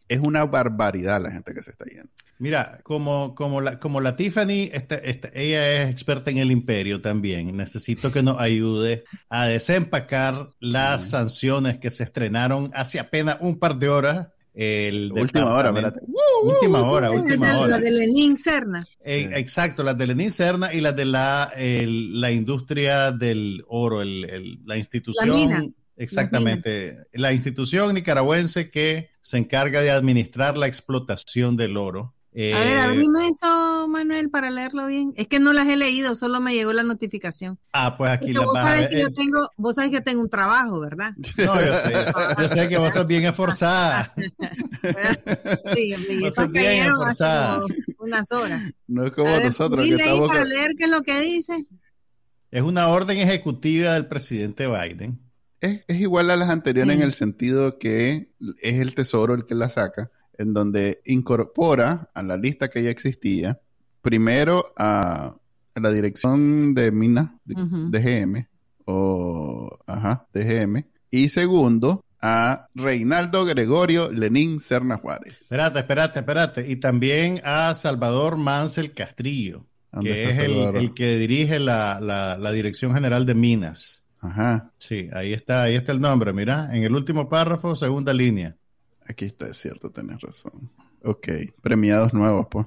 Es 0.07 0.21
una 0.21 0.45
barbaridad 0.45 1.21
la 1.21 1.31
gente 1.31 1.53
que 1.53 1.61
se 1.61 1.71
está 1.71 1.85
yendo. 1.85 2.09
Mira, 2.37 2.81
como, 2.83 3.33
como, 3.33 3.61
la, 3.61 3.79
como 3.79 4.01
la 4.01 4.17
Tiffany, 4.17 4.69
este, 4.73 5.09
este, 5.09 5.31
ella 5.33 5.83
es 5.83 5.89
experta 5.89 6.31
en 6.31 6.39
el 6.39 6.51
imperio 6.51 6.99
también. 6.99 7.55
Necesito 7.55 8.11
que 8.11 8.23
nos 8.23 8.39
ayude 8.39 9.05
a 9.29 9.47
desempacar 9.47 10.49
las 10.59 11.09
sanciones 11.09 11.79
que 11.79 11.91
se 11.91 12.03
estrenaron 12.03 12.71
hace 12.73 12.99
apenas 12.99 13.37
un 13.39 13.57
par 13.57 13.77
de 13.77 13.89
horas. 13.89 14.27
El 14.53 15.11
última 15.13 15.53
hora, 15.53 15.69
espérate. 15.69 15.99
última 16.43 16.81
hora, 16.83 17.11
última 17.11 17.59
hora. 17.59 17.71
La 17.71 17.77
de 17.77 17.91
Lenin 17.91 18.37
Cerna. 18.37 18.85
Eh, 19.05 19.29
exacto, 19.35 19.83
las 19.83 19.97
de 19.97 20.07
Lenin 20.07 20.31
Cerna 20.31 20.73
y 20.73 20.79
las 20.79 20.95
de 20.95 21.05
la, 21.05 21.51
la 21.57 22.31
industria 22.31 23.11
del 23.11 23.63
oro, 23.67 24.01
el, 24.01 24.59
la 24.65 24.77
institución. 24.77 25.73
Exactamente. 25.97 27.07
La 27.13 27.31
institución 27.31 27.93
nicaragüense 27.93 28.69
que 28.69 29.09
se 29.21 29.37
encarga 29.37 29.81
de 29.81 29.91
administrar 29.91 30.57
la 30.57 30.67
explotación 30.67 31.55
del 31.55 31.77
oro 31.77 32.14
a 32.37 32.59
ver, 32.59 32.67
eh, 32.67 32.79
abrime 32.81 33.29
eso, 33.29 33.87
Manuel, 33.87 34.29
para 34.29 34.51
leerlo 34.51 34.87
bien. 34.87 35.13
Es 35.15 35.27
que 35.27 35.39
no 35.39 35.53
las 35.53 35.69
he 35.69 35.77
leído, 35.77 36.15
solo 36.15 36.41
me 36.41 36.53
llegó 36.53 36.73
la 36.73 36.83
notificación. 36.83 37.57
Ah, 37.71 37.95
pues 37.97 38.11
aquí 38.11 38.33
la 38.33 38.41
vos 38.41 38.59
sabes 38.59 38.89
que 38.89 38.99
yo 38.99 39.09
tengo, 39.09 39.39
Vos 39.55 39.75
sabés 39.75 39.91
que 39.91 40.01
tengo 40.01 40.21
un 40.21 40.29
trabajo, 40.29 40.81
¿verdad? 40.81 41.13
No, 41.37 41.61
yo 41.61 41.73
sé. 41.73 41.93
Yo 42.41 42.49
sé 42.49 42.67
que 42.67 42.77
vos 42.77 42.93
sos 42.93 43.07
bien 43.07 43.23
esforzada. 43.23 44.13
sí, 45.73 45.95
y 46.09 46.25
eso 46.25 46.51
cayeron 46.51 47.07
hace 47.07 47.25
unas 47.99 48.29
horas. 48.33 48.63
No 48.87 49.05
es 49.05 49.11
como 49.11 49.29
nosotros. 49.39 49.85
Que 49.85 49.91
estamos... 49.91 50.27
para 50.27 50.43
leer 50.43 50.71
qué 50.77 50.85
es 50.85 50.89
lo 50.89 51.03
que 51.03 51.19
dice. 51.21 51.65
Es 52.51 52.63
una 52.63 52.89
orden 52.89 53.17
ejecutiva 53.17 53.93
del 53.93 54.07
presidente 54.07 54.67
Biden. 54.67 55.21
Es, 55.61 55.85
es 55.87 56.01
igual 56.01 56.29
a 56.29 56.35
las 56.35 56.49
anteriores 56.49 56.97
en 56.97 57.01
el 57.01 57.13
sentido 57.13 57.79
que 57.79 58.33
es 58.61 58.75
el 58.75 58.93
tesoro 58.93 59.33
el 59.33 59.45
que 59.45 59.55
la 59.55 59.69
saca 59.69 60.11
en 60.37 60.53
donde 60.53 61.01
incorpora 61.05 62.09
a 62.13 62.23
la 62.23 62.37
lista 62.37 62.69
que 62.69 62.83
ya 62.83 62.89
existía, 62.89 63.59
primero 64.01 64.73
a, 64.77 65.35
la 65.75 65.91
dirección 65.91 66.73
de 66.73 66.91
mina 66.91 67.37
de, 67.43 67.99
GM, 67.99 68.47
o, 68.85 69.69
ajá, 69.87 70.27
DGM, 70.33 70.85
y 71.11 71.29
segundo 71.29 72.05
a 72.21 72.69
Reinaldo 72.73 73.45
Gregorio 73.45 74.11
Lenín 74.11 74.59
Serna 74.59 74.97
Juárez. 74.97 75.43
Espérate, 75.43 75.79
espérate, 75.79 76.19
espérate. 76.19 76.71
Y 76.71 76.77
también 76.77 77.41
a 77.43 77.73
Salvador 77.73 78.37
Mansell 78.37 78.93
Castrillo, 78.93 79.65
que 80.01 80.29
es 80.29 80.37
el, 80.37 80.93
que 80.93 81.17
dirige 81.17 81.59
la, 81.59 81.99
la, 81.99 82.51
Dirección 82.51 82.93
General 82.93 83.25
de 83.25 83.35
Minas. 83.35 84.07
Ajá. 84.21 84.71
Sí, 84.79 85.09
ahí 85.13 85.33
está, 85.33 85.63
ahí 85.63 85.75
está 85.75 85.91
el 85.91 86.01
nombre, 86.01 86.33
mira, 86.33 86.75
en 86.75 86.83
el 86.83 86.95
último 86.95 87.29
párrafo, 87.29 87.75
segunda 87.75 88.13
línea. 88.13 88.55
Aquí 89.07 89.25
está, 89.25 89.47
es 89.47 89.57
cierto, 89.57 89.91
tenés 89.91 90.21
razón. 90.21 90.71
Ok, 91.03 91.27
premiados 91.61 92.13
nuevos, 92.13 92.47
pues. 92.49 92.65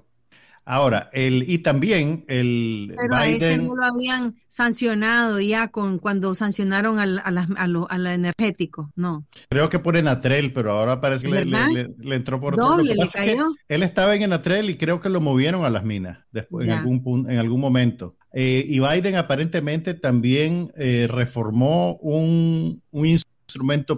Ahora, 0.70 1.09
el, 1.14 1.48
y 1.48 1.61
también 1.61 2.27
el 2.29 2.94
Pero 2.94 3.16
Biden... 3.24 3.66
no 3.68 3.74
lo 3.74 3.85
habían 3.85 4.37
sancionado 4.48 5.40
ya 5.40 5.68
con 5.68 5.98
cuando 5.98 6.35
sancionaron 6.35 6.98
al, 6.98 7.22
a, 7.24 7.96
la, 7.96 8.12
energético, 8.12 8.92
no. 8.94 9.27
Creo 9.48 9.70
que 9.70 9.79
por 9.79 9.96
Enatrel, 9.96 10.53
pero 10.53 10.73
ahora 10.73 11.00
parece 11.00 11.27
que 11.27 11.46
le, 11.46 12.15
entró 12.15 12.38
por 12.38 12.54
Doble, 12.54 12.92
otro. 12.92 13.02
Lo 13.02 13.25
que 13.25 13.38
él 13.75 13.83
estaba 13.83 14.15
en 14.15 14.25
Enatrel 14.25 14.69
y 14.69 14.77
creo 14.77 15.00
que 15.00 15.08
lo 15.08 15.23
movieron 15.23 15.65
a 15.65 15.71
las 15.71 15.85
minas 15.85 16.19
después, 16.33 16.67
en 16.67 16.73
algún, 16.73 17.27
en 17.31 17.38
algún 17.38 17.63
momento. 17.63 18.19
Eh, 18.35 18.63
y 18.69 18.79
Biden 18.79 19.17
aparentemente 19.17 19.94
también 19.94 20.71
eh, 20.77 21.08
reformó 21.10 21.96
un, 21.96 22.83
un 22.90 23.06
instrumento 23.06 23.38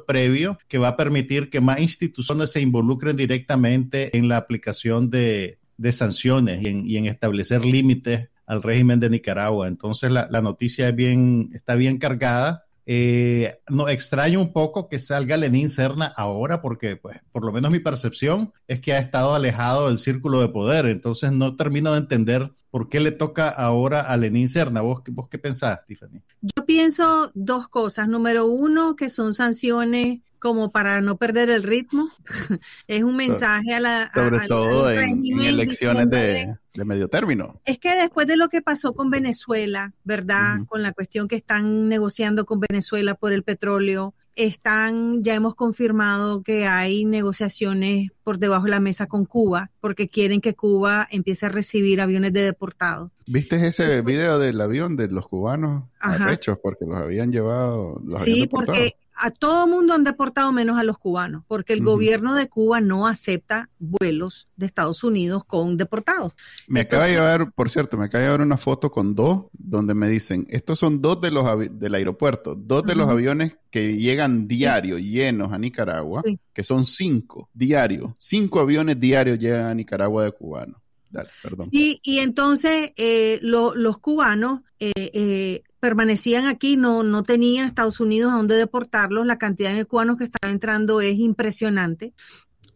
previo 0.06 0.58
que 0.68 0.78
va 0.78 0.88
a 0.88 0.96
permitir 0.96 1.50
que 1.50 1.60
más 1.60 1.80
instituciones 1.80 2.52
se 2.52 2.60
involucren 2.60 3.16
directamente 3.16 4.16
en 4.16 4.28
la 4.28 4.36
aplicación 4.36 5.10
de, 5.10 5.58
sanciones 5.92 6.62
y 6.62 6.96
en, 6.96 7.06
establecer 7.06 7.64
límites 7.64 8.28
al 8.46 8.62
régimen 8.62 9.00
de 9.00 9.10
Nicaragua. 9.10 9.68
Entonces 9.68 10.10
la, 10.10 10.28
noticia 10.42 10.90
bien, 10.90 11.50
está 11.54 11.74
bien 11.74 11.98
cargada 11.98 12.64
eh, 12.86 13.58
no, 13.68 13.88
extraño 13.88 14.40
un 14.40 14.52
poco 14.52 14.88
que 14.88 14.98
salga 14.98 15.36
Lenín 15.36 15.68
Serna 15.68 16.12
ahora 16.16 16.60
porque, 16.60 16.96
pues, 16.96 17.18
por 17.32 17.44
lo 17.44 17.52
menos 17.52 17.72
mi 17.72 17.78
percepción 17.78 18.52
es 18.68 18.80
que 18.80 18.92
ha 18.92 18.98
estado 18.98 19.34
alejado 19.34 19.88
del 19.88 19.98
círculo 19.98 20.40
de 20.40 20.48
poder. 20.48 20.86
Entonces 20.86 21.32
no 21.32 21.56
termino 21.56 21.92
de 21.92 21.98
entender 21.98 22.52
por 22.70 22.88
qué 22.88 23.00
le 23.00 23.12
toca 23.12 23.48
ahora 23.48 24.00
a 24.00 24.16
Lenín 24.16 24.48
Serna. 24.48 24.80
¿Vos, 24.80 25.02
vos 25.08 25.28
qué 25.28 25.38
pensás, 25.38 25.84
Tiffany? 25.86 26.22
Yo 26.40 26.64
pienso 26.66 27.30
dos 27.34 27.68
cosas. 27.68 28.08
Número 28.08 28.46
uno, 28.46 28.96
que 28.96 29.10
son 29.10 29.34
sanciones 29.34 30.20
como 30.38 30.72
para 30.72 31.00
no 31.00 31.16
perder 31.16 31.50
el 31.50 31.62
ritmo. 31.62 32.08
es 32.86 33.02
un 33.02 33.16
mensaje 33.16 33.74
a 33.74 33.80
la... 33.80 34.10
Sobre 34.12 34.46
todo 34.46 34.90
en, 34.90 35.22
elecciones 35.40 36.08
de, 36.10 36.56
medio 36.84 37.08
término. 37.08 37.60
Es 37.64 37.78
que 37.78 37.94
después 37.94 38.26
de 38.26 38.36
lo 38.36 38.48
que 38.48 38.62
pasó 38.62 38.92
con 38.92 39.10
Venezuela, 39.10 39.92
¿verdad? 40.04 40.58
Con 40.66 40.82
la 40.82 40.92
cuestión 40.92 41.28
que 41.28 41.36
están 41.36 41.88
negociando 41.88 42.44
con 42.44 42.60
Venezuela 42.60 43.14
por 43.14 43.32
el 43.32 43.42
petróleo, 43.42 44.14
están, 44.36 45.22
ya 45.22 45.34
hemos 45.34 45.54
confirmado 45.54 46.42
que 46.42 46.66
hay 46.66 47.04
negociaciones 47.04 48.10
por 48.22 48.38
debajo 48.38 48.64
de 48.64 48.70
la 48.70 48.80
mesa 48.80 49.06
con 49.06 49.24
Cuba, 49.24 49.70
porque 49.80 50.08
quieren 50.08 50.40
que 50.40 50.54
Cuba 50.54 51.06
empiece 51.10 51.46
a 51.46 51.48
recibir 51.48 52.00
aviones 52.00 52.32
de 52.32 52.42
deportados. 52.42 53.10
¿Viste 53.26 53.56
ese 53.56 54.02
video 54.02 54.38
del 54.38 54.60
avión 54.60 54.96
de 54.96 55.08
los 55.08 55.26
cubanos 55.26 55.84
arrechos 56.00 56.58
porque 56.62 56.84
los 56.86 56.96
habían 56.96 57.32
llevado? 57.32 58.00
Los 58.04 58.22
sí, 58.22 58.46
porque 58.46 58.96
a 59.14 59.30
todo 59.30 59.66
mundo 59.66 59.94
han 59.94 60.04
deportado 60.04 60.52
menos 60.52 60.78
a 60.78 60.84
los 60.84 60.98
cubanos, 60.98 61.44
porque 61.46 61.72
el 61.72 61.82
gobierno 61.82 62.34
de 62.34 62.48
Cuba 62.48 62.80
no 62.80 63.06
acepta 63.06 63.68
vuelos 63.78 64.48
de 64.56 64.66
Estados 64.66 65.04
Unidos 65.04 65.44
con 65.44 65.76
deportados. 65.76 66.32
Me 66.66 66.80
acaba 66.80 67.04
de 67.04 67.12
llevar, 67.12 67.52
por 67.52 67.68
cierto, 67.68 67.96
me 67.98 68.06
acaba 68.06 68.22
de 68.22 68.28
llevar 68.28 68.40
una 68.40 68.56
foto 68.56 68.90
con 68.90 69.14
dos, 69.14 69.46
donde 69.52 69.94
me 69.94 70.08
dicen, 70.08 70.46
estos 70.48 70.78
son 70.78 71.02
dos 71.02 71.20
de 71.20 71.30
los 71.30 71.44
del 71.78 71.94
aeropuerto, 71.94 72.54
dos 72.54 72.84
de 72.84 72.94
los 72.94 73.08
aviones 73.08 73.58
que 73.70 73.96
llegan 73.96 74.48
diario, 74.48 74.98
llenos 74.98 75.52
a 75.52 75.58
Nicaragua, 75.58 76.22
que 76.52 76.62
son 76.62 76.86
cinco 76.86 77.50
diarios, 77.52 78.12
cinco 78.18 78.60
aviones 78.60 78.98
diarios 78.98 79.38
llegan 79.38 79.66
a 79.66 79.74
Nicaragua 79.74 80.24
de 80.24 80.32
cubanos. 80.32 80.80
Dale, 81.10 81.28
perdón. 81.42 81.66
Sí, 81.70 82.00
y 82.04 82.20
entonces 82.20 82.92
eh, 82.96 83.40
los 83.42 83.98
cubanos 83.98 84.60
eh, 84.78 84.92
eh, 84.96 85.62
permanecían 85.80 86.46
aquí, 86.46 86.76
no, 86.76 87.02
no 87.02 87.22
tenían 87.22 87.66
Estados 87.66 88.00
Unidos 88.00 88.32
a 88.32 88.36
dónde 88.36 88.56
deportarlos, 88.56 89.26
la 89.26 89.38
cantidad 89.38 89.74
de 89.74 89.84
cubanos 89.84 90.18
que 90.18 90.24
están 90.24 90.50
entrando 90.50 91.00
es 91.00 91.18
impresionante. 91.18 92.12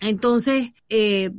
Entonces, 0.01 0.73
eh, 0.89 1.31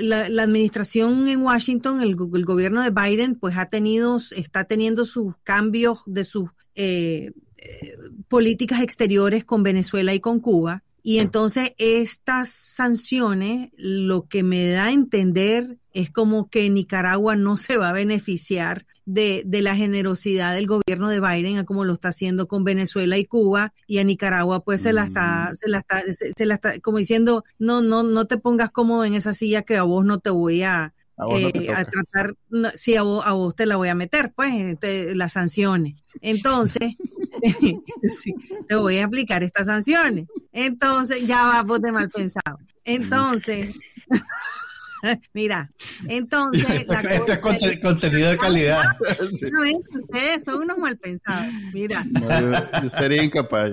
la, 0.00 0.42
administración 0.42 1.28
en 1.28 1.42
Washington, 1.42 2.00
el, 2.00 2.16
gobierno 2.16 2.82
de 2.82 2.90
Biden, 2.90 3.36
pues 3.36 3.56
ha 3.56 3.66
tenido, 3.66 4.18
está 4.34 4.64
teniendo 4.64 5.04
sus 5.04 5.36
cambios 5.44 6.00
de 6.06 6.24
sus 6.24 6.48
eh, 6.74 7.32
eh, 7.58 7.96
políticas 8.28 8.82
exteriores 8.82 9.44
con 9.44 9.62
Venezuela 9.62 10.14
y 10.14 10.20
con 10.20 10.40
Cuba. 10.40 10.82
Y 11.04 11.18
entonces 11.18 11.74
estas 11.78 12.48
sanciones 12.48 13.70
lo 13.76 14.28
que 14.28 14.42
me 14.44 14.68
da 14.68 14.86
a 14.86 14.92
entender 14.92 15.78
es 15.92 16.10
como 16.10 16.48
que 16.48 16.70
Nicaragua 16.70 17.34
no 17.34 17.56
se 17.56 17.76
va 17.76 17.90
a 17.90 17.92
beneficiar 17.92 18.86
de, 19.12 19.42
de, 19.44 19.62
la 19.62 19.76
generosidad 19.76 20.54
del 20.54 20.66
gobierno 20.66 21.08
de 21.10 21.20
Biden, 21.20 21.58
a 21.58 21.64
como 21.64 21.84
lo 21.84 21.92
está 21.92 22.08
haciendo 22.08 22.48
con 22.48 22.64
Venezuela 22.64 23.18
y 23.18 23.26
Cuba, 23.26 23.74
y 23.86 23.98
a 23.98 24.04
Nicaragua 24.04 24.64
pues 24.64 24.82
se 24.82 24.92
la 24.92 25.04
está, 25.04 25.50
mm. 25.52 25.56
se 25.56 25.68
la 25.68 25.78
está, 25.78 26.02
se, 26.12 26.46
la 26.46 26.54
está, 26.54 26.80
como 26.80 26.98
diciendo, 26.98 27.44
no, 27.58 27.82
no, 27.82 28.02
no 28.02 28.26
te 28.26 28.38
pongas 28.38 28.70
cómodo 28.70 29.04
en 29.04 29.14
esa 29.14 29.34
silla 29.34 29.62
que 29.62 29.76
a 29.76 29.82
vos 29.82 30.04
no 30.04 30.18
te 30.20 30.30
voy 30.30 30.62
a, 30.62 30.94
eh, 31.30 31.72
a 31.74 31.84
tratar, 31.84 32.34
si 32.74 32.96
a 32.96 33.02
vos, 33.02 33.24
a 33.26 33.32
vos 33.32 33.54
te 33.54 33.66
la 33.66 33.76
voy 33.76 33.88
a 33.88 33.94
meter, 33.94 34.32
pues, 34.34 34.76
las 35.14 35.34
sanciones. 35.34 35.96
Entonces, 36.20 36.96
te 38.68 38.74
voy 38.74 38.98
a 38.98 39.04
aplicar 39.04 39.42
estas 39.42 39.66
sanciones. 39.66 40.26
Entonces, 40.52 41.26
ya 41.26 41.44
va 41.44 41.62
vos 41.62 41.82
de 41.82 41.92
mal 41.92 42.08
pensado. 42.08 42.58
Entonces, 42.84 43.74
Mira, 45.34 45.70
entonces. 46.08 46.86
La 46.86 47.00
este 47.00 47.32
es 47.32 47.80
contenido 47.80 48.30
de 48.30 48.36
calidad. 48.36 48.82
ustedes 49.30 50.44
son 50.44 50.62
unos 50.62 50.78
mal 50.78 50.96
pensados. 50.96 51.52
Mira. 51.72 52.04
yo, 52.12 52.86
estaría 52.86 53.22
incapaz, 53.22 53.72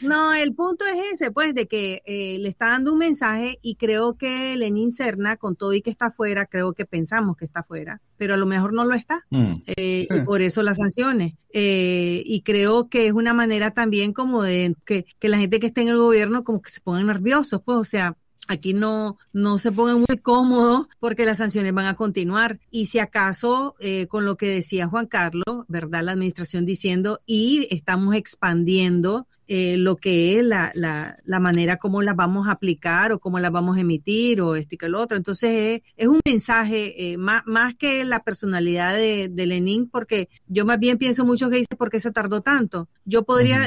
No, 0.00 0.34
el 0.34 0.54
punto 0.54 0.84
es 0.84 1.14
ese, 1.14 1.30
pues, 1.30 1.54
de 1.54 1.66
que 1.66 2.02
eh, 2.04 2.38
le 2.38 2.48
está 2.48 2.68
dando 2.68 2.92
un 2.92 2.98
mensaje 2.98 3.58
y 3.62 3.76
creo 3.76 4.16
que 4.16 4.56
Lenin 4.56 4.92
Serna, 4.92 5.36
con 5.36 5.56
todo 5.56 5.72
y 5.72 5.82
que 5.82 5.90
está 5.90 6.06
afuera, 6.06 6.46
creo 6.46 6.72
que 6.74 6.84
pensamos 6.84 7.36
que 7.36 7.44
está 7.44 7.60
afuera, 7.60 8.00
pero 8.16 8.34
a 8.34 8.36
lo 8.36 8.46
mejor 8.46 8.72
no 8.72 8.84
lo 8.84 8.94
está. 8.94 9.24
Mm. 9.30 9.54
Eh, 9.76 10.06
y 10.08 10.24
por 10.24 10.42
eso 10.42 10.62
las 10.62 10.78
sanciones. 10.78 11.34
Eh, 11.54 12.22
y 12.24 12.42
creo 12.42 12.88
que 12.88 13.06
es 13.06 13.12
una 13.12 13.34
manera 13.34 13.72
también 13.72 14.12
como 14.12 14.42
de 14.42 14.74
que, 14.84 15.04
que 15.18 15.28
la 15.28 15.38
gente 15.38 15.60
que 15.60 15.66
esté 15.66 15.82
en 15.82 15.88
el 15.88 15.98
gobierno 15.98 16.44
como 16.44 16.60
que 16.60 16.70
se 16.70 16.80
pongan 16.80 17.06
nerviosos, 17.06 17.60
pues, 17.64 17.78
o 17.78 17.84
sea, 17.84 18.16
Aquí 18.48 18.74
no, 18.74 19.18
no 19.32 19.58
se 19.58 19.72
pongan 19.72 20.04
muy 20.08 20.18
cómodos 20.18 20.88
porque 20.98 21.24
las 21.24 21.38
sanciones 21.38 21.72
van 21.72 21.86
a 21.86 21.94
continuar. 21.94 22.58
Y 22.70 22.86
si 22.86 22.98
acaso, 22.98 23.76
eh, 23.78 24.08
con 24.08 24.24
lo 24.24 24.36
que 24.36 24.46
decía 24.46 24.88
Juan 24.88 25.06
Carlos, 25.06 25.64
¿verdad? 25.68 26.02
La 26.02 26.12
administración 26.12 26.66
diciendo, 26.66 27.20
y 27.24 27.68
estamos 27.70 28.14
expandiendo 28.14 29.26
eh, 29.48 29.76
lo 29.76 29.96
que 29.96 30.38
es 30.38 30.44
la, 30.44 30.70
la, 30.74 31.18
la, 31.24 31.40
manera 31.40 31.76
como 31.76 32.00
las 32.00 32.14
vamos 32.14 32.48
a 32.48 32.52
aplicar 32.52 33.12
o 33.12 33.18
cómo 33.18 33.38
las 33.38 33.50
vamos 33.50 33.76
a 33.76 33.80
emitir 33.80 34.40
o 34.40 34.54
esto 34.54 34.74
y 34.76 34.78
que 34.78 34.88
lo 34.88 35.00
otro. 35.00 35.16
Entonces 35.16 35.82
es, 35.96 36.08
un 36.08 36.20
mensaje 36.24 37.12
eh, 37.12 37.16
más, 37.16 37.42
más 37.46 37.74
que 37.74 38.04
la 38.04 38.22
personalidad 38.22 38.94
de, 38.94 39.28
de, 39.28 39.46
Lenin, 39.46 39.88
porque 39.88 40.28
yo 40.46 40.64
más 40.64 40.78
bien 40.78 40.96
pienso 40.96 41.24
mucho 41.24 41.50
que 41.50 41.56
dice 41.56 41.76
por 41.76 41.90
qué 41.90 42.00
se 42.00 42.12
tardó 42.12 42.40
tanto. 42.40 42.88
Yo 43.04 43.24
podría, 43.24 43.62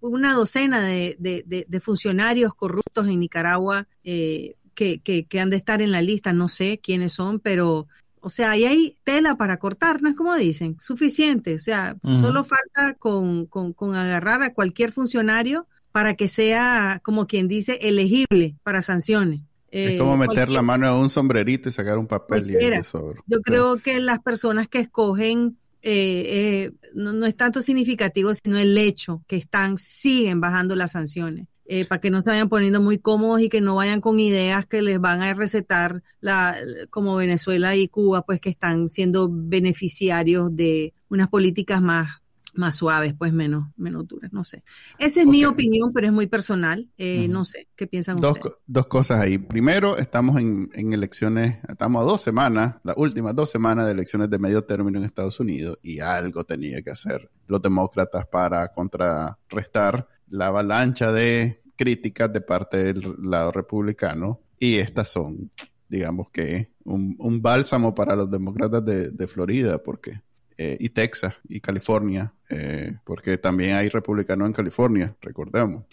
una 0.00 0.34
docena 0.34 0.80
de, 0.80 1.16
de, 1.18 1.44
de, 1.68 1.80
funcionarios 1.80 2.54
corruptos 2.54 3.06
en 3.06 3.20
Nicaragua 3.20 3.86
eh, 4.04 4.56
que, 4.74 5.00
que, 5.00 5.26
que 5.26 5.40
han 5.40 5.50
de 5.50 5.56
estar 5.56 5.82
en 5.82 5.90
la 5.90 6.00
lista, 6.00 6.32
no 6.32 6.48
sé 6.48 6.80
quiénes 6.82 7.12
son, 7.12 7.40
pero 7.40 7.86
o 8.20 8.30
sea, 8.30 8.52
ahí 8.52 8.64
hay 8.64 8.96
tela 9.04 9.36
para 9.36 9.58
cortar, 9.58 10.02
no 10.02 10.08
es 10.08 10.16
como 10.16 10.34
dicen, 10.36 10.76
suficiente. 10.78 11.54
O 11.54 11.58
sea, 11.58 11.96
solo 12.02 12.44
falta 12.44 12.94
con, 12.98 13.46
con, 13.46 13.94
agarrar 13.94 14.42
a 14.42 14.52
cualquier 14.52 14.92
funcionario 14.92 15.66
para 15.92 16.14
que 16.14 16.28
sea, 16.28 17.00
como 17.02 17.26
quien 17.26 17.48
dice, 17.48 17.78
elegible 17.82 18.56
para 18.62 18.82
sanciones. 18.82 19.40
Es 19.70 19.98
como 19.98 20.14
eh, 20.14 20.28
meter 20.28 20.48
la 20.48 20.62
mano 20.62 20.86
en 20.86 20.94
un 20.94 21.10
sombrerito 21.10 21.68
y 21.68 21.72
sacar 21.72 21.96
un 21.96 22.06
papel 22.06 22.50
y 22.50 22.56
el 22.56 22.82
Yo 23.26 23.40
creo 23.40 23.76
que 23.76 24.00
las 24.00 24.18
personas 24.18 24.68
que 24.68 24.80
escogen 24.80 25.56
eh, 25.82 26.24
eh, 26.28 26.72
no, 26.94 27.12
no, 27.12 27.24
es 27.24 27.36
tanto 27.36 27.62
significativo, 27.62 28.34
sino 28.34 28.58
el 28.58 28.76
hecho 28.76 29.22
que 29.26 29.36
están, 29.36 29.78
siguen 29.78 30.40
bajando 30.40 30.76
las 30.76 30.92
sanciones. 30.92 31.46
Eh, 31.72 31.84
para 31.84 32.00
que 32.00 32.10
no 32.10 32.20
se 32.20 32.30
vayan 32.30 32.48
poniendo 32.48 32.80
muy 32.80 32.98
cómodos 32.98 33.40
y 33.42 33.48
que 33.48 33.60
no 33.60 33.76
vayan 33.76 34.00
con 34.00 34.18
ideas 34.18 34.66
que 34.66 34.82
les 34.82 35.00
van 35.00 35.22
a 35.22 35.32
recetar 35.34 36.02
la, 36.20 36.56
como 36.90 37.14
Venezuela 37.14 37.76
y 37.76 37.86
Cuba, 37.86 38.22
pues 38.22 38.40
que 38.40 38.50
están 38.50 38.88
siendo 38.88 39.28
beneficiarios 39.30 40.56
de 40.56 40.94
unas 41.10 41.28
políticas 41.28 41.80
más, 41.80 42.22
más 42.54 42.74
suaves, 42.74 43.14
pues 43.16 43.32
menos, 43.32 43.68
menos 43.76 44.08
duras, 44.08 44.32
no 44.32 44.42
sé. 44.42 44.64
Esa 44.98 45.20
es 45.20 45.28
mi 45.28 45.44
opinión, 45.44 45.92
pero 45.92 46.08
es 46.08 46.12
muy 46.12 46.26
personal. 46.26 46.88
Eh, 46.98 47.28
no 47.28 47.44
sé, 47.44 47.68
¿qué 47.76 47.86
piensan 47.86 48.16
dos, 48.16 48.32
ustedes? 48.32 48.56
Dos 48.66 48.88
cosas 48.88 49.20
ahí. 49.20 49.38
Primero, 49.38 49.96
estamos 49.96 50.40
en, 50.40 50.70
en, 50.72 50.92
elecciones, 50.92 51.58
estamos 51.68 52.02
a 52.02 52.04
dos 52.04 52.20
semanas, 52.20 52.80
las 52.82 52.96
últimas 52.96 53.36
dos 53.36 53.48
semanas 53.48 53.86
de 53.86 53.92
elecciones 53.92 54.28
de 54.28 54.40
medio 54.40 54.64
término 54.64 54.98
en 54.98 55.04
Estados 55.04 55.38
Unidos 55.38 55.78
y 55.84 56.00
algo 56.00 56.42
tenía 56.42 56.82
que 56.82 56.90
hacer 56.90 57.30
los 57.46 57.62
demócratas 57.62 58.26
para 58.26 58.66
contrarrestar 58.72 60.08
la 60.30 60.46
avalancha 60.46 61.12
de 61.12 61.59
críticas 61.80 62.30
de 62.30 62.42
parte 62.42 62.76
del 62.76 63.16
lado 63.22 63.52
republicano 63.52 64.38
y 64.58 64.74
estas 64.74 65.08
son, 65.08 65.50
digamos 65.88 66.28
que, 66.30 66.68
un, 66.84 67.40
bálsamo 67.40 67.94
para 67.94 68.14
los 68.14 68.30
demócratas 68.30 68.84
de, 68.84 69.26
Florida 69.26 69.82
porque, 69.82 70.20
eh, 70.58 70.76
y 70.78 70.90
Texas 70.90 71.40
y 71.48 71.58
California, 71.58 72.34
eh, 72.50 72.98
porque 73.02 73.38
también 73.38 73.76
hay 73.76 73.88
republicanos 73.88 74.46
en 74.46 74.52
California, 74.52 75.16
recordemos. 75.22 75.84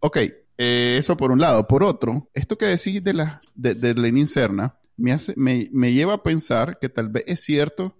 Ok, 0.00 0.16
eh, 0.16 0.96
eso 0.98 1.16
por 1.16 1.30
un 1.30 1.40
lado. 1.40 1.64
Por 1.68 1.84
otro, 1.84 2.28
esto 2.34 2.58
que 2.58 2.66
decís 2.66 3.04
de, 3.04 3.14
la, 3.14 3.40
de, 3.54 3.74
de 3.74 3.94
Lenin 3.94 4.26
Serna 4.26 4.74
me, 4.96 5.12
hace, 5.12 5.32
me, 5.36 5.68
me 5.70 5.92
lleva 5.92 6.14
a 6.14 6.22
pensar 6.24 6.80
que 6.80 6.88
tal 6.88 7.08
vez 7.08 7.22
es 7.28 7.38
cierto 7.38 7.96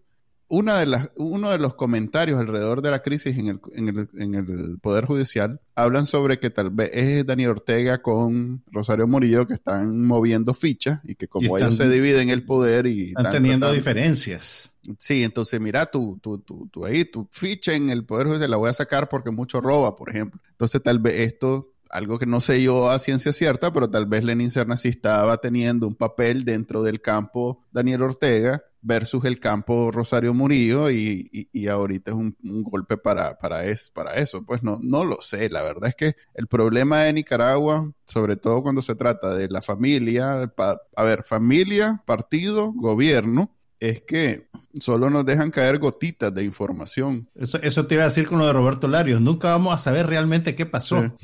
una 0.48 0.78
de 0.78 0.86
las, 0.86 1.10
uno 1.16 1.50
de 1.50 1.58
los 1.58 1.74
comentarios 1.74 2.38
alrededor 2.38 2.82
de 2.82 2.90
la 2.90 3.00
crisis 3.00 3.36
en 3.36 3.48
el, 3.48 3.60
en, 3.72 3.88
el, 3.88 4.08
en 4.14 4.34
el, 4.34 4.78
Poder 4.80 5.04
Judicial 5.04 5.60
hablan 5.74 6.06
sobre 6.06 6.38
que 6.38 6.50
tal 6.50 6.70
vez 6.70 6.90
es 6.92 7.26
Daniel 7.26 7.50
Ortega 7.50 8.00
con 8.00 8.62
Rosario 8.70 9.06
Murillo 9.06 9.46
que 9.46 9.54
están 9.54 10.06
moviendo 10.06 10.54
fichas 10.54 11.00
y 11.04 11.16
que 11.16 11.26
como 11.26 11.58
ellos 11.58 11.76
se 11.76 11.88
dividen 11.88 12.30
el 12.30 12.44
poder 12.44 12.86
y 12.86 13.08
están, 13.08 13.32
teniendo 13.32 13.72
diferencias. 13.72 14.72
Sí, 14.98 15.24
entonces 15.24 15.60
mira, 15.60 15.86
tú, 15.86 16.18
tú, 16.22 16.38
tú, 16.38 16.68
tú 16.72 16.84
ahí, 16.84 17.04
tu 17.04 17.28
ficha 17.32 17.74
en 17.74 17.90
el 17.90 18.04
Poder 18.04 18.28
Judicial 18.28 18.50
la 18.50 18.56
voy 18.56 18.70
a 18.70 18.74
sacar 18.74 19.08
porque 19.08 19.32
mucho 19.32 19.60
roba, 19.60 19.96
por 19.96 20.10
ejemplo. 20.10 20.40
Entonces 20.50 20.80
tal 20.80 21.00
vez 21.00 21.18
esto 21.20 21.72
algo 21.90 22.18
que 22.18 22.26
no 22.26 22.40
sé 22.40 22.62
yo 22.62 22.90
a 22.90 22.98
ciencia 22.98 23.32
cierta, 23.32 23.72
pero 23.72 23.90
tal 23.90 24.06
vez 24.06 24.24
Lenin 24.24 24.50
Serna 24.50 24.76
sí 24.76 24.88
estaba 24.88 25.38
teniendo 25.38 25.86
un 25.86 25.94
papel 25.94 26.44
dentro 26.44 26.82
del 26.82 27.00
campo 27.00 27.62
Daniel 27.72 28.02
Ortega 28.02 28.62
versus 28.86 29.24
el 29.24 29.40
campo 29.40 29.90
Rosario 29.90 30.32
Murillo 30.32 30.90
y, 30.90 31.48
y, 31.52 31.66
ahorita 31.66 32.12
es 32.12 32.16
un, 32.16 32.36
golpe 32.62 32.96
para, 32.96 33.36
para, 33.36 33.64
es, 33.64 33.90
para 33.90 34.14
eso. 34.14 34.44
Pues 34.44 34.62
no, 34.62 34.78
no 34.80 35.04
lo 35.04 35.20
sé, 35.20 35.50
la 35.50 35.62
verdad 35.62 35.88
es 35.88 35.96
que 35.96 36.14
el 36.34 36.46
problema 36.46 37.02
de 37.02 37.12
Nicaragua, 37.12 37.92
sobre 38.04 38.36
todo 38.36 38.62
cuando 38.62 38.82
se 38.82 38.94
trata 38.94 39.34
de 39.34 39.48
la 39.48 39.60
familia, 39.60 40.52
a 40.96 41.02
ver, 41.02 41.24
familia, 41.24 42.02
partido, 42.06 42.72
gobierno, 42.72 43.55
es 43.80 44.02
que 44.02 44.48
solo 44.80 45.10
nos 45.10 45.24
dejan 45.24 45.50
caer 45.50 45.78
gotitas 45.78 46.34
de 46.34 46.44
información. 46.44 47.28
Eso, 47.34 47.58
eso 47.62 47.86
te 47.86 47.94
iba 47.94 48.04
a 48.04 48.08
decir 48.08 48.26
con 48.26 48.38
lo 48.38 48.46
de 48.46 48.52
Roberto 48.52 48.88
Larios. 48.88 49.20
Nunca 49.20 49.48
vamos 49.48 49.74
a 49.74 49.78
saber 49.78 50.06
realmente 50.06 50.54
qué 50.54 50.66
pasó. 50.66 51.14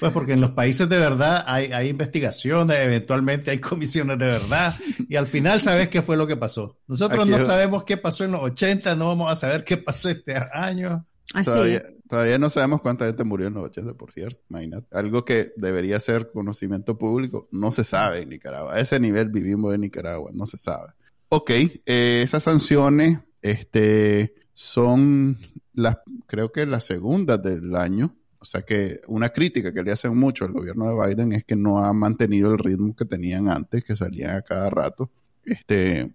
Pues 0.00 0.12
porque 0.12 0.32
en 0.32 0.40
los 0.40 0.50
países 0.50 0.88
de 0.88 0.98
verdad 0.98 1.44
hay, 1.46 1.72
hay, 1.72 1.88
investigaciones, 1.88 2.78
eventualmente 2.80 3.50
hay 3.50 3.58
comisiones 3.58 4.18
de 4.18 4.26
verdad, 4.26 4.74
y 5.08 5.16
al 5.16 5.26
final 5.26 5.60
sabes 5.60 5.88
qué 5.88 6.02
fue 6.02 6.16
lo 6.16 6.26
que 6.26 6.36
pasó. 6.36 6.78
Nosotros 6.86 7.26
no 7.26 7.38
sabemos 7.38 7.84
qué 7.84 7.96
pasó 7.96 8.24
en 8.24 8.32
los 8.32 8.42
80, 8.42 8.96
no 8.96 9.08
vamos 9.08 9.30
a 9.30 9.36
saber 9.36 9.64
qué 9.64 9.76
pasó 9.76 10.08
este 10.08 10.36
año. 10.52 11.06
Todavía, 11.44 11.82
todavía, 12.08 12.38
no 12.38 12.50
sabemos 12.50 12.80
cuánta 12.80 13.06
gente 13.06 13.22
murió 13.22 13.46
en 13.46 13.54
los 13.54 13.64
80, 13.66 13.94
por 13.94 14.10
cierto. 14.12 14.40
Imagínate. 14.50 14.86
Algo 14.90 15.24
que 15.24 15.52
debería 15.56 16.00
ser 16.00 16.28
conocimiento 16.32 16.98
público, 16.98 17.48
no 17.52 17.70
se 17.70 17.84
sabe 17.84 18.22
en 18.22 18.30
Nicaragua. 18.30 18.74
A 18.74 18.80
ese 18.80 18.98
nivel 18.98 19.28
vivimos 19.28 19.72
en 19.72 19.82
Nicaragua, 19.82 20.32
no 20.34 20.46
se 20.46 20.58
sabe. 20.58 20.92
Ok, 21.32 21.50
eh, 21.50 22.22
esas 22.24 22.42
sanciones 22.42 23.20
este, 23.40 24.34
son 24.52 25.38
las, 25.72 25.98
creo 26.26 26.50
que 26.50 26.66
las 26.66 26.84
segundas 26.84 27.40
del 27.40 27.76
año. 27.76 28.16
O 28.40 28.44
sea 28.44 28.62
que 28.62 28.98
una 29.06 29.28
crítica 29.28 29.72
que 29.72 29.84
le 29.84 29.92
hacen 29.92 30.16
mucho 30.16 30.44
al 30.44 30.52
gobierno 30.52 30.90
de 30.90 31.06
Biden 31.06 31.32
es 31.32 31.44
que 31.44 31.54
no 31.54 31.84
ha 31.84 31.92
mantenido 31.92 32.50
el 32.50 32.58
ritmo 32.58 32.96
que 32.96 33.04
tenían 33.04 33.48
antes, 33.48 33.84
que 33.84 33.94
salían 33.94 34.38
a 34.38 34.42
cada 34.42 34.70
rato. 34.70 35.12
Este, 35.44 36.12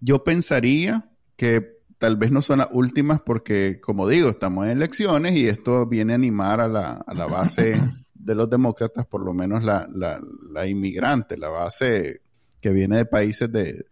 yo 0.00 0.22
pensaría 0.22 1.10
que 1.36 1.78
tal 1.96 2.18
vez 2.18 2.30
no 2.30 2.42
son 2.42 2.58
las 2.58 2.68
últimas 2.70 3.20
porque, 3.20 3.80
como 3.80 4.06
digo, 4.06 4.28
estamos 4.28 4.66
en 4.66 4.72
elecciones 4.72 5.32
y 5.32 5.46
esto 5.46 5.86
viene 5.86 6.12
a 6.12 6.16
animar 6.16 6.60
a 6.60 6.68
la, 6.68 6.92
a 7.06 7.14
la 7.14 7.24
base 7.24 7.80
de 8.12 8.34
los 8.34 8.50
demócratas, 8.50 9.06
por 9.06 9.24
lo 9.24 9.32
menos 9.32 9.64
la, 9.64 9.88
la, 9.90 10.20
la 10.50 10.66
inmigrante, 10.66 11.38
la 11.38 11.48
base 11.48 12.20
que 12.60 12.70
viene 12.70 12.96
de 12.96 13.06
países 13.06 13.50
de, 13.50 13.86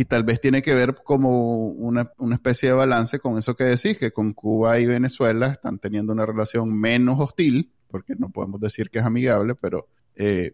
y 0.00 0.06
tal 0.06 0.24
vez 0.24 0.40
tiene 0.40 0.62
que 0.62 0.72
ver 0.72 0.94
como 1.04 1.66
una, 1.66 2.10
especie 2.32 2.70
de 2.70 2.74
balance 2.74 3.18
con 3.18 3.36
eso 3.36 3.54
que 3.54 3.64
decís, 3.64 3.98
que 3.98 4.10
con 4.10 4.32
Cuba 4.32 4.80
y 4.80 4.86
Venezuela 4.86 5.48
están 5.48 5.78
teniendo 5.78 6.14
una 6.14 6.24
relación 6.24 6.72
menos 6.72 7.20
hostil, 7.20 7.70
porque 7.86 8.14
no 8.16 8.30
podemos 8.30 8.60
decir 8.60 8.88
que 8.88 9.00
es 9.00 9.04
amigable, 9.04 9.54
pero 9.56 9.88
eh, 10.16 10.52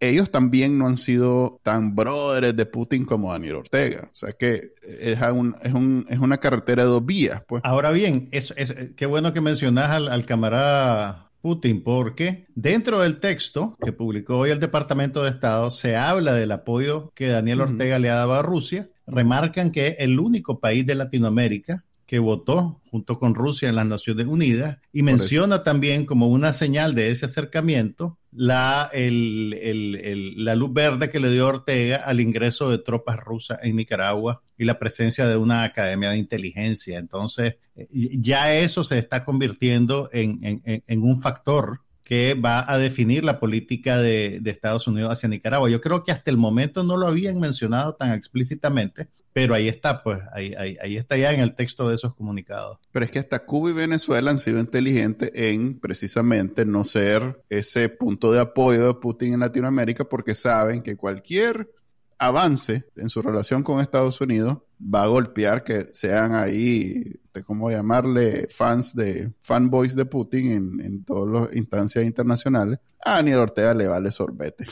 ellos 0.00 0.32
también 0.32 0.78
no 0.78 0.88
han 0.88 0.96
sido 0.96 1.60
tan 1.62 1.94
brothers 1.94 2.56
de 2.56 2.66
Putin 2.66 3.04
como 3.04 3.30
Daniel 3.30 3.54
Ortega. 3.54 4.08
O 4.12 4.16
sea 4.16 4.32
que 4.32 4.72
es, 4.82 5.20
un, 5.32 5.54
es, 5.62 5.74
un, 5.74 6.04
es 6.08 6.18
una 6.18 6.38
carretera 6.38 6.82
de 6.82 6.88
dos 6.88 7.06
vías. 7.06 7.40
Pues. 7.46 7.62
Ahora 7.64 7.92
bien, 7.92 8.28
es, 8.32 8.52
es, 8.56 8.74
qué 8.96 9.06
bueno 9.06 9.32
que 9.32 9.40
mencionas 9.40 9.90
al, 9.90 10.08
al 10.08 10.26
camarada 10.26 11.27
Putin, 11.48 11.82
porque 11.82 12.44
dentro 12.54 13.00
del 13.00 13.20
texto 13.20 13.74
que 13.80 13.90
publicó 13.90 14.36
hoy 14.36 14.50
el 14.50 14.60
Departamento 14.60 15.22
de 15.22 15.30
Estado 15.30 15.70
se 15.70 15.96
habla 15.96 16.34
del 16.34 16.52
apoyo 16.52 17.10
que 17.14 17.28
Daniel 17.28 17.62
Ortega 17.62 17.98
le 17.98 18.10
ha 18.10 18.16
dado 18.16 18.34
a 18.34 18.42
Rusia. 18.42 18.90
Remarcan 19.06 19.70
que 19.70 19.86
es 19.86 19.96
el 20.00 20.20
único 20.20 20.60
país 20.60 20.84
de 20.84 20.94
Latinoamérica 20.94 21.86
que 22.04 22.18
votó 22.18 22.77
junto 22.90 23.16
con 23.16 23.34
Rusia 23.34 23.68
en 23.68 23.76
las 23.76 23.86
Naciones 23.86 24.26
Unidas 24.26 24.78
y 24.92 25.02
menciona 25.02 25.62
también 25.62 26.06
como 26.06 26.28
una 26.28 26.52
señal 26.52 26.94
de 26.94 27.10
ese 27.10 27.26
acercamiento 27.26 28.18
la, 28.30 28.90
la 28.92 30.54
luz 30.54 30.72
verde 30.72 31.08
que 31.08 31.20
le 31.20 31.30
dio 31.30 31.46
Ortega 31.46 31.96
al 31.96 32.20
ingreso 32.20 32.70
de 32.70 32.78
tropas 32.78 33.18
rusas 33.18 33.58
en 33.62 33.76
Nicaragua 33.76 34.42
y 34.56 34.64
la 34.64 34.78
presencia 34.78 35.26
de 35.26 35.36
una 35.36 35.64
academia 35.64 36.10
de 36.10 36.18
inteligencia. 36.18 36.98
Entonces, 36.98 37.56
ya 37.90 38.54
eso 38.54 38.84
se 38.84 38.98
está 38.98 39.24
convirtiendo 39.24 40.10
en, 40.12 40.62
en 40.64 41.02
un 41.02 41.20
factor 41.20 41.80
que 42.08 42.32
va 42.32 42.64
a 42.66 42.78
definir 42.78 43.22
la 43.22 43.38
política 43.38 43.98
de, 43.98 44.40
Estados 44.46 44.88
Unidos 44.88 45.12
hacia 45.12 45.28
Nicaragua. 45.28 45.68
Yo 45.68 45.82
creo 45.82 46.02
que 46.02 46.10
hasta 46.10 46.30
el 46.30 46.38
momento 46.38 46.82
no 46.82 46.96
lo 46.96 47.06
habían 47.06 47.38
mencionado 47.38 47.96
tan 47.96 48.14
explícitamente, 48.14 49.10
pero 49.34 49.54
ahí 49.54 49.68
está, 49.68 50.02
pues, 50.02 50.18
ahí, 50.32 50.54
ahí, 50.56 50.96
está 50.96 51.18
ya 51.18 51.34
en 51.34 51.40
el 51.40 51.54
texto 51.54 51.86
de 51.86 51.96
esos 51.96 52.14
comunicados. 52.14 52.78
Pero 52.92 53.04
es 53.04 53.10
que 53.10 53.18
hasta 53.18 53.44
Cuba 53.44 53.68
y 53.68 53.72
Venezuela 53.74 54.30
han 54.30 54.38
sido 54.38 54.58
inteligentes 54.58 55.30
en 55.34 55.78
precisamente 55.78 56.64
no 56.64 56.86
ser 56.86 57.44
ese 57.50 57.90
punto 57.90 58.32
de 58.32 58.40
apoyo 58.40 58.86
de 58.86 58.94
Putin 58.94 59.34
en 59.34 59.40
Latinoamérica 59.40 60.04
porque 60.04 60.34
saben 60.34 60.80
que 60.80 60.96
cualquier 60.96 61.70
avance 62.18 62.86
en 62.96 63.10
su 63.10 63.20
relación 63.20 63.62
con 63.62 63.82
Estados 63.82 64.18
Unidos 64.22 64.60
va 64.80 65.02
a 65.02 65.06
golpear 65.06 65.64
que 65.64 65.86
sean 65.92 66.34
ahí, 66.34 67.20
¿cómo 67.46 67.70
llamarle? 67.70 68.46
Fans 68.50 68.94
de, 68.94 69.32
fanboys 69.42 69.94
de 69.94 70.06
Putin 70.06 70.52
en, 70.52 70.80
en 70.80 71.04
todas 71.04 71.42
las 71.42 71.56
instancias 71.56 72.04
internacionales. 72.04 72.78
A 73.04 73.16
Daniel 73.16 73.38
Ortega 73.38 73.74
le 73.74 73.86
vale 73.86 74.10
sorbete. 74.10 74.66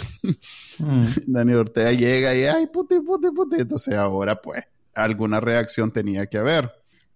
Mm. 0.79 1.05
Daniel 1.27 1.59
Ortega 1.59 1.93
llega 1.93 2.35
y, 2.35 2.45
ay, 2.45 2.67
Putin, 2.67 3.05
Putin, 3.05 3.35
Putin. 3.35 3.61
Entonces 3.61 3.95
ahora, 3.95 4.41
pues, 4.41 4.65
alguna 4.95 5.41
reacción 5.41 5.93
tenía 5.93 6.27
que 6.27 6.39
haber. 6.39 6.73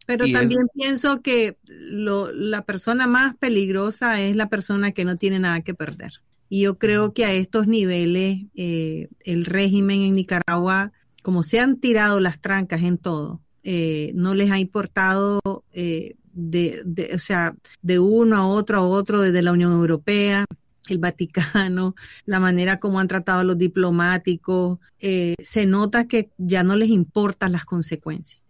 Pero 0.06 0.26
también 0.32 0.66
pienso 0.74 1.22
que 1.22 1.56
lo, 1.66 2.32
la 2.32 2.64
persona 2.64 3.06
más 3.06 3.36
peligrosa 3.36 4.20
es 4.20 4.34
la 4.34 4.48
persona 4.48 4.92
que 4.92 5.04
no 5.04 5.16
tiene 5.16 5.38
nada 5.38 5.60
que 5.60 5.74
perder. 5.74 6.20
Y 6.48 6.62
yo 6.62 6.78
creo 6.78 7.14
que 7.14 7.24
a 7.24 7.32
estos 7.32 7.68
niveles 7.68 8.38
eh, 8.56 9.08
el 9.20 9.44
régimen 9.44 10.00
en 10.00 10.14
Nicaragua, 10.14 10.92
como 11.22 11.42
se 11.42 11.60
han 11.60 11.78
tirado 11.78 12.20
las 12.20 12.40
trancas 12.40 12.82
en 12.82 12.98
todo, 12.98 13.40
eh, 13.62 14.12
no 14.14 14.34
les 14.34 14.50
ha 14.50 14.58
importado 14.58 15.40
eh, 15.72 16.16
de, 16.32 17.10
o 17.14 17.18
sea, 17.18 17.54
de 17.82 17.98
uno 17.98 18.36
a 18.36 18.46
otro 18.46 18.78
a 18.78 18.86
otro, 18.86 19.20
desde 19.22 19.42
la 19.42 19.52
Unión 19.52 19.72
Europea, 19.72 20.44
el 20.88 20.98
Vaticano, 20.98 21.94
la 22.26 22.40
manera 22.40 22.80
como 22.80 23.00
han 23.00 23.08
tratado 23.08 23.40
a 23.40 23.44
los 23.44 23.58
diplomáticos, 23.58 24.78
se 24.98 25.66
nota 25.66 26.06
que 26.06 26.30
ya 26.36 26.62
no 26.62 26.76
les 26.76 26.88
importan 26.88 27.52
las 27.52 27.64
consecuencias. 27.64 28.42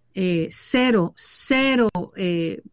cero, 0.50 1.12
cero 1.16 1.88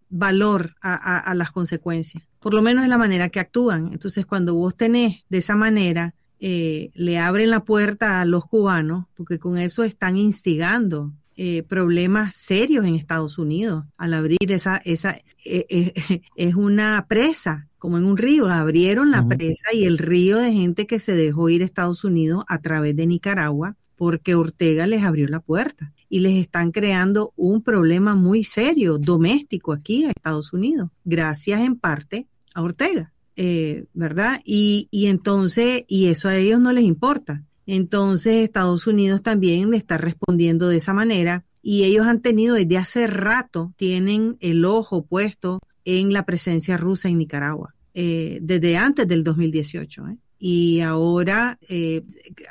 valor 0.10 0.76
a 0.82 1.34
las 1.36 1.52
consecuencias 1.52 2.24
por 2.48 2.54
lo 2.54 2.62
menos 2.62 2.84
es 2.84 2.90
la 2.90 2.98
manera 2.98 3.30
que 3.30 3.40
actúan. 3.40 3.90
Entonces, 3.92 4.26
cuando 4.26 4.56
vos 4.56 4.76
tenés 4.76 5.26
de 5.30 5.40
esa 5.40 5.56
manera, 5.56 6.14
eh, 6.40 6.92
le 6.94 7.20
abren 7.20 7.50
la 7.50 7.64
puerta 7.64 8.22
a 8.22 8.26
los 8.26 8.46
cubanos, 8.46 9.06
porque 9.16 9.40
con 9.40 9.58
eso 9.58 9.84
están 9.84 10.18
instigando 10.18 11.14
eh, 11.36 11.64
problemas 11.64 12.36
serios 12.36 12.86
en 12.86 12.96
Estados 12.96 13.38
Unidos. 13.38 13.86
Al 13.98 14.14
abrir 14.14 14.52
esa, 14.52 14.78
esa 14.78 15.18
eh, 15.46 15.94
es 16.36 16.56
una 16.56 17.06
presa, 17.08 17.68
como 17.78 17.98
en 17.98 18.06
un 18.06 18.18
río, 18.18 18.48
abrieron 18.48 19.12
la 19.12 19.28
presa 19.28 19.74
y 19.74 19.86
el 19.86 19.98
río 19.98 20.38
de 20.38 20.52
gente 20.52 20.88
que 20.88 21.00
se 21.00 21.16
dejó 21.16 21.50
ir 21.50 21.62
a 21.62 21.66
Estados 21.66 22.04
Unidos 22.04 22.44
a 22.48 22.60
través 22.60 22.96
de 22.96 23.06
Nicaragua, 23.06 23.76
porque 23.96 24.36
Ortega 24.36 24.88
les 24.88 25.04
abrió 25.04 25.28
la 25.28 25.40
puerta 25.40 25.94
y 26.10 26.22
les 26.22 26.36
están 26.36 26.72
creando 26.72 27.34
un 27.36 27.62
problema 27.62 28.16
muy 28.16 28.44
serio 28.44 28.98
doméstico 28.98 29.74
aquí 29.74 30.06
a 30.06 30.10
Estados 30.10 30.54
Unidos, 30.54 30.90
gracias 31.04 31.60
en 31.62 31.76
parte 31.76 32.28
a 32.56 32.62
Ortega, 32.62 33.12
eh, 33.38 33.86
¿verdad? 33.94 34.42
Y, 34.44 34.90
y 34.92 35.08
entonces, 35.08 35.86
y 35.88 36.08
eso 36.08 36.28
a 36.28 36.36
ellos 36.36 36.60
no 36.60 36.74
les 36.74 36.84
importa. 36.84 37.44
Entonces 37.66 38.44
Estados 38.44 38.88
Unidos 38.88 39.24
también 39.24 39.72
le 39.72 39.78
está 39.78 39.98
respondiendo 39.98 40.68
de 40.68 40.78
esa 40.78 40.94
manera 40.94 41.46
y 41.62 41.84
ellos 41.84 42.06
han 42.06 42.22
tenido 42.22 42.56
desde 42.56 42.78
hace 42.78 43.08
rato, 43.08 43.74
tienen 43.78 44.38
el 44.40 44.66
ojo 44.66 45.06
puesto 45.06 45.60
en 45.86 46.14
la 46.14 46.26
presencia 46.26 46.78
rusa 46.78 47.10
en 47.10 47.18
Nicaragua, 47.18 47.74
eh, 47.94 48.40
desde 48.42 48.78
antes 48.78 49.08
del 49.08 49.24
2018. 49.24 50.08
¿eh? 50.08 50.18
Y 50.40 50.82
ahora 50.82 51.58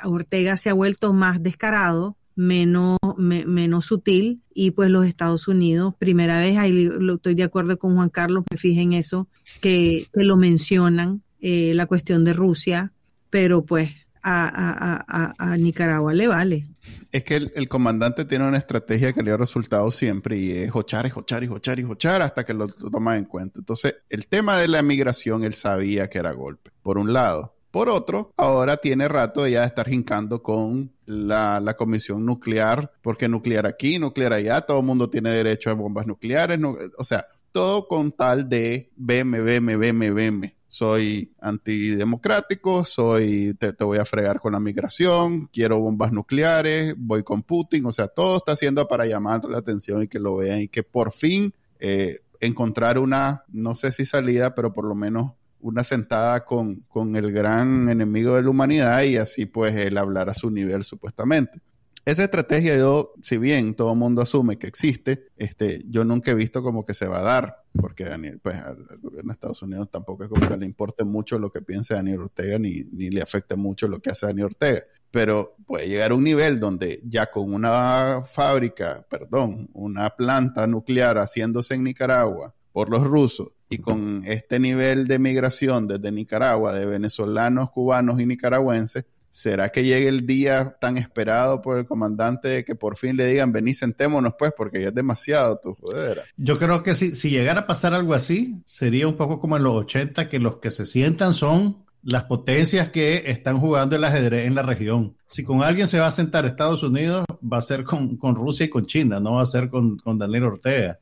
Ortega 0.03 0.57
se 0.57 0.69
ha 0.69 0.73
vuelto 0.73 1.13
más 1.13 1.41
descarado 1.41 2.16
menos, 2.37 2.97
menos 3.17 3.87
sutil 3.87 4.43
y 4.53 4.71
pues 4.71 4.91
los 4.91 5.05
Estados 5.05 5.47
Unidos, 5.47 5.95
primera 5.97 6.37
vez, 6.37 6.55
ahí 6.57 6.87
estoy 7.13 7.33
de 7.33 7.43
acuerdo 7.43 7.77
con 7.79 7.95
Juan 7.95 8.09
Carlos, 8.09 8.45
me 8.49 8.57
fije 8.57 8.81
en 8.81 8.93
eso, 8.93 9.27
que, 9.59 10.07
que 10.13 10.23
lo 10.23 10.37
mencionan, 10.37 11.23
eh, 11.41 11.73
la 11.73 11.87
cuestión 11.87 12.23
de 12.23 12.33
Rusia, 12.33 12.93
pero 13.31 13.65
pues 13.65 13.91
a, 14.21 15.33
a, 15.37 15.57
Nicaragua 15.57 16.13
le 16.13 16.27
vale. 16.27 16.67
Es 17.11 17.23
que 17.23 17.35
el, 17.37 17.67
comandante 17.69 18.25
tiene 18.25 18.47
una 18.47 18.57
estrategia 18.57 19.13
que 19.13 19.23
le 19.23 19.31
da 19.31 19.37
resultados 19.37 19.95
siempre 19.95 20.37
y 20.37 20.51
es 20.51 20.71
hochar, 20.75 21.05
es 21.05 21.15
hochar, 21.15 21.43
y 21.43 21.47
hochar, 21.47 21.79
y 21.79 21.83
hochar 21.83 22.21
hasta 22.21 22.43
que 22.43 22.53
lo, 22.53 22.67
lo 22.67 22.91
toma 22.91 23.17
en 23.17 23.25
cuenta. 23.25 23.59
Entonces, 23.59 23.95
el 24.09 24.27
tema 24.27 24.57
de 24.57 24.67
la 24.67 24.81
migración, 24.81 25.43
él 25.43 25.53
sabía 25.53 26.09
que 26.09 26.19
era 26.19 26.33
golpe, 26.33 26.71
por 26.83 26.97
un 26.97 27.13
lado. 27.13 27.56
Por 27.71 27.89
otro, 27.89 28.31
ahora 28.37 28.77
tiene 28.77 29.07
rato 29.07 29.47
ya 29.47 29.61
de 29.61 29.67
estar 29.67 29.87
jincando 29.87 30.41
con 30.41 30.91
la, 31.05 31.75
comisión 31.77 32.25
nuclear, 32.25 32.91
porque 33.01 33.27
nuclear 33.27 33.65
aquí, 33.65 33.99
nuclear 33.99 34.33
allá, 34.33 34.61
todo 34.61 34.79
el 34.79 34.85
mundo 34.85 35.09
tiene 35.09 35.29
derecho 35.31 35.69
a 35.69 35.73
bombas 35.73 36.07
nucleares, 36.07 36.59
o 36.97 37.03
sea, 37.03 37.25
todo 37.51 37.87
con 37.87 38.11
tal 38.11 38.47
de 38.49 38.91
veme, 38.95 39.39
veme, 39.41 39.77
veme, 39.77 40.11
veme. 40.11 40.55
soy 40.67 41.33
antidemocrático, 41.39 42.85
soy, 42.85 43.53
te, 43.59 43.71
voy 43.83 43.97
a 43.97 44.05
fregar 44.05 44.39
con 44.39 44.53
la 44.53 44.59
migración, 44.59 45.47
quiero 45.47 45.79
bombas 45.79 46.11
nucleares, 46.11 46.93
voy 46.97 47.23
con 47.23 47.43
Putin, 47.43 47.85
o 47.85 47.91
sea, 47.91 48.07
todo 48.07 48.37
está 48.37 48.53
haciendo 48.53 48.87
para 48.87 49.05
llamar 49.05 49.43
la 49.45 49.57
atención 49.57 50.03
y 50.03 50.07
que 50.07 50.19
lo 50.19 50.35
vean 50.37 50.61
y 50.61 50.67
que 50.67 50.83
por 50.83 51.11
fin 51.11 51.53
eh, 51.79 52.19
encontrar 52.39 52.99
una, 52.99 53.43
no 53.47 53.75
sé 53.75 53.91
si 53.91 54.05
salida, 54.05 54.55
pero 54.55 54.73
por 54.73 54.85
lo 54.85 54.95
menos 54.95 55.31
una 55.59 55.83
sentada 55.83 56.45
con, 56.45 56.81
con 56.87 57.15
el 57.15 57.31
gran 57.31 57.89
enemigo 57.89 58.35
de 58.35 58.43
la 58.43 58.49
humanidad 58.49 59.03
y 59.03 59.17
así 59.17 59.45
pues 59.45 59.75
él 59.75 59.97
hablar 59.97 60.29
a 60.29 60.33
su 60.33 60.49
nivel 60.49 60.83
supuestamente. 60.83 61.61
Esa 62.07 62.23
estrategia 62.23 62.77
yo, 62.77 63.11
si 63.21 63.37
bien 63.37 63.73
todo 63.73 63.91
el 63.91 63.99
mundo 63.99 64.21
asume 64.21 64.57
que 64.57 64.65
existe, 64.67 65.27
este, 65.35 65.81
yo 65.89 66.05
nunca 66.05 66.31
he 66.31 66.35
visto 66.35 66.63
como 66.63 66.85
que 66.85 66.93
se 66.93 67.05
va 67.05 67.19
a 67.19 67.21
dar, 67.21 67.65
porque 67.73 68.05
Daniel, 68.05 68.39
pues 68.39 68.55
al, 68.55 68.77
gobierno 69.01 69.27
de 69.27 69.33
Estados 69.33 69.61
Unidos 69.61 69.91
tampoco 69.91 70.23
es 70.23 70.29
como 70.29 70.47
que 70.47 70.55
le 70.55 70.65
importe 70.65 71.03
mucho 71.03 71.37
lo 71.37 71.51
que 71.51 71.61
piense 71.61 71.95
Daniel 71.95 72.21
Ortega, 72.21 72.57
ni, 72.59 72.85
ni 72.93 73.09
le 73.09 73.21
afecte 73.21 73.57
mucho 73.57 73.89
lo 73.89 73.99
que 73.99 74.09
hace 74.09 74.25
Daniel 74.25 74.45
Ortega. 74.45 74.83
Pero 75.11 75.57
puede 75.65 75.89
llegar 75.89 76.11
a 76.11 76.15
un 76.15 76.23
nivel 76.23 76.61
donde 76.61 77.01
ya 77.03 77.29
con 77.29 77.53
una 77.53 78.23
fábrica, 78.23 79.05
perdón, 79.09 79.69
una 79.73 80.09
planta 80.11 80.65
nuclear 80.65 81.17
haciéndose 81.17 81.75
en 81.75 81.83
Nicaragua 81.83 82.55
por 82.71 82.89
los 82.89 83.03
rusos, 83.03 83.49
y 83.69 83.79
con 83.79 84.23
este 84.25 84.59
nivel 84.59 85.07
de 85.07 85.19
migración 85.19 85.87
desde 85.87 86.11
Nicaragua, 86.11 86.73
de 86.73 86.85
venezolanos, 86.85 87.71
cubanos 87.71 88.19
y 88.19 88.25
nicaragüenses, 88.25 89.05
¿Será 89.37 89.69
que 89.69 89.83
llegue 89.83 90.07
el 90.07 90.25
día 90.25 90.77
tan 90.81 90.97
esperado 90.97 91.61
por 91.61 91.77
el 91.77 91.85
comandante 91.85 92.47
de 92.47 92.65
que 92.65 92.73
por 92.73 92.97
fin 92.97 93.15
le 93.15 93.27
digan, 93.27 93.51
vení, 93.51 93.75
sentémonos 93.75 94.33
pues, 94.35 94.51
porque 94.57 94.81
ya 94.81 94.87
es 94.87 94.95
demasiado 94.95 95.59
tu 95.61 95.75
jodera? 95.75 96.23
Yo 96.37 96.57
creo 96.57 96.81
que 96.81 96.95
si, 96.95 97.13
si 97.13 97.29
llegara 97.29 97.59
a 97.61 97.67
pasar 97.67 97.93
algo 97.93 98.15
así, 98.15 98.63
sería 98.65 99.07
un 99.07 99.15
poco 99.15 99.39
como 99.39 99.55
en 99.55 99.61
los 99.61 99.75
80, 99.75 100.27
que 100.27 100.39
los 100.39 100.57
que 100.57 100.71
se 100.71 100.87
sientan 100.87 101.35
son 101.35 101.85
las 102.01 102.23
potencias 102.23 102.89
que 102.89 103.25
están 103.27 103.59
jugando 103.59 103.95
el 103.95 104.05
ajedrez 104.05 104.47
en 104.47 104.55
la 104.55 104.63
región. 104.63 105.15
Si 105.27 105.43
con 105.43 105.61
alguien 105.61 105.85
se 105.85 105.99
va 105.99 106.07
a 106.07 106.11
sentar 106.11 106.47
Estados 106.47 106.81
Unidos, 106.81 107.23
va 107.43 107.59
a 107.59 107.61
ser 107.61 107.83
con, 107.83 108.17
Rusia 108.19 108.65
y 108.65 108.69
con 108.69 108.87
China, 108.87 109.19
no 109.19 109.33
va 109.33 109.43
a 109.43 109.45
ser 109.45 109.69
con, 109.69 109.99
con 109.99 110.17
Daniel 110.17 110.45
Ortega. 110.45 110.97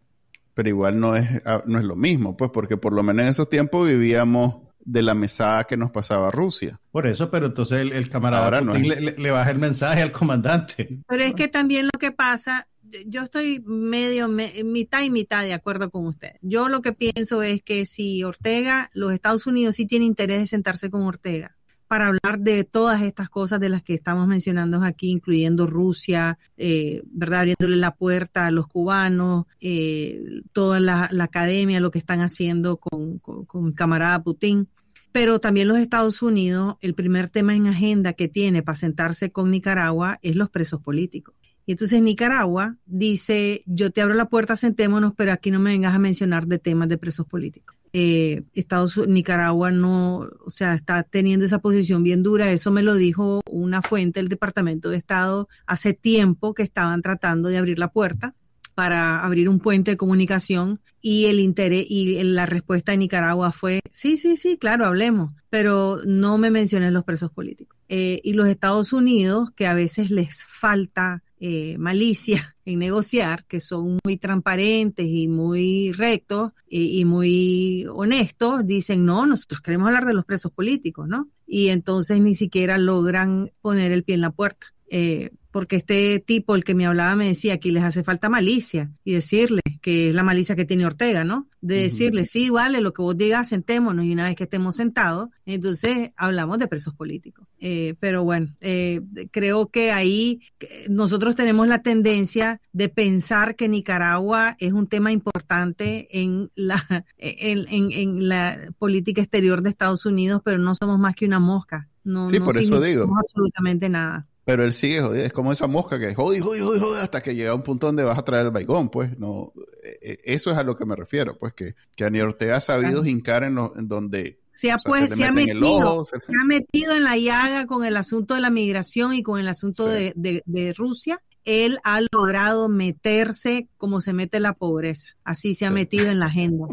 Pero 0.56 0.70
igual 0.70 1.00
no 1.00 1.16
es, 1.16 1.28
ah, 1.46 1.62
no 1.68 1.78
es 1.78 1.86
lo 1.86 1.96
mismo, 1.96 2.36
pues, 2.36 2.50
porque 2.52 2.78
por 2.78 2.94
lo 2.94 3.04
menos 3.04 3.24
en 3.24 3.30
esos 3.30 3.50
tiempos 3.50 3.88
vivíamos 3.88 4.56
de 4.80 5.04
la 5.04 5.14
mesada 5.14 5.66
que 5.66 5.78
nos 5.78 5.92
pasaba 5.92 6.32
Rusia. 6.32 6.80
Por 6.92 7.06
eso, 7.06 7.30
pero 7.30 7.48
entonces 7.48 7.80
el, 7.92 8.10
camarada 8.10 8.62
le, 8.62 9.32
baja 9.32 9.52
el 9.52 9.60
mensaje 9.60 10.02
al 10.02 10.12
comandante. 10.12 11.02
Pero 11.08 11.24
es 11.24 11.34
que 11.34 11.48
también 11.48 11.86
lo 11.86 12.00
que 12.00 12.12
pasa, 12.12 12.68
yo 13.06 13.24
estoy 13.24 13.62
medio, 13.66 14.28
mitad 14.28 15.02
y 15.02 15.10
mitad 15.10 15.44
de 15.44 15.54
acuerdo 15.54 15.90
con 15.90 16.08
usted. 16.08 16.34
Yo 16.42 16.70
lo 16.70 16.82
que 16.82 16.94
pienso 16.94 17.42
es 17.42 17.62
que 17.64 17.86
si 17.86 18.24
Ortega, 18.24 18.90
los 18.94 19.12
Estados 19.12 19.48
Unidos 19.48 19.76
sí 19.76 19.86
tienen 19.86 20.08
interés 20.08 20.40
de 20.40 20.48
sentarse 20.48 20.90
con 20.90 21.02
Ortega 21.02 21.55
para 21.88 22.08
hablar 22.08 22.40
de 22.40 22.64
todas 22.64 23.02
estas 23.02 23.30
cosas 23.30 23.60
de 23.60 23.70
las 23.70 23.84
que 23.84 23.94
estamos 23.94 24.28
mencionando 24.28 24.84
aquí, 24.84 25.12
incluyendo 25.12 25.68
Rusia, 25.68 26.38
eh, 26.58 27.04
¿verdad? 27.06 27.42
Abriéndole 27.42 27.76
la 27.76 27.96
puerta 27.96 28.48
a 28.48 28.52
los 28.52 28.68
cubanos, 28.68 29.46
eh, 29.62 30.42
toda 30.52 30.80
la, 30.80 31.10
academia, 31.20 31.80
lo 31.80 31.92
que 31.92 32.00
están 32.00 32.22
haciendo 32.22 32.78
con, 32.78 33.20
con, 33.20 33.72
camarada 33.72 34.24
Putin 34.24 34.68
pero 35.12 35.40
también 35.40 35.70
los 35.70 35.78
Estados 35.78 36.22
Unidos, 36.22 36.76
el 36.82 36.94
primer 36.94 37.30
tema 37.30 37.56
en 37.56 37.68
agenda 37.68 38.12
que 38.12 38.28
tiene 38.28 38.64
para 38.64 38.76
sentarse 38.76 39.32
con 39.32 39.50
Nicaragua 39.50 40.20
es 40.22 40.36
los 40.36 40.50
presos 40.50 40.82
políticos. 40.82 41.34
Y 41.66 41.72
entonces 41.72 42.02
Nicaragua 42.02 42.78
dice, 42.86 43.64
yo 43.66 43.90
te 43.92 44.02
abro 44.02 44.14
la 44.14 44.30
puerta, 44.30 44.56
sentémonos, 44.56 45.14
pero 45.16 45.32
aquí 45.32 45.50
no 45.50 45.60
me 45.60 45.72
vengas 45.72 45.96
a 45.96 46.00
mencionar 46.00 46.46
de 46.48 46.60
temas 46.60 46.90
de 46.90 46.98
presos 46.98 47.26
políticos. 47.26 47.76
Eh, 47.92 48.44
Estados 48.54 48.98
Nicaragua 49.08 49.72
no, 49.72 50.28
o 50.46 50.50
sea, 50.50 50.74
está 50.76 51.04
teniendo 51.04 51.46
esa 51.46 51.60
posición 51.60 52.04
bien 52.04 52.24
dura. 52.24 52.52
Eso 52.52 52.70
me 52.70 52.84
lo 52.84 52.94
dijo 52.96 53.42
una 53.50 53.82
fuente 53.82 54.20
del 54.20 54.28
Departamento 54.28 54.90
de 54.90 54.98
Estado 54.98 55.48
hace 55.66 55.94
tiempo 55.94 56.54
que 56.54 56.64
estaban 56.64 57.02
tratando 57.02 57.50
de 57.50 57.58
abrir 57.58 57.80
la 57.80 57.92
puerta 57.92 58.36
para 58.76 59.24
abrir 59.24 59.48
un 59.48 59.60
puente 59.60 59.92
de 59.92 59.98
comunicación 59.98 60.82
y 61.02 61.26
el 61.28 61.40
interés 61.40 61.86
y 61.88 62.22
la 62.24 62.46
respuesta 62.46 62.92
de 62.92 62.98
Nicaragua 62.98 63.52
fue 63.52 63.80
sí, 63.92 64.18
sí, 64.18 64.36
sí, 64.36 64.58
claro, 64.58 64.86
hablemos, 64.86 65.32
pero 65.50 65.98
no 66.06 66.38
me 66.38 66.52
menciones 66.52 66.92
los 66.92 67.06
presos 67.06 67.32
políticos. 67.32 67.78
Eh, 67.88 68.20
y 68.24 68.34
los 68.34 68.50
Estados 68.50 68.92
Unidos, 68.92 69.52
que 69.52 69.68
a 69.68 69.74
veces 69.74 70.12
les 70.12 70.44
falta 70.44 71.24
eh, 71.40 71.78
malicia 71.78 72.56
en 72.66 72.80
negociar, 72.80 73.46
que 73.46 73.60
son 73.60 74.00
muy 74.04 74.18
transparentes 74.18 75.06
y 75.06 75.28
muy 75.28 75.92
rectos 75.92 76.54
y, 76.68 77.06
muy 77.06 77.86
honestos, 77.92 78.66
dicen, 78.66 79.06
no, 79.06 79.26
nosotros 79.26 79.62
queremos 79.62 79.88
hablar 79.88 80.06
de 80.06 80.14
los 80.14 80.26
presos 80.26 80.52
políticos, 80.52 81.08
¿no? 81.08 81.30
Y 81.46 81.70
entonces 81.70 82.20
ni 82.22 82.36
siquiera 82.36 82.78
logran 82.78 83.52
poner 83.62 83.92
el 83.92 84.04
pie 84.04 84.16
en 84.16 84.22
la 84.22 84.32
puerta. 84.32 84.68
Eh, 84.90 85.32
porque 85.56 85.78
este 85.78 86.20
tipo, 86.20 86.54
el 86.54 86.66
que 86.66 86.76
me 86.76 86.86
hablaba, 86.86 87.16
me 87.16 87.28
decía 87.28 87.62
que 87.62 87.72
les 87.72 87.82
hace 87.82 88.04
falta 88.04 88.28
malicia 88.28 88.92
y 89.06 89.14
decirle 89.14 89.62
que 89.82 90.10
es 90.10 90.14
la 90.14 90.22
malicia 90.22 90.54
que 90.58 90.66
tiene 90.66 90.86
Ortega, 90.86 91.24
¿no? 91.24 91.48
De 91.62 91.84
decirle, 91.84 92.26
sí, 92.26 92.50
vale, 92.50 92.82
lo 92.82 92.92
que 92.92 93.02
vos 93.02 93.16
digas, 93.16 93.48
sentémonos 93.48 94.04
y 94.04 94.12
una 94.12 94.26
vez 94.26 94.36
que 94.36 94.44
estemos 94.44 94.76
sentados, 94.76 95.30
entonces 95.46 96.12
hablamos 96.18 96.60
de 96.60 96.68
presos 96.68 96.94
políticos. 96.94 97.48
Eh, 97.62 97.96
pero 98.02 98.26
bueno, 98.26 98.54
eh, 98.60 99.00
creo 99.32 99.68
que 99.68 99.94
ahí 99.94 100.42
nosotros 100.90 101.38
tenemos 101.38 101.70
la 101.70 101.82
tendencia 101.82 102.60
de 102.74 102.90
pensar 102.90 103.56
que 103.56 103.70
Nicaragua 103.70 104.58
es 104.60 104.74
un 104.74 104.88
tema 104.88 105.14
importante 105.14 106.10
en 106.20 106.52
la, 106.56 106.84
en, 107.18 107.66
en, 107.70 108.28
la 108.28 108.58
política 108.78 109.22
exterior 109.22 109.62
de 109.62 109.70
Estados 109.70 110.06
Unidos, 110.06 110.42
pero 110.44 110.58
no 110.58 110.76
somos 110.76 111.00
más 111.00 111.16
que 111.16 111.26
una 111.26 111.40
mosca. 111.40 111.88
No, 112.04 112.28
sí, 112.28 112.42
por 112.42 112.58
eso 112.58 112.82
digo. 112.82 113.08
absolutamente 113.18 113.88
nada. 113.88 114.28
Pero 114.46 114.64
él 114.64 114.74
sigue 114.74 115.02
jodido, 115.02 115.26
es 115.26 115.34
como 115.34 115.52
esa 115.52 115.66
mosca 115.66 116.00
que 116.00 116.14
jodi, 116.14 116.40
jodi, 116.40 116.60
jodi, 116.60 116.80
hasta 117.02 117.22
que 117.22 117.34
llega 117.34 117.52
a 117.52 117.56
un 117.56 117.64
punto 117.64 117.88
donde 117.88 118.04
vas 118.04 118.18
a 118.18 118.24
traer 118.24 118.46
el 118.46 118.52
baigón, 118.52 118.90
pues, 118.90 119.18
no, 119.18 119.52
e, 119.84 120.12
e, 120.12 120.18
eso 120.26 120.52
es 120.52 120.58
a 120.58 120.64
lo 120.64 120.76
que 120.76 120.86
me 120.86 120.96
refiero, 120.96 121.38
pues, 121.38 121.54
que, 121.54 121.76
que 121.96 122.04
Daniel 122.04 122.28
Ortega 122.28 122.58
ha 122.58 122.62
sabido 122.62 123.04
hincar 123.06 123.44
en, 123.44 123.56
lo, 123.56 123.76
en 123.76 123.88
donde... 123.88 124.40
Se 124.52 124.72
ha, 124.72 124.78
pues, 124.78 125.14
se, 125.14 125.26
ha 125.26 125.32
metido, 125.32 126.06
se... 126.06 126.16
ha 126.18 126.46
metido 126.46 126.96
en 126.96 127.04
la 127.04 127.18
llaga 127.18 127.66
con 127.66 127.84
el 127.84 127.98
asunto 127.98 128.36
de 128.36 128.42
la 128.42 128.50
migración 128.50 129.14
y 129.14 129.24
con 129.24 129.40
el 129.40 129.48
asunto 129.48 129.88
de, 129.88 130.14
de, 130.16 130.44
de 130.46 130.74
Rusia 130.74 131.20
él 131.46 131.80
ha 131.84 132.02
logrado 132.12 132.68
meterse 132.70 133.68
como 133.78 134.02
se 134.02 134.14
mete 134.14 134.40
la 134.40 134.54
pobreza. 134.54 135.10
Así 135.24 135.54
se 135.54 135.66
ha 135.66 135.72
metido 135.72 136.10
en 136.10 136.20
la 136.20 136.26
agenda. 136.26 136.68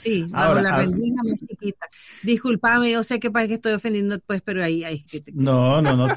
Sí, 0.00 0.22
bajo 0.30 0.60
la 0.60 0.78
rendija 0.78 1.22
más 1.24 1.38
chiquita. 1.40 1.86
Disculpame, 2.22 2.90
yo 2.90 3.02
sé 3.02 3.20
que 3.20 3.30
para 3.30 3.48
que 3.48 3.54
estoy 3.54 3.72
ofendiendo, 3.72 4.18
pues, 4.20 4.42
pero 4.42 4.62
ahí 4.62 4.84
hay 4.84 5.02
que... 5.02 5.22
No, 5.34 5.82
no, 5.82 5.96
no, 5.96 6.08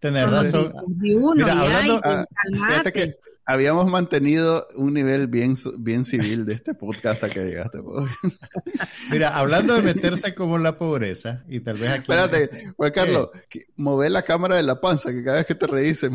tenés 0.00 0.28
razón. 0.28 0.72
Mira, 0.98 1.60
hablando, 1.60 2.00
ah, 2.04 2.26
que 2.92 3.16
habíamos 3.46 3.86
mantenido 3.86 4.66
un 4.74 4.92
nivel 4.92 5.28
bien, 5.28 5.54
bien 5.78 6.04
civil 6.04 6.44
de 6.46 6.54
este 6.54 6.74
podcast 6.74 7.22
hasta 7.22 7.30
que 7.30 7.46
llegaste. 7.46 7.78
Mira, 9.10 9.36
hablando 9.36 9.74
de 9.74 9.82
meterse 9.82 10.34
como 10.34 10.58
la 10.58 10.76
pobreza, 10.76 11.44
y 11.48 11.60
tal 11.60 11.76
vez 11.76 11.90
aquí... 11.90 12.00
Espérate, 12.00 12.50
Juan 12.76 12.90
Carlos, 12.90 13.28
mover 13.76 14.10
la 14.10 14.22
cámara 14.22 14.56
de 14.56 14.64
la 14.64 14.80
panza, 14.80 15.12
que 15.12 15.22
cada 15.22 15.36
vez 15.38 15.46
que 15.46 15.54
te 15.54 15.68
reíse, 15.68 16.10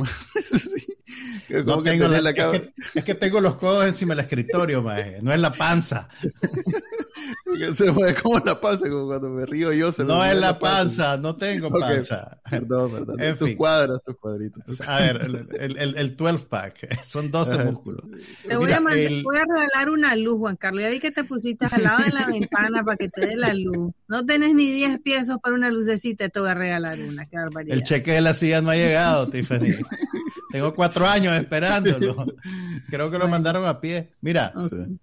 tengo 1.84 2.08
la, 2.08 2.30
es, 2.30 2.36
que, 2.36 2.74
es, 2.96 3.06
que, 3.06 3.16
tengo 3.16 3.42
los 3.42 3.56
codos 3.56 3.86
encima 3.86 4.16
del 4.16 4.24
escritorio, 4.26 4.82
maje. 4.82 5.20
no 5.22 5.34
es 5.34 5.40
la 5.40 5.52
panza. 5.52 6.10
se 7.72 7.92
mueve 7.92 8.16
como 8.22 8.40
la 8.40 8.60
panza, 8.60 8.90
como 8.90 9.08
cuando 9.08 9.30
me 9.30 9.46
río 9.46 9.74
yo. 9.74 9.92
Se 9.92 10.04
no 10.04 10.24
es 10.24 10.38
la 10.40 10.58
panza, 10.60 11.18
no 11.18 11.36
tengo 11.36 11.70
panza. 11.70 12.40
Perdón, 12.50 12.92
perdón. 12.92 13.22
En 13.22 13.38
tus 13.38 13.56
cuadros, 13.56 14.02
tus 14.04 14.18
cuadritos. 14.18 14.82
A 14.88 15.00
ver, 15.00 15.20
el, 15.60 15.78
el, 15.78 15.98
el 15.98 16.16
12 16.16 16.46
pack, 16.46 17.02
son 17.04 17.32
12 17.32 17.66
músculos. 17.66 18.04
Te 18.48 18.56
voy, 18.56 18.72
a 18.72 18.80
voy 18.80 19.38
a 19.38 19.46
regalar 19.46 19.90
una 19.90 20.16
luz, 20.16 20.38
Juan 20.40 20.56
Carlos. 20.56 20.84
Ya 20.84 20.90
vi 20.90 21.00
que 21.00 21.12
te 21.12 21.24
pusiste 21.24 21.66
al 21.70 21.84
lado 21.84 22.04
de 22.04 22.12
la 22.12 22.26
ventana 22.28 22.84
para 22.84 22.98
que 22.98 23.10
te 23.10 23.26
dé 23.26 23.36
la 23.36 23.54
luz. 23.54 23.92
No 24.08 24.26
tenés 24.26 24.54
ni 24.54 24.72
10 24.72 25.00
pesos 25.00 25.38
para 25.42 25.56
una 25.56 25.70
lucecita, 25.70 26.30
te 26.30 26.40
voy 26.40 26.50
a 26.50 26.54
regalar 26.54 26.98
una. 27.00 27.26
Qué 27.26 27.38
barbaridad. 27.38 27.78
El 27.78 27.84
cheque 27.84 28.12
de 28.14 28.22
la 28.22 28.34
silla 28.34 28.62
no 28.62 28.70
ha 28.70 28.76
llegado, 28.76 29.28
Tiffany. 29.30 29.76
Tengo 30.52 30.74
cuatro 30.74 31.08
años 31.08 31.34
esperándolo. 31.36 32.26
Creo 32.90 33.10
que 33.10 33.18
lo 33.18 33.28
mandaron 33.28 33.66
a 33.66 33.80
pie. 33.80 34.12
Mira, 34.22 34.54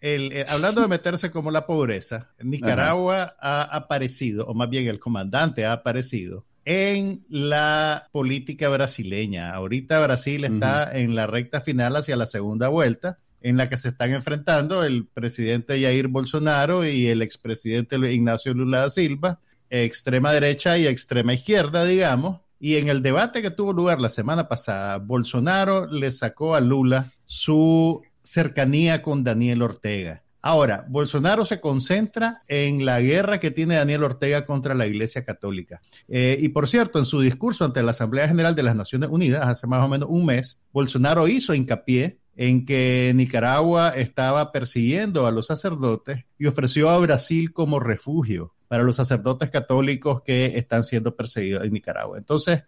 el, 0.00 0.44
hablando 0.48 0.82
de 0.82 0.88
meterse 0.88 1.30
como 1.30 1.50
la 1.50 1.66
pobreza, 1.66 2.30
Nicaragua 2.40 3.34
ha 3.40 3.62
aparecido, 3.62 4.46
o 4.46 4.54
más 4.54 4.68
bien 4.68 4.86
el 4.86 4.98
comandante 4.98 5.64
ha 5.64 5.72
aparecido 5.72 6.44
en 6.64 7.24
la 7.28 8.08
política 8.12 8.68
brasileña. 8.68 9.54
Ahorita 9.54 10.00
Brasil 10.00 10.44
está 10.44 10.96
en 10.98 11.14
la 11.14 11.26
recta 11.26 11.62
final 11.62 11.96
hacia 11.96 12.16
la 12.16 12.26
segunda 12.26 12.68
vuelta, 12.68 13.18
en 13.40 13.56
la 13.56 13.68
que 13.68 13.78
se 13.78 13.88
están 13.88 14.12
enfrentando 14.12 14.84
el 14.84 15.06
presidente 15.06 15.80
Jair 15.80 16.08
Bolsonaro 16.08 16.86
y 16.86 17.06
el 17.06 17.22
expresidente 17.22 17.96
Ignacio 18.12 18.52
Lula 18.52 18.80
da 18.80 18.90
Silva, 18.90 19.40
extrema 19.70 20.32
derecha 20.32 20.76
y 20.76 20.86
extrema 20.86 21.32
izquierda, 21.32 21.84
digamos 21.84 22.40
y 22.60 22.76
en 22.76 22.88
el 22.88 23.02
debate 23.02 23.42
que 23.42 23.50
tuvo 23.50 23.72
lugar 23.72 24.00
la 24.00 24.08
semana 24.08 24.48
pasada, 24.48 24.98
Bolsonaro 24.98 25.86
le 25.86 26.10
sacó 26.10 26.54
a 26.54 26.60
Lula 26.60 27.12
su 27.24 28.02
cercanía 28.22 29.02
con 29.02 29.24
Daniel 29.24 29.62
Ortega. 29.62 30.24
Ahora, 30.40 30.86
Bolsonaro 30.88 31.44
se 31.44 31.60
concentra 31.60 32.38
en 32.46 32.84
la 32.84 33.00
guerra 33.00 33.40
que 33.40 33.50
tiene 33.50 33.74
Daniel 33.74 34.04
Ortega 34.04 34.46
contra 34.46 34.74
la 34.74 34.86
Iglesia 34.86 35.24
Católica. 35.24 35.80
Eh, 36.06 36.38
y 36.40 36.50
por 36.50 36.68
cierto, 36.68 36.98
en 36.98 37.04
su 37.04 37.20
discurso 37.20 37.64
ante 37.64 37.82
la 37.82 37.90
Asamblea 37.90 38.28
General 38.28 38.54
de 38.54 38.62
las 38.62 38.76
Naciones 38.76 39.10
Unidas 39.10 39.46
hace 39.46 39.66
más 39.66 39.84
o 39.84 39.88
menos 39.88 40.08
un 40.10 40.26
mes, 40.26 40.60
Bolsonaro 40.72 41.26
hizo 41.26 41.54
hincapié 41.54 42.18
en 42.36 42.64
que 42.64 43.12
Nicaragua 43.16 43.90
estaba 43.90 44.52
persiguiendo 44.52 45.26
a 45.26 45.32
los 45.32 45.46
sacerdotes 45.46 46.24
y 46.38 46.46
ofreció 46.46 46.88
a 46.88 46.98
Brasil 46.98 47.52
como 47.52 47.80
refugio 47.80 48.54
para 48.68 48.82
los 48.82 48.96
sacerdotes 48.96 49.50
católicos 49.50 50.22
que 50.22 50.58
están 50.58 50.84
siendo 50.84 51.16
perseguidos 51.16 51.64
en 51.64 51.72
Nicaragua. 51.72 52.18
Entonces, 52.18 52.64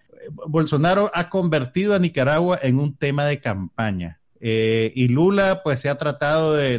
Bolsonaro 0.48 1.11
ha 1.14 1.28
convertido 1.28 1.94
a 1.94 1.98
Nicaragua 1.98 2.59
en 2.62 2.78
un 2.78 2.96
tema 2.96 3.24
de 3.24 3.40
campaña 3.40 4.20
eh, 4.40 4.90
y 4.94 5.09
Lula 5.09 5.61
pues 5.62 5.80
se 5.80 5.90
ha 5.90 5.96
tratado 5.96 6.55
de, 6.55 6.78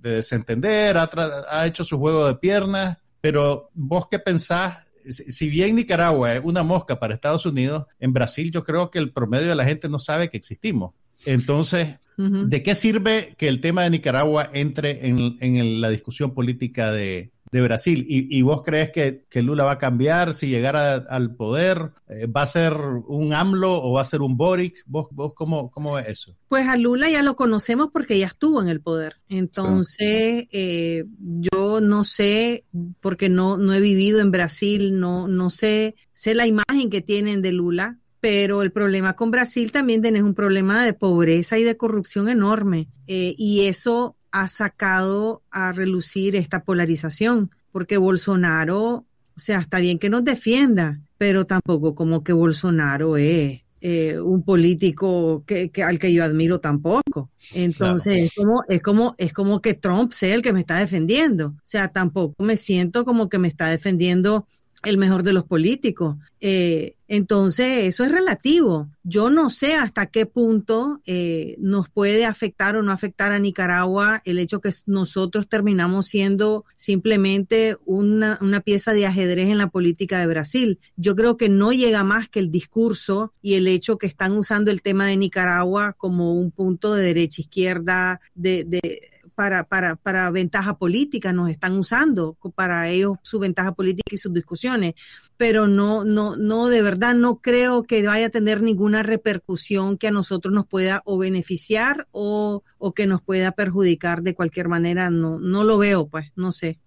desentender, 0.00 0.96
ha, 0.96 1.66
hecho 1.66 1.84
su 1.84 1.98
juego 1.98 2.26
de 2.26 2.36
piernas, 2.36 2.98
pero 3.20 3.70
vos 3.74 4.06
qué 4.10 4.18
pensás, 4.18 4.84
si 5.04 5.50
bien 5.50 5.76
Nicaragua 5.76 6.34
es 6.34 6.40
una 6.42 6.62
mosca 6.62 6.98
para 6.98 7.14
Estados 7.14 7.44
Unidos, 7.44 7.86
en 8.00 8.14
Brasil 8.14 8.50
yo 8.50 8.64
creo 8.64 8.90
que 8.90 8.98
el 8.98 9.12
promedio 9.12 9.48
de 9.48 9.56
la 9.56 9.64
gente 9.64 9.90
no 9.90 9.98
sabe 9.98 10.30
que 10.30 10.38
existimos. 10.38 10.94
Entonces, 11.26 11.96
¿de 12.16 12.62
qué 12.62 12.74
sirve 12.74 13.34
que 13.36 13.48
el 13.48 13.60
tema 13.60 13.82
de 13.82 13.90
Nicaragua 13.90 14.48
entre 14.52 15.06
en 15.06 15.80
la 15.80 15.90
discusión 15.90 16.32
política 16.32 16.92
de, 16.92 17.30
de 17.52 17.60
Brasil. 17.60 18.04
¿Y, 18.08 18.40
vos 18.40 18.62
crees 18.62 18.90
que, 18.90 19.42
Lula 19.42 19.64
va 19.64 19.72
a 19.72 19.78
cambiar 19.78 20.32
si 20.32 20.48
llegara 20.48 20.94
al 20.94 21.36
poder? 21.36 21.92
Eh, 22.08 22.26
¿Va 22.26 22.42
a 22.42 22.46
ser 22.46 22.72
un 22.72 23.34
AMLO 23.34 23.82
o 23.82 23.92
va 23.92 24.00
a 24.00 24.06
ser 24.06 24.22
un 24.22 24.38
Boric? 24.38 24.82
¿Vos, 24.86 25.08
vos 25.10 25.34
cómo, 25.34 25.70
cómo 25.70 25.98
es 25.98 26.08
eso? 26.08 26.34
Pues 26.48 26.66
a 26.66 26.76
Lula 26.76 27.10
ya 27.10 27.22
lo 27.22 27.36
conocemos 27.36 27.90
porque 27.92 28.18
ya 28.18 28.26
estuvo 28.26 28.62
en 28.62 28.68
el 28.68 28.80
poder. 28.80 29.16
Entonces, 29.28 30.48
eh, 30.50 31.04
yo 31.18 31.82
no 31.82 32.04
sé, 32.04 32.64
porque 33.00 33.28
no, 33.28 33.58
no 33.58 33.74
he 33.74 33.80
vivido 33.80 34.20
en 34.20 34.30
Brasil, 34.30 34.98
no, 34.98 35.28
no 35.28 35.50
sé, 35.50 35.94
sé 36.14 36.34
la 36.34 36.46
imagen 36.46 36.88
que 36.88 37.02
tienen 37.02 37.42
de 37.42 37.52
Lula, 37.52 37.98
pero 38.20 38.62
el 38.62 38.72
problema 38.72 39.14
con 39.14 39.30
Brasil 39.30 39.72
también 39.72 40.00
tenés 40.00 40.22
un 40.22 40.32
problema 40.32 40.86
de 40.86 40.94
pobreza 40.94 41.58
y 41.58 41.64
de 41.64 41.76
corrupción 41.76 42.30
enorme. 42.30 42.88
Eh, 43.08 43.34
y 43.36 43.66
eso 43.66 44.16
ha 44.32 44.48
sacado 44.48 45.42
a 45.50 45.72
relucir 45.72 46.34
esta 46.34 46.64
polarización, 46.64 47.50
porque 47.70 47.98
Bolsonaro, 47.98 48.82
o 48.84 49.06
sea, 49.36 49.60
está 49.60 49.78
bien 49.78 49.98
que 49.98 50.10
nos 50.10 50.24
defienda, 50.24 51.00
pero 51.18 51.46
tampoco 51.46 51.94
como 51.94 52.24
que 52.24 52.32
Bolsonaro 52.32 53.16
es 53.16 53.62
eh, 53.84 54.18
un 54.20 54.42
político 54.42 55.42
que, 55.44 55.70
al 55.84 55.98
que 55.98 56.12
yo 56.12 56.24
admiro 56.24 56.60
tampoco. 56.60 57.30
Entonces 57.52 58.26
es 58.26 58.34
como 58.34 58.62
es 58.68 58.80
como 58.80 59.14
es 59.18 59.32
como 59.32 59.60
que 59.60 59.74
Trump 59.74 60.12
sea 60.12 60.34
el 60.34 60.42
que 60.42 60.52
me 60.52 60.60
está 60.60 60.78
defendiendo. 60.78 61.48
O 61.48 61.60
sea, 61.64 61.88
tampoco 61.88 62.42
me 62.44 62.56
siento 62.56 63.04
como 63.04 63.28
que 63.28 63.38
me 63.38 63.48
está 63.48 63.68
defendiendo 63.68 64.46
el 64.84 64.98
mejor 64.98 65.22
de 65.22 65.32
los 65.32 65.44
políticos. 65.44 66.16
Eh, 66.40 66.96
entonces, 67.06 67.84
eso 67.84 68.04
es 68.04 68.10
relativo. 68.10 68.88
Yo 69.04 69.30
no 69.30 69.50
sé 69.50 69.74
hasta 69.74 70.06
qué 70.06 70.26
punto 70.26 71.00
eh, 71.06 71.56
nos 71.58 71.88
puede 71.88 72.24
afectar 72.24 72.74
o 72.74 72.82
no 72.82 72.90
afectar 72.90 73.32
a 73.32 73.38
Nicaragua 73.38 74.22
el 74.24 74.38
hecho 74.38 74.60
que 74.60 74.70
nosotros 74.86 75.48
terminamos 75.48 76.06
siendo 76.06 76.64
simplemente 76.74 77.76
una, 77.84 78.38
una 78.40 78.60
pieza 78.60 78.92
de 78.92 79.06
ajedrez 79.06 79.50
en 79.50 79.58
la 79.58 79.68
política 79.68 80.18
de 80.18 80.26
Brasil. 80.26 80.78
Yo 80.96 81.14
creo 81.14 81.36
que 81.36 81.48
no 81.48 81.72
llega 81.72 82.02
más 82.02 82.28
que 82.28 82.40
el 82.40 82.50
discurso 82.50 83.32
y 83.42 83.54
el 83.54 83.66
hecho 83.66 83.98
que 83.98 84.06
están 84.06 84.32
usando 84.32 84.70
el 84.70 84.82
tema 84.82 85.06
de 85.06 85.16
Nicaragua 85.16 85.92
como 85.92 86.34
un 86.34 86.50
punto 86.50 86.94
de 86.94 87.04
derecha-izquierda, 87.04 88.20
de, 88.34 88.64
de 88.64 89.11
para, 89.42 89.64
para, 89.64 89.96
para 89.96 90.30
ventaja 90.30 90.78
política, 90.78 91.32
nos 91.32 91.50
están 91.50 91.76
usando 91.76 92.36
para 92.54 92.88
ellos 92.88 93.16
su 93.22 93.40
ventaja 93.40 93.72
política 93.72 94.14
y 94.14 94.16
sus 94.16 94.32
discusiones, 94.32 94.94
pero 95.36 95.66
no, 95.66 96.04
no, 96.04 96.36
no, 96.36 96.68
de 96.68 96.80
verdad 96.80 97.16
no 97.16 97.40
creo 97.40 97.82
que 97.82 98.06
vaya 98.06 98.26
a 98.26 98.30
tener 98.30 98.62
ninguna 98.62 99.02
repercusión 99.02 99.98
que 99.98 100.06
a 100.06 100.12
nosotros 100.12 100.54
nos 100.54 100.68
pueda 100.68 101.02
o 101.06 101.18
beneficiar 101.18 102.06
o, 102.12 102.62
o 102.78 102.94
que 102.94 103.08
nos 103.08 103.20
pueda 103.20 103.50
perjudicar 103.50 104.22
de 104.22 104.36
cualquier 104.36 104.68
manera, 104.68 105.10
no, 105.10 105.40
no 105.40 105.64
lo 105.64 105.76
veo, 105.76 106.06
pues, 106.06 106.30
no 106.36 106.52
sé. 106.52 106.78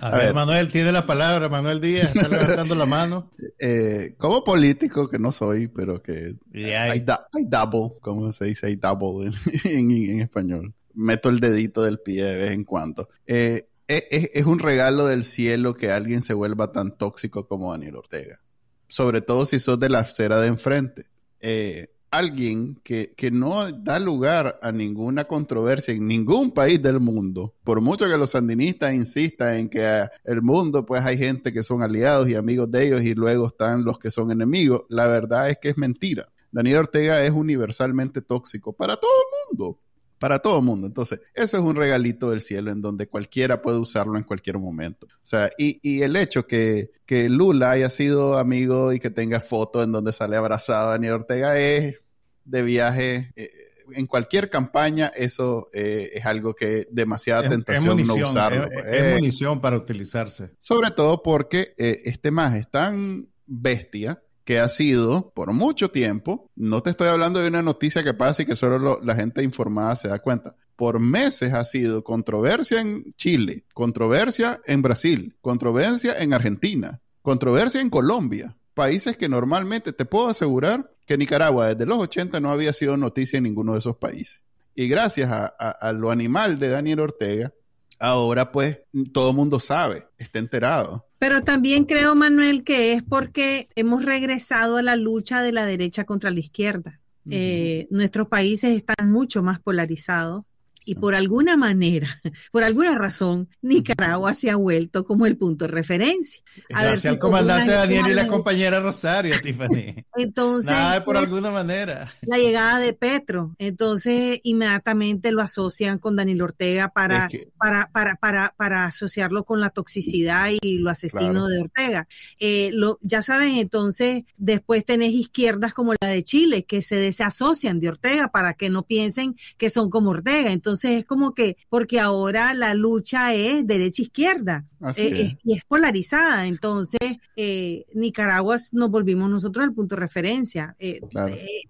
A, 0.00 0.16
ver, 0.16 0.32
Manuel 0.32 0.68
tiene 0.68 0.92
la 0.92 1.04
palabra, 1.04 1.50
Manuel 1.50 1.82
Díaz, 1.82 2.16
está 2.16 2.30
levantando 2.30 2.74
la 2.74 2.86
mano. 2.86 3.30
Eh, 3.62 4.14
como 4.16 4.42
político, 4.42 5.06
que 5.10 5.18
no 5.18 5.32
soy, 5.32 5.68
pero 5.68 6.02
que 6.02 6.34
hay, 6.54 7.04
double, 7.46 7.98
como 8.00 8.32
se 8.32 8.46
dice, 8.46 8.68
hay 8.68 8.76
double 8.76 9.30
en 9.64 10.20
español 10.22 10.74
meto 10.94 11.28
el 11.28 11.40
dedito 11.40 11.82
del 11.82 12.00
pie 12.00 12.24
de 12.24 12.36
vez 12.36 12.50
en 12.52 12.64
cuando. 12.64 13.08
Eh, 13.26 13.68
es, 13.90 14.46
un 14.46 14.60
regalo 14.60 15.06
del 15.06 15.24
cielo 15.24 15.74
que 15.74 15.90
alguien 15.90 16.22
se 16.22 16.34
vuelva 16.34 16.70
tan 16.70 16.96
tóxico 16.96 17.48
como 17.48 17.72
Daniel 17.72 17.96
Ortega. 17.96 18.40
Sobre 18.86 19.20
todo 19.20 19.46
si 19.46 19.58
sos 19.58 19.80
de 19.80 19.88
la 19.88 20.00
acera 20.00 20.40
de 20.40 20.48
enfrente. 20.48 21.06
Eh, 21.40 21.88
alguien 22.10 22.80
que, 22.82 23.14
que, 23.16 23.30
no 23.30 23.70
da 23.70 23.98
lugar 23.98 24.58
a 24.62 24.72
ninguna 24.72 25.24
controversia 25.24 25.94
en 25.94 26.06
ningún 26.06 26.50
país 26.50 26.82
del 26.82 26.98
mundo, 26.98 27.54
por 27.62 27.80
mucho 27.80 28.06
que 28.06 28.18
los 28.18 28.30
sandinistas 28.30 28.94
insistan 28.94 29.54
en 29.54 29.68
que 29.68 30.06
el 30.24 30.42
mundo 30.42 30.84
pues 30.84 31.02
hay 31.02 31.16
gente 31.16 31.52
que 31.52 31.62
son 31.62 31.82
aliados 31.82 32.28
y 32.28 32.34
amigos 32.34 32.70
de 32.70 32.86
ellos 32.86 33.02
y 33.02 33.14
luego 33.14 33.46
están 33.46 33.84
los 33.84 33.98
que 33.98 34.10
son 34.10 34.32
enemigos, 34.32 34.82
la 34.88 35.06
verdad 35.06 35.50
es 35.50 35.58
que 35.58 35.68
es 35.68 35.78
mentira. 35.78 36.28
Daniel 36.50 36.78
Ortega 36.78 37.22
es 37.22 37.30
universalmente 37.30 38.22
tóxico 38.22 38.72
para 38.72 38.96
todo 38.96 39.10
el 39.10 39.58
mundo 39.58 39.78
para 40.20 40.38
todo 40.38 40.58
el 40.58 40.64
mundo. 40.64 40.86
Entonces, 40.86 41.22
eso 41.34 41.56
es 41.56 41.62
un 41.62 41.74
regalito 41.74 42.30
del 42.30 42.42
cielo 42.42 42.70
en 42.70 42.82
donde 42.82 43.08
cualquiera 43.08 43.62
puede 43.62 43.78
usarlo 43.78 44.18
en 44.18 44.22
cualquier 44.22 44.58
momento. 44.58 45.06
O 45.06 45.26
sea, 45.26 45.48
y, 45.56 45.80
y 45.82 46.02
el 46.02 46.14
hecho 46.14 46.46
que, 46.46 46.90
que, 47.06 47.30
Lula 47.30 47.70
haya 47.70 47.88
sido 47.88 48.38
amigo 48.38 48.92
y 48.92 49.00
que 49.00 49.10
tenga 49.10 49.40
fotos 49.40 49.82
en 49.82 49.92
donde 49.92 50.12
sale 50.12 50.36
abrazado 50.36 50.88
a 50.88 50.90
Daniel 50.92 51.14
Ortega 51.14 51.58
es 51.58 51.96
de 52.44 52.62
viaje. 52.62 53.32
Eh, 53.34 53.50
en 53.92 54.06
cualquier 54.06 54.50
campaña 54.50 55.10
eso 55.16 55.66
eh, 55.72 56.10
es 56.12 56.24
algo 56.26 56.54
que 56.54 56.86
demasiada 56.90 57.48
tentación 57.48 58.06
no 58.06 58.14
usarlo. 58.14 58.70
Es, 58.70 58.94
es, 58.94 59.14
munición 59.14 59.60
para 59.62 59.78
utilizarse. 59.78 60.50
Sobre 60.58 60.90
todo 60.90 61.22
porque 61.22 61.74
eh, 61.78 61.96
este 62.04 62.30
más 62.30 62.54
es 62.54 62.70
tan 62.70 63.26
bestia 63.46 64.22
que 64.44 64.58
ha 64.58 64.68
sido 64.68 65.30
por 65.30 65.52
mucho 65.52 65.90
tiempo, 65.90 66.50
no 66.56 66.80
te 66.80 66.90
estoy 66.90 67.08
hablando 67.08 67.40
de 67.40 67.48
una 67.48 67.62
noticia 67.62 68.02
que 68.02 68.14
pasa 68.14 68.42
y 68.42 68.46
que 68.46 68.56
solo 68.56 69.00
la 69.02 69.14
gente 69.14 69.42
informada 69.42 69.96
se 69.96 70.08
da 70.08 70.18
cuenta, 70.18 70.56
por 70.76 70.98
meses 70.98 71.52
ha 71.52 71.64
sido 71.64 72.02
controversia 72.02 72.80
en 72.80 73.12
Chile, 73.12 73.64
controversia 73.74 74.60
en 74.66 74.82
Brasil, 74.82 75.36
controversia 75.40 76.18
en 76.18 76.32
Argentina, 76.32 77.00
controversia 77.22 77.80
en 77.80 77.90
Colombia, 77.90 78.56
países 78.74 79.16
que 79.16 79.28
normalmente 79.28 79.92
te 79.92 80.06
puedo 80.06 80.28
asegurar 80.28 80.90
que 81.06 81.18
Nicaragua 81.18 81.66
desde 81.66 81.86
los 81.86 81.98
80 81.98 82.40
no 82.40 82.50
había 82.50 82.72
sido 82.72 82.96
noticia 82.96 83.36
en 83.36 83.42
ninguno 83.44 83.72
de 83.72 83.80
esos 83.80 83.96
países. 83.96 84.42
Y 84.74 84.88
gracias 84.88 85.30
a, 85.30 85.46
a 85.46 85.92
lo 85.92 86.10
animal 86.10 86.58
de 86.58 86.68
Daniel 86.68 87.00
Ortega, 87.00 87.52
ahora 87.98 88.50
pues 88.50 88.80
todo 89.12 89.30
el 89.30 89.36
mundo 89.36 89.60
sabe, 89.60 90.06
está 90.18 90.38
enterado. 90.38 91.06
Pero 91.20 91.44
también 91.44 91.84
creo, 91.84 92.14
Manuel, 92.14 92.64
que 92.64 92.94
es 92.94 93.02
porque 93.02 93.68
hemos 93.76 94.06
regresado 94.06 94.78
a 94.78 94.82
la 94.82 94.96
lucha 94.96 95.42
de 95.42 95.52
la 95.52 95.66
derecha 95.66 96.04
contra 96.04 96.30
la 96.30 96.40
izquierda. 96.40 96.98
Eh, 97.30 97.86
nuestros 97.90 98.26
países 98.28 98.74
están 98.74 99.12
mucho 99.12 99.42
más 99.42 99.60
polarizados 99.60 100.46
y 100.84 100.94
por 100.96 101.14
alguna 101.14 101.56
manera, 101.56 102.20
por 102.52 102.62
alguna 102.62 102.96
razón, 102.96 103.48
Nicaragua 103.62 104.34
se 104.34 104.50
ha 104.50 104.56
vuelto 104.56 105.04
como 105.04 105.26
el 105.26 105.36
punto 105.36 105.66
de 105.66 105.70
referencia. 105.70 106.42
A 106.72 106.82
Gracias 106.82 107.14
al 107.14 107.20
comandante 107.20 107.72
Daniel 107.72 108.04
y 108.08 108.14
la 108.14 108.26
compañera 108.26 108.80
Rosario, 108.80 109.40
Tiffany. 109.42 110.04
Entonces, 110.16 110.70
Nada, 110.70 111.04
por 111.04 111.16
alguna 111.16 111.50
manera. 111.50 112.12
La 112.22 112.38
llegada 112.38 112.78
de 112.78 112.92
Petro, 112.92 113.54
entonces 113.58 114.40
inmediatamente 114.42 115.32
lo 115.32 115.42
asocian 115.42 115.98
con 115.98 116.16
Daniel 116.16 116.42
Ortega 116.42 116.88
para, 116.88 117.28
para, 117.58 117.90
para, 117.92 118.16
para, 118.16 118.54
para 118.56 118.84
asociarlo 118.84 119.44
con 119.44 119.60
la 119.60 119.70
toxicidad 119.70 120.50
y 120.60 120.78
lo 120.78 120.90
asesino 120.90 121.46
de 121.46 121.60
Ortega. 121.60 122.06
Eh, 122.38 122.70
lo, 122.72 122.98
ya 123.02 123.22
saben, 123.22 123.56
entonces 123.56 124.24
después 124.36 124.84
tenés 124.84 125.12
izquierdas 125.12 125.74
como 125.74 125.94
la 126.00 126.08
de 126.08 126.22
Chile 126.22 126.64
que 126.64 126.82
se 126.82 126.96
desasocian 126.96 127.80
de 127.80 127.88
Ortega 127.88 128.28
para 128.28 128.54
que 128.54 128.70
no 128.70 128.84
piensen 128.84 129.36
que 129.56 129.70
son 129.70 129.90
como 129.90 130.10
Ortega. 130.10 130.52
Entonces, 130.52 130.69
entonces 130.70 131.00
es 131.00 131.04
como 131.04 131.34
que, 131.34 131.56
porque 131.68 131.98
ahora 131.98 132.54
la 132.54 132.74
lucha 132.74 133.34
es 133.34 133.66
derecha-izquierda 133.66 134.68
eh, 134.96 135.36
y 135.42 135.56
es 135.56 135.64
polarizada. 135.64 136.46
Entonces, 136.46 137.00
eh, 137.34 137.86
Nicaragua 137.92 138.56
nos 138.70 138.88
volvimos 138.88 139.28
nosotros 139.28 139.64
el 139.64 139.74
punto 139.74 139.96
de 139.96 140.00
referencia 140.00 140.76
eh, 140.78 141.00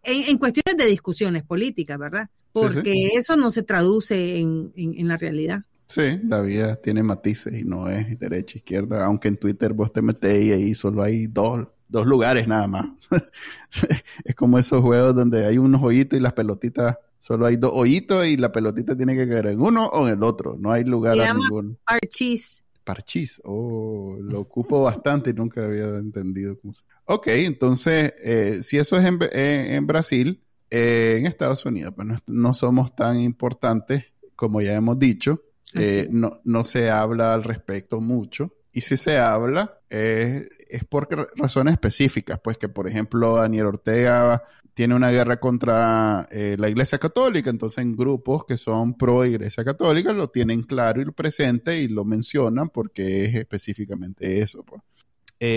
en, 0.02 0.36
cuestiones 0.36 0.76
de 0.76 0.90
discusiones 0.90 1.44
políticas, 1.44 1.98
¿verdad? 1.98 2.28
Porque 2.52 3.08
eso 3.14 3.36
no 3.36 3.50
se 3.50 3.62
traduce 3.62 4.36
en, 4.36 5.08
la 5.08 5.16
realidad. 5.16 5.62
Sí, 5.86 6.20
la 6.24 6.42
vida 6.42 6.76
tiene 6.76 7.02
matices 7.02 7.58
y 7.58 7.64
no 7.64 7.88
es 7.88 8.18
derecha, 8.18 8.58
izquierda, 8.58 9.06
aunque 9.06 9.28
en 9.28 9.38
Twitter 9.38 9.72
vos 9.72 9.94
te 9.94 10.02
metés 10.02 10.44
y 10.44 10.52
ahí 10.52 10.74
solo 10.74 11.02
hay 11.02 11.26
dos, 11.26 11.68
dos 11.88 12.04
lugares 12.04 12.46
nada 12.46 12.66
más. 12.66 12.84
es 14.24 14.34
como 14.34 14.58
esos 14.58 14.82
juegos 14.82 15.14
donde 15.14 15.46
hay 15.46 15.56
unos 15.56 15.82
hoyitos 15.82 16.18
y 16.18 16.22
las 16.22 16.34
pelotitas 16.34 16.98
Solo 17.20 17.44
hay 17.44 17.56
dos 17.56 17.70
hoyitos 17.74 18.26
y 18.26 18.38
la 18.38 18.50
pelotita 18.50 18.96
tiene 18.96 19.14
que 19.14 19.28
caer 19.28 19.48
en 19.48 19.60
uno 19.60 19.86
o 19.88 20.08
en 20.08 20.14
el 20.14 20.22
otro. 20.22 20.56
No 20.58 20.72
hay 20.72 20.84
lugar 20.84 21.20
a 21.20 21.34
ninguno. 21.34 21.76
Parchís. 21.84 22.64
Parchís. 22.82 23.42
Oh, 23.44 24.16
lo 24.18 24.40
ocupo 24.40 24.82
bastante 24.82 25.28
y 25.28 25.34
nunca 25.34 25.66
había 25.66 25.96
entendido 25.96 26.58
cómo 26.58 26.72
se... 26.72 26.82
Ok, 27.04 27.26
entonces, 27.26 28.14
eh, 28.24 28.60
si 28.62 28.78
eso 28.78 28.96
es 28.96 29.04
en, 29.04 29.18
en 29.32 29.86
Brasil, 29.86 30.42
eh, 30.70 31.16
en 31.18 31.26
Estados 31.26 31.66
Unidos, 31.66 31.92
pues 31.94 32.08
no, 32.26 32.54
somos 32.54 32.96
tan 32.96 33.20
importantes 33.20 34.06
como 34.34 34.62
ya 34.62 34.74
hemos 34.74 34.98
dicho. 34.98 35.42
Eh, 35.74 36.08
no, 36.10 36.30
no 36.44 36.64
se 36.64 36.88
habla 36.88 37.34
al 37.34 37.42
respecto 37.42 38.00
mucho. 38.00 38.54
Y 38.72 38.80
si 38.80 38.96
se 38.96 39.18
habla, 39.18 39.78
es 39.90 40.84
por 40.88 41.08
razones 41.36 41.72
específicas, 41.72 42.40
pues 42.42 42.56
que 42.58 42.68
por 42.68 42.88
ejemplo 42.88 43.36
Daniel 43.36 43.66
Ortega 43.66 44.42
tiene 44.72 44.94
una 44.94 45.10
guerra 45.10 45.38
contra 45.40 46.28
eh, 46.30 46.56
la 46.58 46.68
Iglesia 46.68 46.98
Católica, 46.98 47.50
entonces 47.50 47.78
en 47.78 47.96
grupos 47.96 48.44
que 48.46 48.56
son 48.56 48.94
pro 48.94 49.24
Iglesia 49.24 49.64
Católica 49.64 50.12
lo 50.12 50.28
tienen 50.28 50.62
claro 50.62 51.02
y 51.02 51.10
presente 51.10 51.80
y 51.80 51.88
lo 51.88 52.04
mencionan 52.04 52.68
porque 52.68 53.26
es 53.26 53.34
específicamente 53.34 54.40
eso. 54.40 54.64
Pues. 54.64 54.80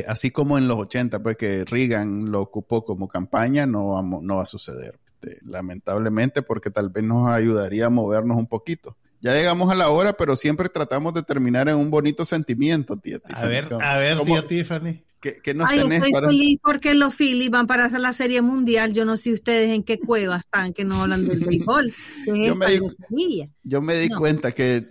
así 0.07 0.31
como 0.31 0.57
en 0.57 0.67
los 0.67 0.77
80, 0.77 1.21
pues 1.21 1.37
que 1.37 1.63
Reagan 1.65 2.31
lo 2.31 2.41
ocupó 2.41 2.83
como 2.83 3.07
campaña, 3.07 3.65
no, 3.65 4.01
no 4.01 4.35
va 4.37 4.43
a 4.43 4.47
suceder. 4.47 4.99
Este, 5.23 5.39
lamentablemente, 5.45 6.41
porque 6.41 6.69
tal 6.69 6.89
vez 6.89 7.03
nos 7.03 7.29
ayudaría 7.29 7.87
a 7.87 7.89
movernos 7.89 8.37
un 8.37 8.47
poquito. 8.47 8.97
Ya 9.23 9.33
llegamos 9.33 9.71
a 9.71 9.75
la 9.75 9.89
hora, 9.89 10.11
pero 10.11 10.35
siempre 10.35 10.67
tratamos 10.67 11.13
de 11.13 11.23
terminar 11.23 11.69
en 11.69 11.77
un 11.77 11.89
bonito 11.89 12.25
sentimiento, 12.25 12.97
tía 12.97 13.19
Tiffany. 13.19 13.45
A 13.45 13.47
ver, 13.47 13.73
a 13.81 13.97
ver, 13.97 14.19
tía 14.25 14.45
Tiffany. 14.45 15.01
¿Qué, 15.41 15.53
nos 15.53 15.69
Ay, 15.69 15.79
estoy 15.79 16.11
feliz 16.11 16.59
porque 16.61 16.93
los 16.93 17.15
Phillies 17.15 17.49
van 17.49 17.65
para 17.65 17.85
hacer 17.85 18.01
la 18.01 18.11
serie 18.11 18.41
mundial. 18.41 18.93
Yo 18.93 19.05
no 19.05 19.15
sé 19.15 19.31
ustedes 19.31 19.69
en 19.69 19.83
qué 19.83 19.97
cueva 19.97 20.35
están 20.35 20.73
que 20.73 20.83
no 20.83 21.01
hablan 21.01 21.25
del 21.25 21.39
béisbol. 21.39 21.89
yo, 22.27 22.55
me 22.55 22.65
di, 22.67 23.49
yo 23.63 23.81
me 23.81 23.95
di 23.95 24.09
cuenta 24.09 24.51
que 24.51 24.83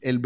el, 0.00 0.20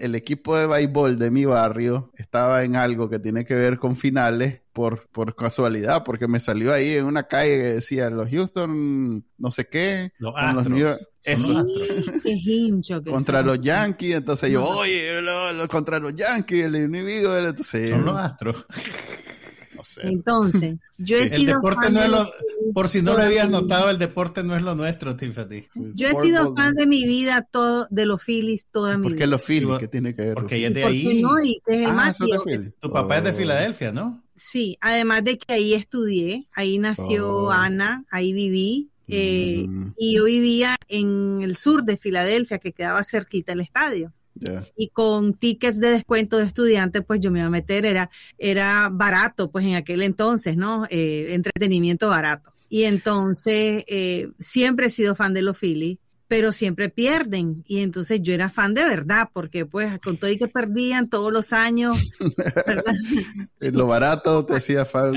el, 0.00 0.14
equipo 0.16 0.56
de 0.58 0.66
béisbol 0.66 1.16
de 1.16 1.30
mi 1.30 1.44
barrio 1.44 2.10
estaba 2.16 2.64
en 2.64 2.74
algo 2.74 3.08
que 3.08 3.20
tiene 3.20 3.44
que 3.44 3.54
ver 3.54 3.78
con 3.78 3.94
finales 3.94 4.62
por, 4.72 5.08
por 5.10 5.36
casualidad, 5.36 6.02
porque 6.02 6.26
me 6.26 6.40
salió 6.40 6.72
ahí 6.72 6.94
en 6.94 7.04
una 7.04 7.22
calle 7.24 7.56
que 7.56 7.74
decía 7.74 8.10
los 8.10 8.28
Houston, 8.30 9.24
no 9.36 9.50
sé 9.52 9.68
qué. 9.68 10.10
Los 10.18 10.34
Astros. 10.36 11.08
Eso. 11.28 11.66
contra 13.04 13.42
los 13.42 13.60
Yankees, 13.60 14.14
entonces 14.16 14.50
yo, 14.50 14.64
oye, 14.64 15.20
contra 15.68 15.98
los 15.98 16.14
Yankees, 16.14 16.64
el 16.64 16.74
enemigo, 16.76 17.36
entonces... 17.36 17.90
Son 17.90 18.04
los 18.04 18.16
Astros. 18.18 18.66
No 19.76 19.84
sé. 19.84 20.08
Entonces, 20.08 20.76
yo 20.96 21.16
he 21.16 21.28
sido 21.28 21.54
deporte 21.56 21.90
no 21.90 22.02
es 22.02 22.08
lo, 22.08 22.28
por 22.74 22.88
si 22.88 23.00
no 23.00 23.14
lo 23.14 23.20
habías 23.20 23.48
notado, 23.48 23.90
el 23.90 23.98
deporte 23.98 24.42
no 24.42 24.56
es 24.56 24.62
lo 24.62 24.74
nuestro, 24.74 25.14
Tiffany. 25.14 25.66
Yo 25.94 26.08
he 26.08 26.14
sido 26.16 26.52
fan 26.56 26.74
de 26.74 26.86
mi 26.86 27.06
vida 27.06 27.46
todo, 27.48 27.86
de 27.90 28.04
los 28.04 28.20
Phillies 28.22 28.66
toda 28.72 28.98
mi 28.98 29.02
vida. 29.02 29.10
¿Por 29.10 29.18
qué 29.18 29.26
los 29.28 29.42
Phillies? 29.42 29.78
¿Qué 29.78 29.86
tiene 29.86 30.14
que 30.16 30.22
ver? 30.22 30.34
Porque 30.34 30.56
ella 30.56 30.68
es 30.68 30.74
de 30.74 30.84
ahí. 30.84 31.22
No, 31.22 31.40
y 31.40 31.60
es 31.66 31.80
el 31.80 31.86
ah, 31.86 32.12
Tu 32.80 32.90
papá 32.90 33.18
es 33.18 33.24
de. 33.24 33.32
Filadelfia, 33.32 33.92
¿no? 33.92 34.24
Sí, 34.34 34.76
además 34.80 35.22
de 35.22 35.38
que 35.38 35.52
ahí 35.52 35.74
estudié, 35.74 36.48
ahí 36.54 36.78
nació 36.78 37.28
oh. 37.28 37.50
Ana, 37.50 38.04
ahí 38.10 38.32
viví. 38.32 38.90
Eh, 39.08 39.64
mm. 39.66 39.94
Y 39.96 40.16
yo 40.16 40.24
vivía 40.24 40.76
en 40.88 41.40
el 41.42 41.56
sur 41.56 41.84
de 41.84 41.96
Filadelfia, 41.96 42.58
que 42.58 42.72
quedaba 42.72 43.02
cerquita 43.02 43.52
el 43.52 43.60
estadio. 43.60 44.12
Y 44.76 44.90
con 44.90 45.34
tickets 45.34 45.80
de 45.80 45.90
descuento 45.90 46.36
de 46.36 46.44
estudiantes, 46.44 47.02
pues 47.04 47.18
yo 47.18 47.32
me 47.32 47.40
iba 47.40 47.48
a 47.48 47.50
meter, 47.50 47.84
era, 47.84 48.08
era 48.38 48.88
barato, 48.92 49.50
pues 49.50 49.64
en 49.64 49.74
aquel 49.74 50.02
entonces, 50.02 50.56
¿no? 50.56 50.86
Eh, 50.90 51.34
entretenimiento 51.34 52.08
barato. 52.08 52.52
Y 52.68 52.84
entonces 52.84 53.84
eh, 53.88 54.28
siempre 54.38 54.86
he 54.86 54.90
sido 54.90 55.16
fan 55.16 55.34
de 55.34 55.42
los 55.42 55.58
Phillies 55.58 55.98
pero 56.28 56.52
siempre 56.52 56.90
pierden. 56.90 57.64
Y 57.66 57.82
entonces 57.82 58.20
yo 58.22 58.34
era 58.34 58.50
fan 58.50 58.74
de 58.74 58.84
verdad, 58.84 59.30
porque 59.32 59.64
pues 59.66 59.98
con 60.00 60.18
todo 60.18 60.30
y 60.30 60.36
que 60.36 60.46
perdían 60.46 61.08
todos 61.08 61.32
los 61.32 61.52
años, 61.54 62.12
¿verdad? 62.66 62.94
Lo 63.72 63.86
barato 63.86 64.44
te 64.44 64.56
hacía 64.56 64.84
fan. 64.84 65.14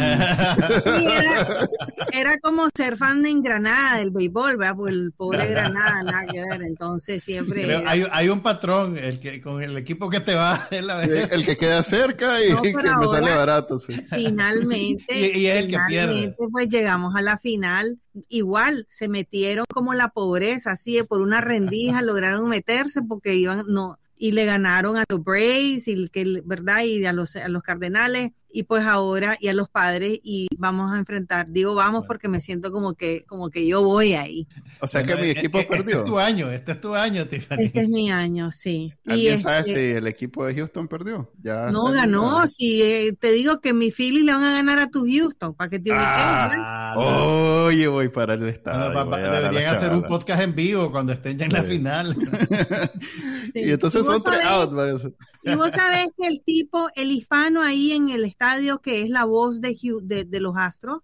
era, 2.13 2.39
como 2.41 2.69
ser 2.75 2.95
fan 2.97 3.25
en 3.25 3.41
Granada, 3.41 3.97
del 3.97 4.11
béisbol, 4.11 4.57
¿verdad? 4.57 4.75
Pues 4.75 4.93
el 4.93 5.11
pobre 5.11 5.47
Granada, 5.47 6.01
nada 6.03 6.25
que 6.31 6.41
ver. 6.41 6.61
Entonces 6.63 7.23
siempre... 7.23 7.83
hay, 7.85 8.29
un 8.29 8.41
patrón, 8.41 8.97
el 8.97 9.19
que 9.19 9.41
con 9.41 9.61
el 9.61 9.77
equipo 9.77 10.09
que 10.09 10.21
te 10.21 10.33
va... 10.33 10.67
El 10.71 11.45
que 11.45 11.57
queda 11.57 11.83
cerca 11.83 12.43
y 12.43 12.55
que 12.61 12.73
me 12.73 13.07
sale 13.07 13.35
barato. 13.35 13.77
Finalmente, 13.79 15.37
y, 15.37 15.47
es 15.47 15.63
el 15.63 15.67
que 15.67 15.77
pierde. 15.87 16.33
pues 16.51 16.69
llegamos 16.69 17.15
a 17.15 17.21
la 17.21 17.37
final 17.37 17.99
igual 18.29 18.85
se 18.89 19.07
metieron 19.07 19.65
como 19.73 19.93
la 19.93 20.09
pobreza, 20.09 20.71
así 20.71 21.01
por 21.03 21.21
una 21.21 21.41
rendija 21.41 22.01
lograron 22.01 22.49
meterse 22.49 23.01
porque 23.01 23.35
iban, 23.35 23.63
no, 23.67 23.97
y 24.17 24.33
le 24.33 24.45
ganaron 24.45 24.97
a 24.97 25.03
los 25.09 25.23
Braves 25.23 25.87
y 25.87 26.07
que 26.09 26.41
verdad 26.45 26.83
y 26.83 27.05
a 27.05 27.13
los 27.13 27.35
a 27.35 27.47
los 27.47 27.63
Cardenales 27.63 28.31
y 28.53 28.63
pues 28.63 28.85
ahora 28.85 29.37
y 29.39 29.47
a 29.47 29.53
los 29.53 29.69
padres 29.69 30.19
y 30.23 30.47
vamos 30.57 30.93
a 30.93 30.97
enfrentar 30.97 31.49
digo 31.49 31.75
vamos 31.75 32.05
porque 32.07 32.27
me 32.27 32.39
siento 32.39 32.71
como 32.71 32.93
que 32.93 33.23
como 33.25 33.49
que 33.49 33.65
yo 33.67 33.83
voy 33.83 34.13
ahí. 34.13 34.47
O 34.79 34.87
sea 34.87 35.03
que 35.03 35.15
mi 35.15 35.29
equipo 35.29 35.59
perdió 35.67 35.97
este 35.97 35.99
es 35.99 36.05
tu 36.05 36.19
año 36.19 36.51
este 36.51 36.71
es 36.73 36.81
tu 36.81 36.95
año 36.95 37.27
Tiffany. 37.27 37.63
Este 37.63 37.81
es 37.81 37.89
mi 37.89 38.11
año 38.11 38.51
sí. 38.51 38.91
¿Alguien 39.07 39.39
sabe 39.39 39.63
si 39.63 39.73
el 39.73 40.07
equipo 40.07 40.45
de 40.45 40.55
Houston 40.55 40.87
perdió 40.87 41.31
ya 41.41 41.69
no 41.69 41.85
ganó 41.85 42.47
si 42.47 42.81
eh, 42.81 43.13
te 43.19 43.31
digo 43.31 43.61
que 43.61 43.73
mi 43.73 43.91
Philly 43.91 44.23
le 44.23 44.33
van 44.33 44.43
a 44.43 44.53
ganar 44.53 44.79
a 44.79 44.89
tu 44.89 45.05
Houston 45.05 45.53
para 45.53 45.69
que 45.69 45.79
te 45.79 45.91
ah, 45.93 46.95
oye 46.97 47.87
voy 47.87 48.09
para 48.09 48.33
el 48.33 48.47
estadio 48.47 48.91
deberían 49.41 49.73
hacer 49.73 49.93
un 49.93 50.03
podcast 50.03 50.41
en 50.41 50.55
vivo 50.55 50.91
cuando 50.91 51.13
estén 51.13 51.37
ya 51.37 51.45
en 51.45 51.53
la 51.53 51.63
final. 51.63 52.15
Y 53.53 53.71
entonces 53.71 54.05
y 55.43 55.55
vos 55.55 55.71
sabés 55.71 56.07
que 56.17 56.27
el 56.27 56.41
tipo, 56.41 56.89
el 56.95 57.11
hispano 57.11 57.61
ahí 57.61 57.91
en 57.91 58.09
el 58.09 58.25
estadio, 58.25 58.79
que 58.79 59.03
es 59.03 59.09
la 59.09 59.25
voz 59.25 59.61
de, 59.61 59.75
de, 60.03 60.39
los 60.39 60.55
Astros, 60.57 61.01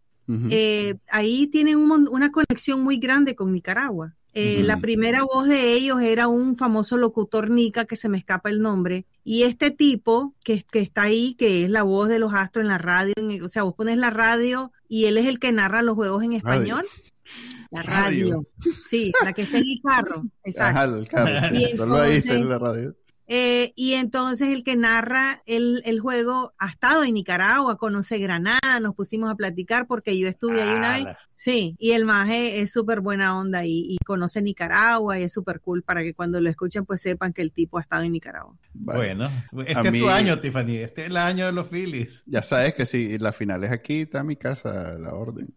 eh, 0.51 0.95
ahí 1.09 1.47
tienen 1.47 1.77
una 1.77 2.31
conexión 2.31 2.81
muy 2.81 2.97
grande 2.97 3.35
con 3.35 3.53
Nicaragua. 3.53 4.13
Eh, 4.33 4.61
la 4.63 4.77
primera 4.77 5.23
voz 5.23 5.47
de 5.47 5.73
ellos 5.73 5.99
era 6.01 6.27
un 6.27 6.55
famoso 6.55 6.95
locutor 6.97 7.49
Nica, 7.49 7.85
que 7.85 7.95
se 7.95 8.07
me 8.07 8.19
escapa 8.19 8.51
el 8.51 8.61
nombre, 8.61 9.07
y 9.23 9.43
este 9.43 9.71
tipo 9.71 10.35
que, 10.43 10.63
que 10.71 10.79
está 10.79 11.03
ahí, 11.03 11.33
que 11.33 11.63
es 11.63 11.71
la 11.71 11.81
voz 11.81 12.07
de 12.07 12.19
los 12.19 12.35
Astros 12.35 12.63
en 12.63 12.69
la 12.69 12.77
radio, 12.77 13.15
o 13.43 13.49
sea, 13.49 13.63
vos 13.63 13.73
pones 13.73 13.97
la 13.97 14.11
radio 14.11 14.71
y 14.87 15.05
él 15.05 15.17
es 15.17 15.25
el 15.25 15.39
que 15.39 15.51
narra 15.51 15.81
los 15.81 15.95
juegos 15.95 16.23
en 16.23 16.33
español. 16.33 16.85
La 17.71 17.81
radio. 17.81 18.47
Sí, 18.81 19.11
la 19.23 19.33
que 19.33 19.41
está 19.41 19.57
en 19.57 19.65
el 19.65 19.81
carro. 19.83 20.23
Exacto. 20.43 20.97
el 20.97 21.07
carro. 21.07 21.39
Solo 21.75 21.97
ahí 21.97 22.17
está 22.17 22.35
en 22.35 22.47
la 22.47 22.59
radio. 22.59 22.95
Eh, 23.27 23.73
y 23.75 23.93
entonces 23.93 24.49
el 24.49 24.63
que 24.63 24.75
narra 24.77 25.43
el, 25.45 25.81
el, 25.85 25.99
juego 25.99 26.53
ha 26.57 26.67
estado 26.67 27.03
en 27.03 27.13
Nicaragua, 27.13 27.77
conoce 27.77 28.19
Granada, 28.19 28.79
nos 28.81 28.95
pusimos 28.95 29.29
a 29.29 29.35
platicar 29.35 29.85
porque 29.85 30.17
yo 30.17 30.29
estuve 30.29 30.61
ahí 30.61 30.73
una 30.73 30.93
vez 30.93 31.07
Sí, 31.39 31.75
y 31.77 31.91
el 31.91 32.03
maje 32.03 32.61
es 32.61 32.71
súper 32.71 32.99
buena 32.99 33.37
onda 33.37 33.63
y, 33.63 33.95
conoce 34.07 34.41
Nicaragua 34.41 35.19
y 35.19 35.23
es 35.23 35.33
súper 35.33 35.59
cool 35.59 35.83
para 35.83 36.01
que 36.01 36.15
cuando 36.15 36.41
lo 36.41 36.49
escuchen 36.49 36.85
pues 36.85 37.01
sepan 37.01 37.31
que 37.31 37.43
el 37.43 37.51
tipo 37.51 37.77
ha 37.77 37.81
estado 37.81 38.01
en 38.03 38.13
Nicaragua. 38.13 38.55
Bueno, 38.73 39.29
este 39.67 39.89
es 39.89 40.01
tu 40.01 40.09
año, 40.09 40.39
Tiffany, 40.39 40.77
este 40.77 41.01
es 41.01 41.07
el 41.07 41.17
año 41.17 41.45
de 41.45 41.51
los 41.51 41.67
Phillies. 41.67 42.23
Ya 42.25 42.41
sabes 42.41 42.73
que 42.73 42.87
si 42.87 43.19
la 43.19 43.33
final 43.33 43.63
es 43.63 43.71
aquí, 43.71 44.01
está 44.01 44.23
mi 44.23 44.35
casa, 44.35 44.97
la 44.97 45.13
orden. 45.13 45.53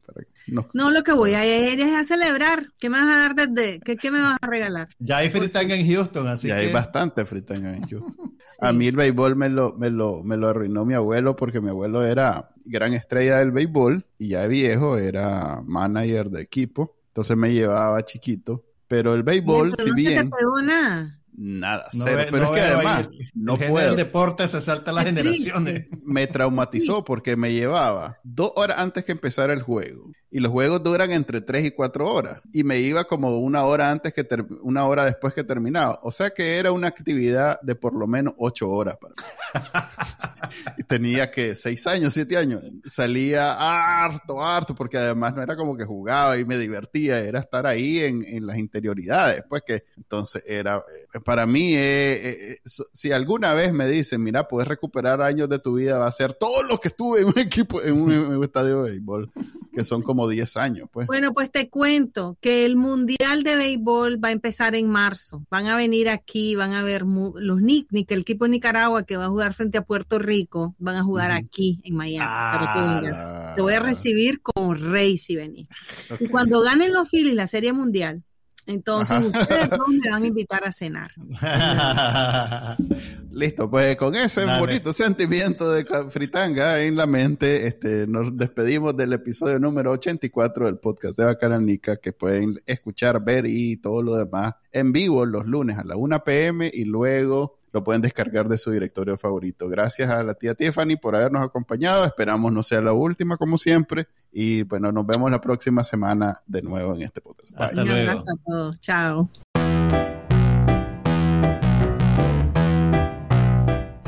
no. 0.75 0.91
lo 0.91 1.03
que 1.03 1.13
voy 1.13 1.33
a 1.33 1.47
ir 1.47 1.81
es 1.81 1.95
a 1.95 2.05
celebrar. 2.05 2.67
¿Qué 2.79 2.91
me 2.91 3.01
vas 3.01 3.09
a 3.09 3.17
dar 3.17 3.35
desde? 3.35 3.81
¿Qué, 3.81 3.97
qué 3.97 4.11
me 4.11 4.21
vas 4.21 4.37
a 4.43 4.47
regalar? 4.47 4.89
Ya 4.99 5.19
hay 5.19 5.31
fritanga 5.31 5.77
en 5.77 5.91
Houston, 5.91 6.29
así 6.29 6.49
ya 6.49 6.57
hay 6.57 6.71
bastante 6.71 7.25
fritanga 7.61 7.77
en 7.77 7.89
Houston. 7.89 8.37
A 8.61 8.73
mí 8.73 8.87
el 8.87 8.97
béisbol 8.97 9.37
me 9.37 9.49
lo, 9.49 9.75
me, 9.77 9.91
lo, 9.91 10.23
me 10.25 10.37
lo 10.37 10.49
arruinó 10.49 10.85
mi 10.85 10.95
abuelo 10.95 11.37
porque 11.37 11.61
mi 11.61 11.69
abuelo 11.69 12.05
era 12.05 12.51
gran 12.65 12.95
estrella 12.95 13.39
del 13.39 13.53
béisbol 13.53 14.05
y 14.19 14.29
ya 14.29 14.47
viejo 14.47 14.97
era 14.97 15.63
manager 15.65 16.31
de 16.31 16.43
equipo. 16.43 16.97
Entonces 17.09 17.37
me 17.37 17.53
llevaba 17.53 18.05
chiquito. 18.05 18.65
Pero 18.89 19.15
el 19.15 19.23
béisbol, 19.23 19.75
si 19.77 19.93
bien... 19.93 20.31
Nada, 21.43 21.87
cero. 21.91 22.29
pero 22.31 22.45
es 22.45 22.51
que 22.51 22.61
además 22.61 23.09
no 23.33 23.57
puedo. 23.57 23.93
El 23.93 23.97
deporte 23.97 24.47
se 24.47 24.61
salta 24.61 24.93
las 24.93 25.07
generaciones. 25.07 25.87
Me 26.05 26.27
traumatizó 26.27 27.03
porque 27.03 27.35
me 27.35 27.51
llevaba 27.51 28.19
dos 28.25 28.53
horas 28.57 28.77
antes 28.79 29.07
que 29.07 29.13
empezara 29.13 29.55
el 29.55 29.63
juego. 29.63 30.13
Y 30.31 30.41
los 30.41 30.53
juegos 30.53 30.83
duran 30.83 31.13
entre 31.13 31.41
tres 31.41 31.67
y 31.67 31.71
cuatro 31.71 32.13
horas. 32.13 32.43
Y 32.53 32.63
me 32.63 32.79
iba 32.81 33.05
como 33.05 33.39
una 33.39 33.65
hora 33.65 33.91
antes 33.91 34.13
que 34.13 34.29
una 34.61 34.85
hora 34.85 35.07
después 35.07 35.33
que 35.33 35.43
terminaba. 35.43 35.99
O 36.03 36.13
sea 36.13 36.29
que 36.29 36.59
era 36.59 36.73
una 36.73 36.89
actividad 36.89 37.59
de 37.63 37.75
por 37.75 37.99
lo 37.99 38.07
menos 38.07 38.35
ocho 38.37 38.69
horas 38.71 38.99
para 39.01 39.15
mí. 39.15 40.30
tenía 40.89 41.31
que 41.31 41.55
seis 41.55 41.87
años, 41.87 42.15
siete 42.15 42.37
años. 42.37 42.63
Salía 42.85 44.05
harto, 44.05 44.43
harto, 44.43 44.75
porque 44.75 44.99
además 44.99 45.35
no 45.35 45.43
era 45.43 45.57
como 45.57 45.77
que 45.77 45.85
jugaba 45.85 46.39
y 46.39 46.45
me 46.45 46.59
divertía, 46.59 47.21
era 47.21 47.41
estar 47.41 47.67
ahí 47.67 47.99
en, 47.99 48.25
en 48.25 48.47
las 48.47 48.59
interioridades. 48.59 49.45
Pues 49.49 49.63
que 49.67 49.85
entonces 49.97 50.43
era, 50.47 50.79
eh, 50.79 51.21
para 51.25 51.47
mí, 51.47 51.75
eh, 51.75 52.53
eh, 52.53 52.57
si 52.65 53.13
alguna 53.13 53.55
vez 53.55 53.73
me 53.73 53.89
dicen, 53.89 54.23
mira, 54.23 54.49
puedes 54.49 54.69
recuperar 54.69 55.23
años 55.23 55.49
de 55.49 55.59
tu 55.59 55.75
vida, 55.75 55.99
va 55.99 56.07
a 56.07 56.13
ser 56.13 56.35
todo 56.35 56.63
lo 56.65 56.79
que 56.79 56.89
estuve 56.89 57.21
en 57.21 57.27
un 57.27 57.39
equipo, 57.39 57.83
en 57.83 58.01
un, 58.01 58.45
estadio 58.45 58.83
de 58.83 58.93
béisbol, 58.93 59.31
que 59.73 59.85
son 59.85 60.03
como 60.03 60.27
10 60.29 60.57
años. 60.57 60.89
Pues. 60.91 61.07
Bueno, 61.07 61.33
pues 61.33 61.51
te 61.51 61.69
cuento 61.69 62.37
que 62.41 62.65
el 62.65 62.77
Mundial 62.77 63.43
de 63.43 63.57
Béisbol 63.57 64.23
va 64.23 64.29
a 64.29 64.33
empezar 64.33 64.75
en 64.75 64.89
marzo. 64.89 65.45
Van 65.51 65.67
a 65.67 65.77
venir 65.77 66.09
aquí, 66.09 66.55
van 66.57 66.73
a 66.73 66.83
ver 66.83 67.03
los 67.03 67.61
Nick, 67.61 67.89
el 67.93 68.21
equipo 68.21 68.45
de 68.45 68.53
Nicaragua 68.53 69.05
que 69.05 69.17
va 69.17 69.27
a 69.27 69.29
jugar 69.29 69.55
frente 69.55 69.79
a 69.79 69.83
Puerto 69.83 70.19
Rico, 70.19 70.40
van 70.79 70.97
a 70.97 71.03
jugar 71.03 71.31
aquí 71.31 71.81
en 71.85 71.97
Miami. 71.97 72.27
Ah. 72.29 73.53
Te 73.57 73.63
voy 73.63 73.75
a 73.75 73.81
recibir 73.81 74.41
como 74.43 74.75
rey 74.75 75.19
si 75.19 75.37
venís. 75.37 75.69
Y 76.19 76.29
cuando 76.29 76.61
ganen 76.61 76.93
los 76.93 77.09
Phillies 77.09 77.35
la 77.35 77.47
Serie 77.47 77.73
Mundial, 77.73 78.23
entonces 78.67 79.21
ustedes 79.25 79.71
dos 79.71 79.89
me 79.89 80.11
van 80.11 80.23
a 80.23 80.27
invitar 80.27 80.65
a 80.65 80.73
cenar. 80.73 81.11
Listo, 83.31 83.71
pues 83.71 83.97
con 83.97 84.15
ese 84.15 84.45
bonito 84.45 84.93
sentimiento 84.93 85.73
de 85.73 85.85
fritanga 86.09 86.83
en 86.83 86.97
la 86.97 87.07
mente, 87.07 87.67
este, 87.67 88.07
nos 88.07 88.37
despedimos 88.37 88.97
del 88.97 89.13
episodio 89.13 89.59
número 89.59 89.93
84 89.93 90.67
del 90.67 90.79
podcast 90.79 91.19
de 91.19 91.25
Bacaranica, 91.25 91.97
que 91.97 92.13
pueden 92.13 92.57
escuchar, 92.67 93.25
ver 93.25 93.47
y 93.47 93.77
todo 93.77 94.03
lo 94.03 94.17
demás 94.17 94.55
en 94.73 94.93
vivo 94.93 95.27
los 95.27 95.47
lunes 95.47 95.79
a 95.79 95.85
la 95.85 95.97
1 95.97 96.23
pm 96.25 96.71
y 96.73 96.85
luego 96.85 97.59
lo 97.73 97.85
pueden 97.85 98.03
descargar 98.03 98.49
de 98.49 98.59
su 98.59 98.71
directorio 98.71 99.17
favorito. 99.17 99.69
Gracias 99.69 100.11
a 100.11 100.23
la 100.23 100.35
tía 100.35 100.55
Tiffany 100.55 100.97
por 101.01 101.15
habernos 101.17 101.43
acompañado. 101.43 102.05
Esperamos 102.05 102.53
no 102.53 102.63
sea 102.63 102.81
la 102.81 102.93
última, 102.93 103.37
como 103.37 103.59
siempre. 103.59 104.09
Y 104.33 104.63
bueno, 104.63 104.93
nos 104.93 105.07
vemos 105.07 105.31
la 105.31 105.41
próxima 105.41 105.85
semana 105.85 106.41
de 106.47 106.63
nuevo 106.63 106.95
en 106.95 107.03
este 107.03 107.21
podcast. 107.21 107.53
Bye. 107.57 107.83
Un 107.83 107.91
abrazo 107.91 108.27
a 108.31 108.51
todos. 108.51 108.81
Chao. 108.81 109.31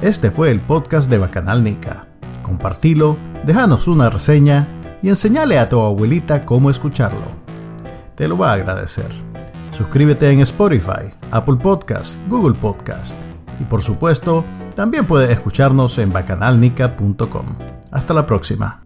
Este 0.01 0.33
fue 0.33 0.51
el 0.51 0.61
podcast 0.61 1.09
de 1.09 1.19
Bacanal 1.19 1.63
Nica. 1.63 2.09
Compartilo, 2.43 3.17
déjanos 3.45 3.87
una 3.87 4.11
reseña 4.11 4.99
y 5.01 5.09
enseñale 5.09 5.59
a 5.59 5.69
tu 5.69 5.81
abuelita 5.81 6.45
cómo 6.45 6.71
escucharlo. 6.71 7.41
Te 8.17 8.27
lo 8.27 8.37
va 8.37 8.51
a 8.51 8.55
agradecer. 8.55 9.11
Suscríbete 9.71 10.29
en 10.31 10.41
Spotify, 10.41 11.15
Apple 11.31 11.57
Podcast, 11.63 12.19
Google 12.29 12.59
Podcast 12.59 13.17
y 13.61 13.64
por 13.64 13.82
supuesto, 13.82 14.44
también 14.74 15.07
puedes 15.07 15.30
escucharnos 15.30 15.98
en 15.98 16.12
bacanalnica.com. 16.12 17.46
Hasta 17.90 18.14
la 18.14 18.26
próxima. 18.26 18.82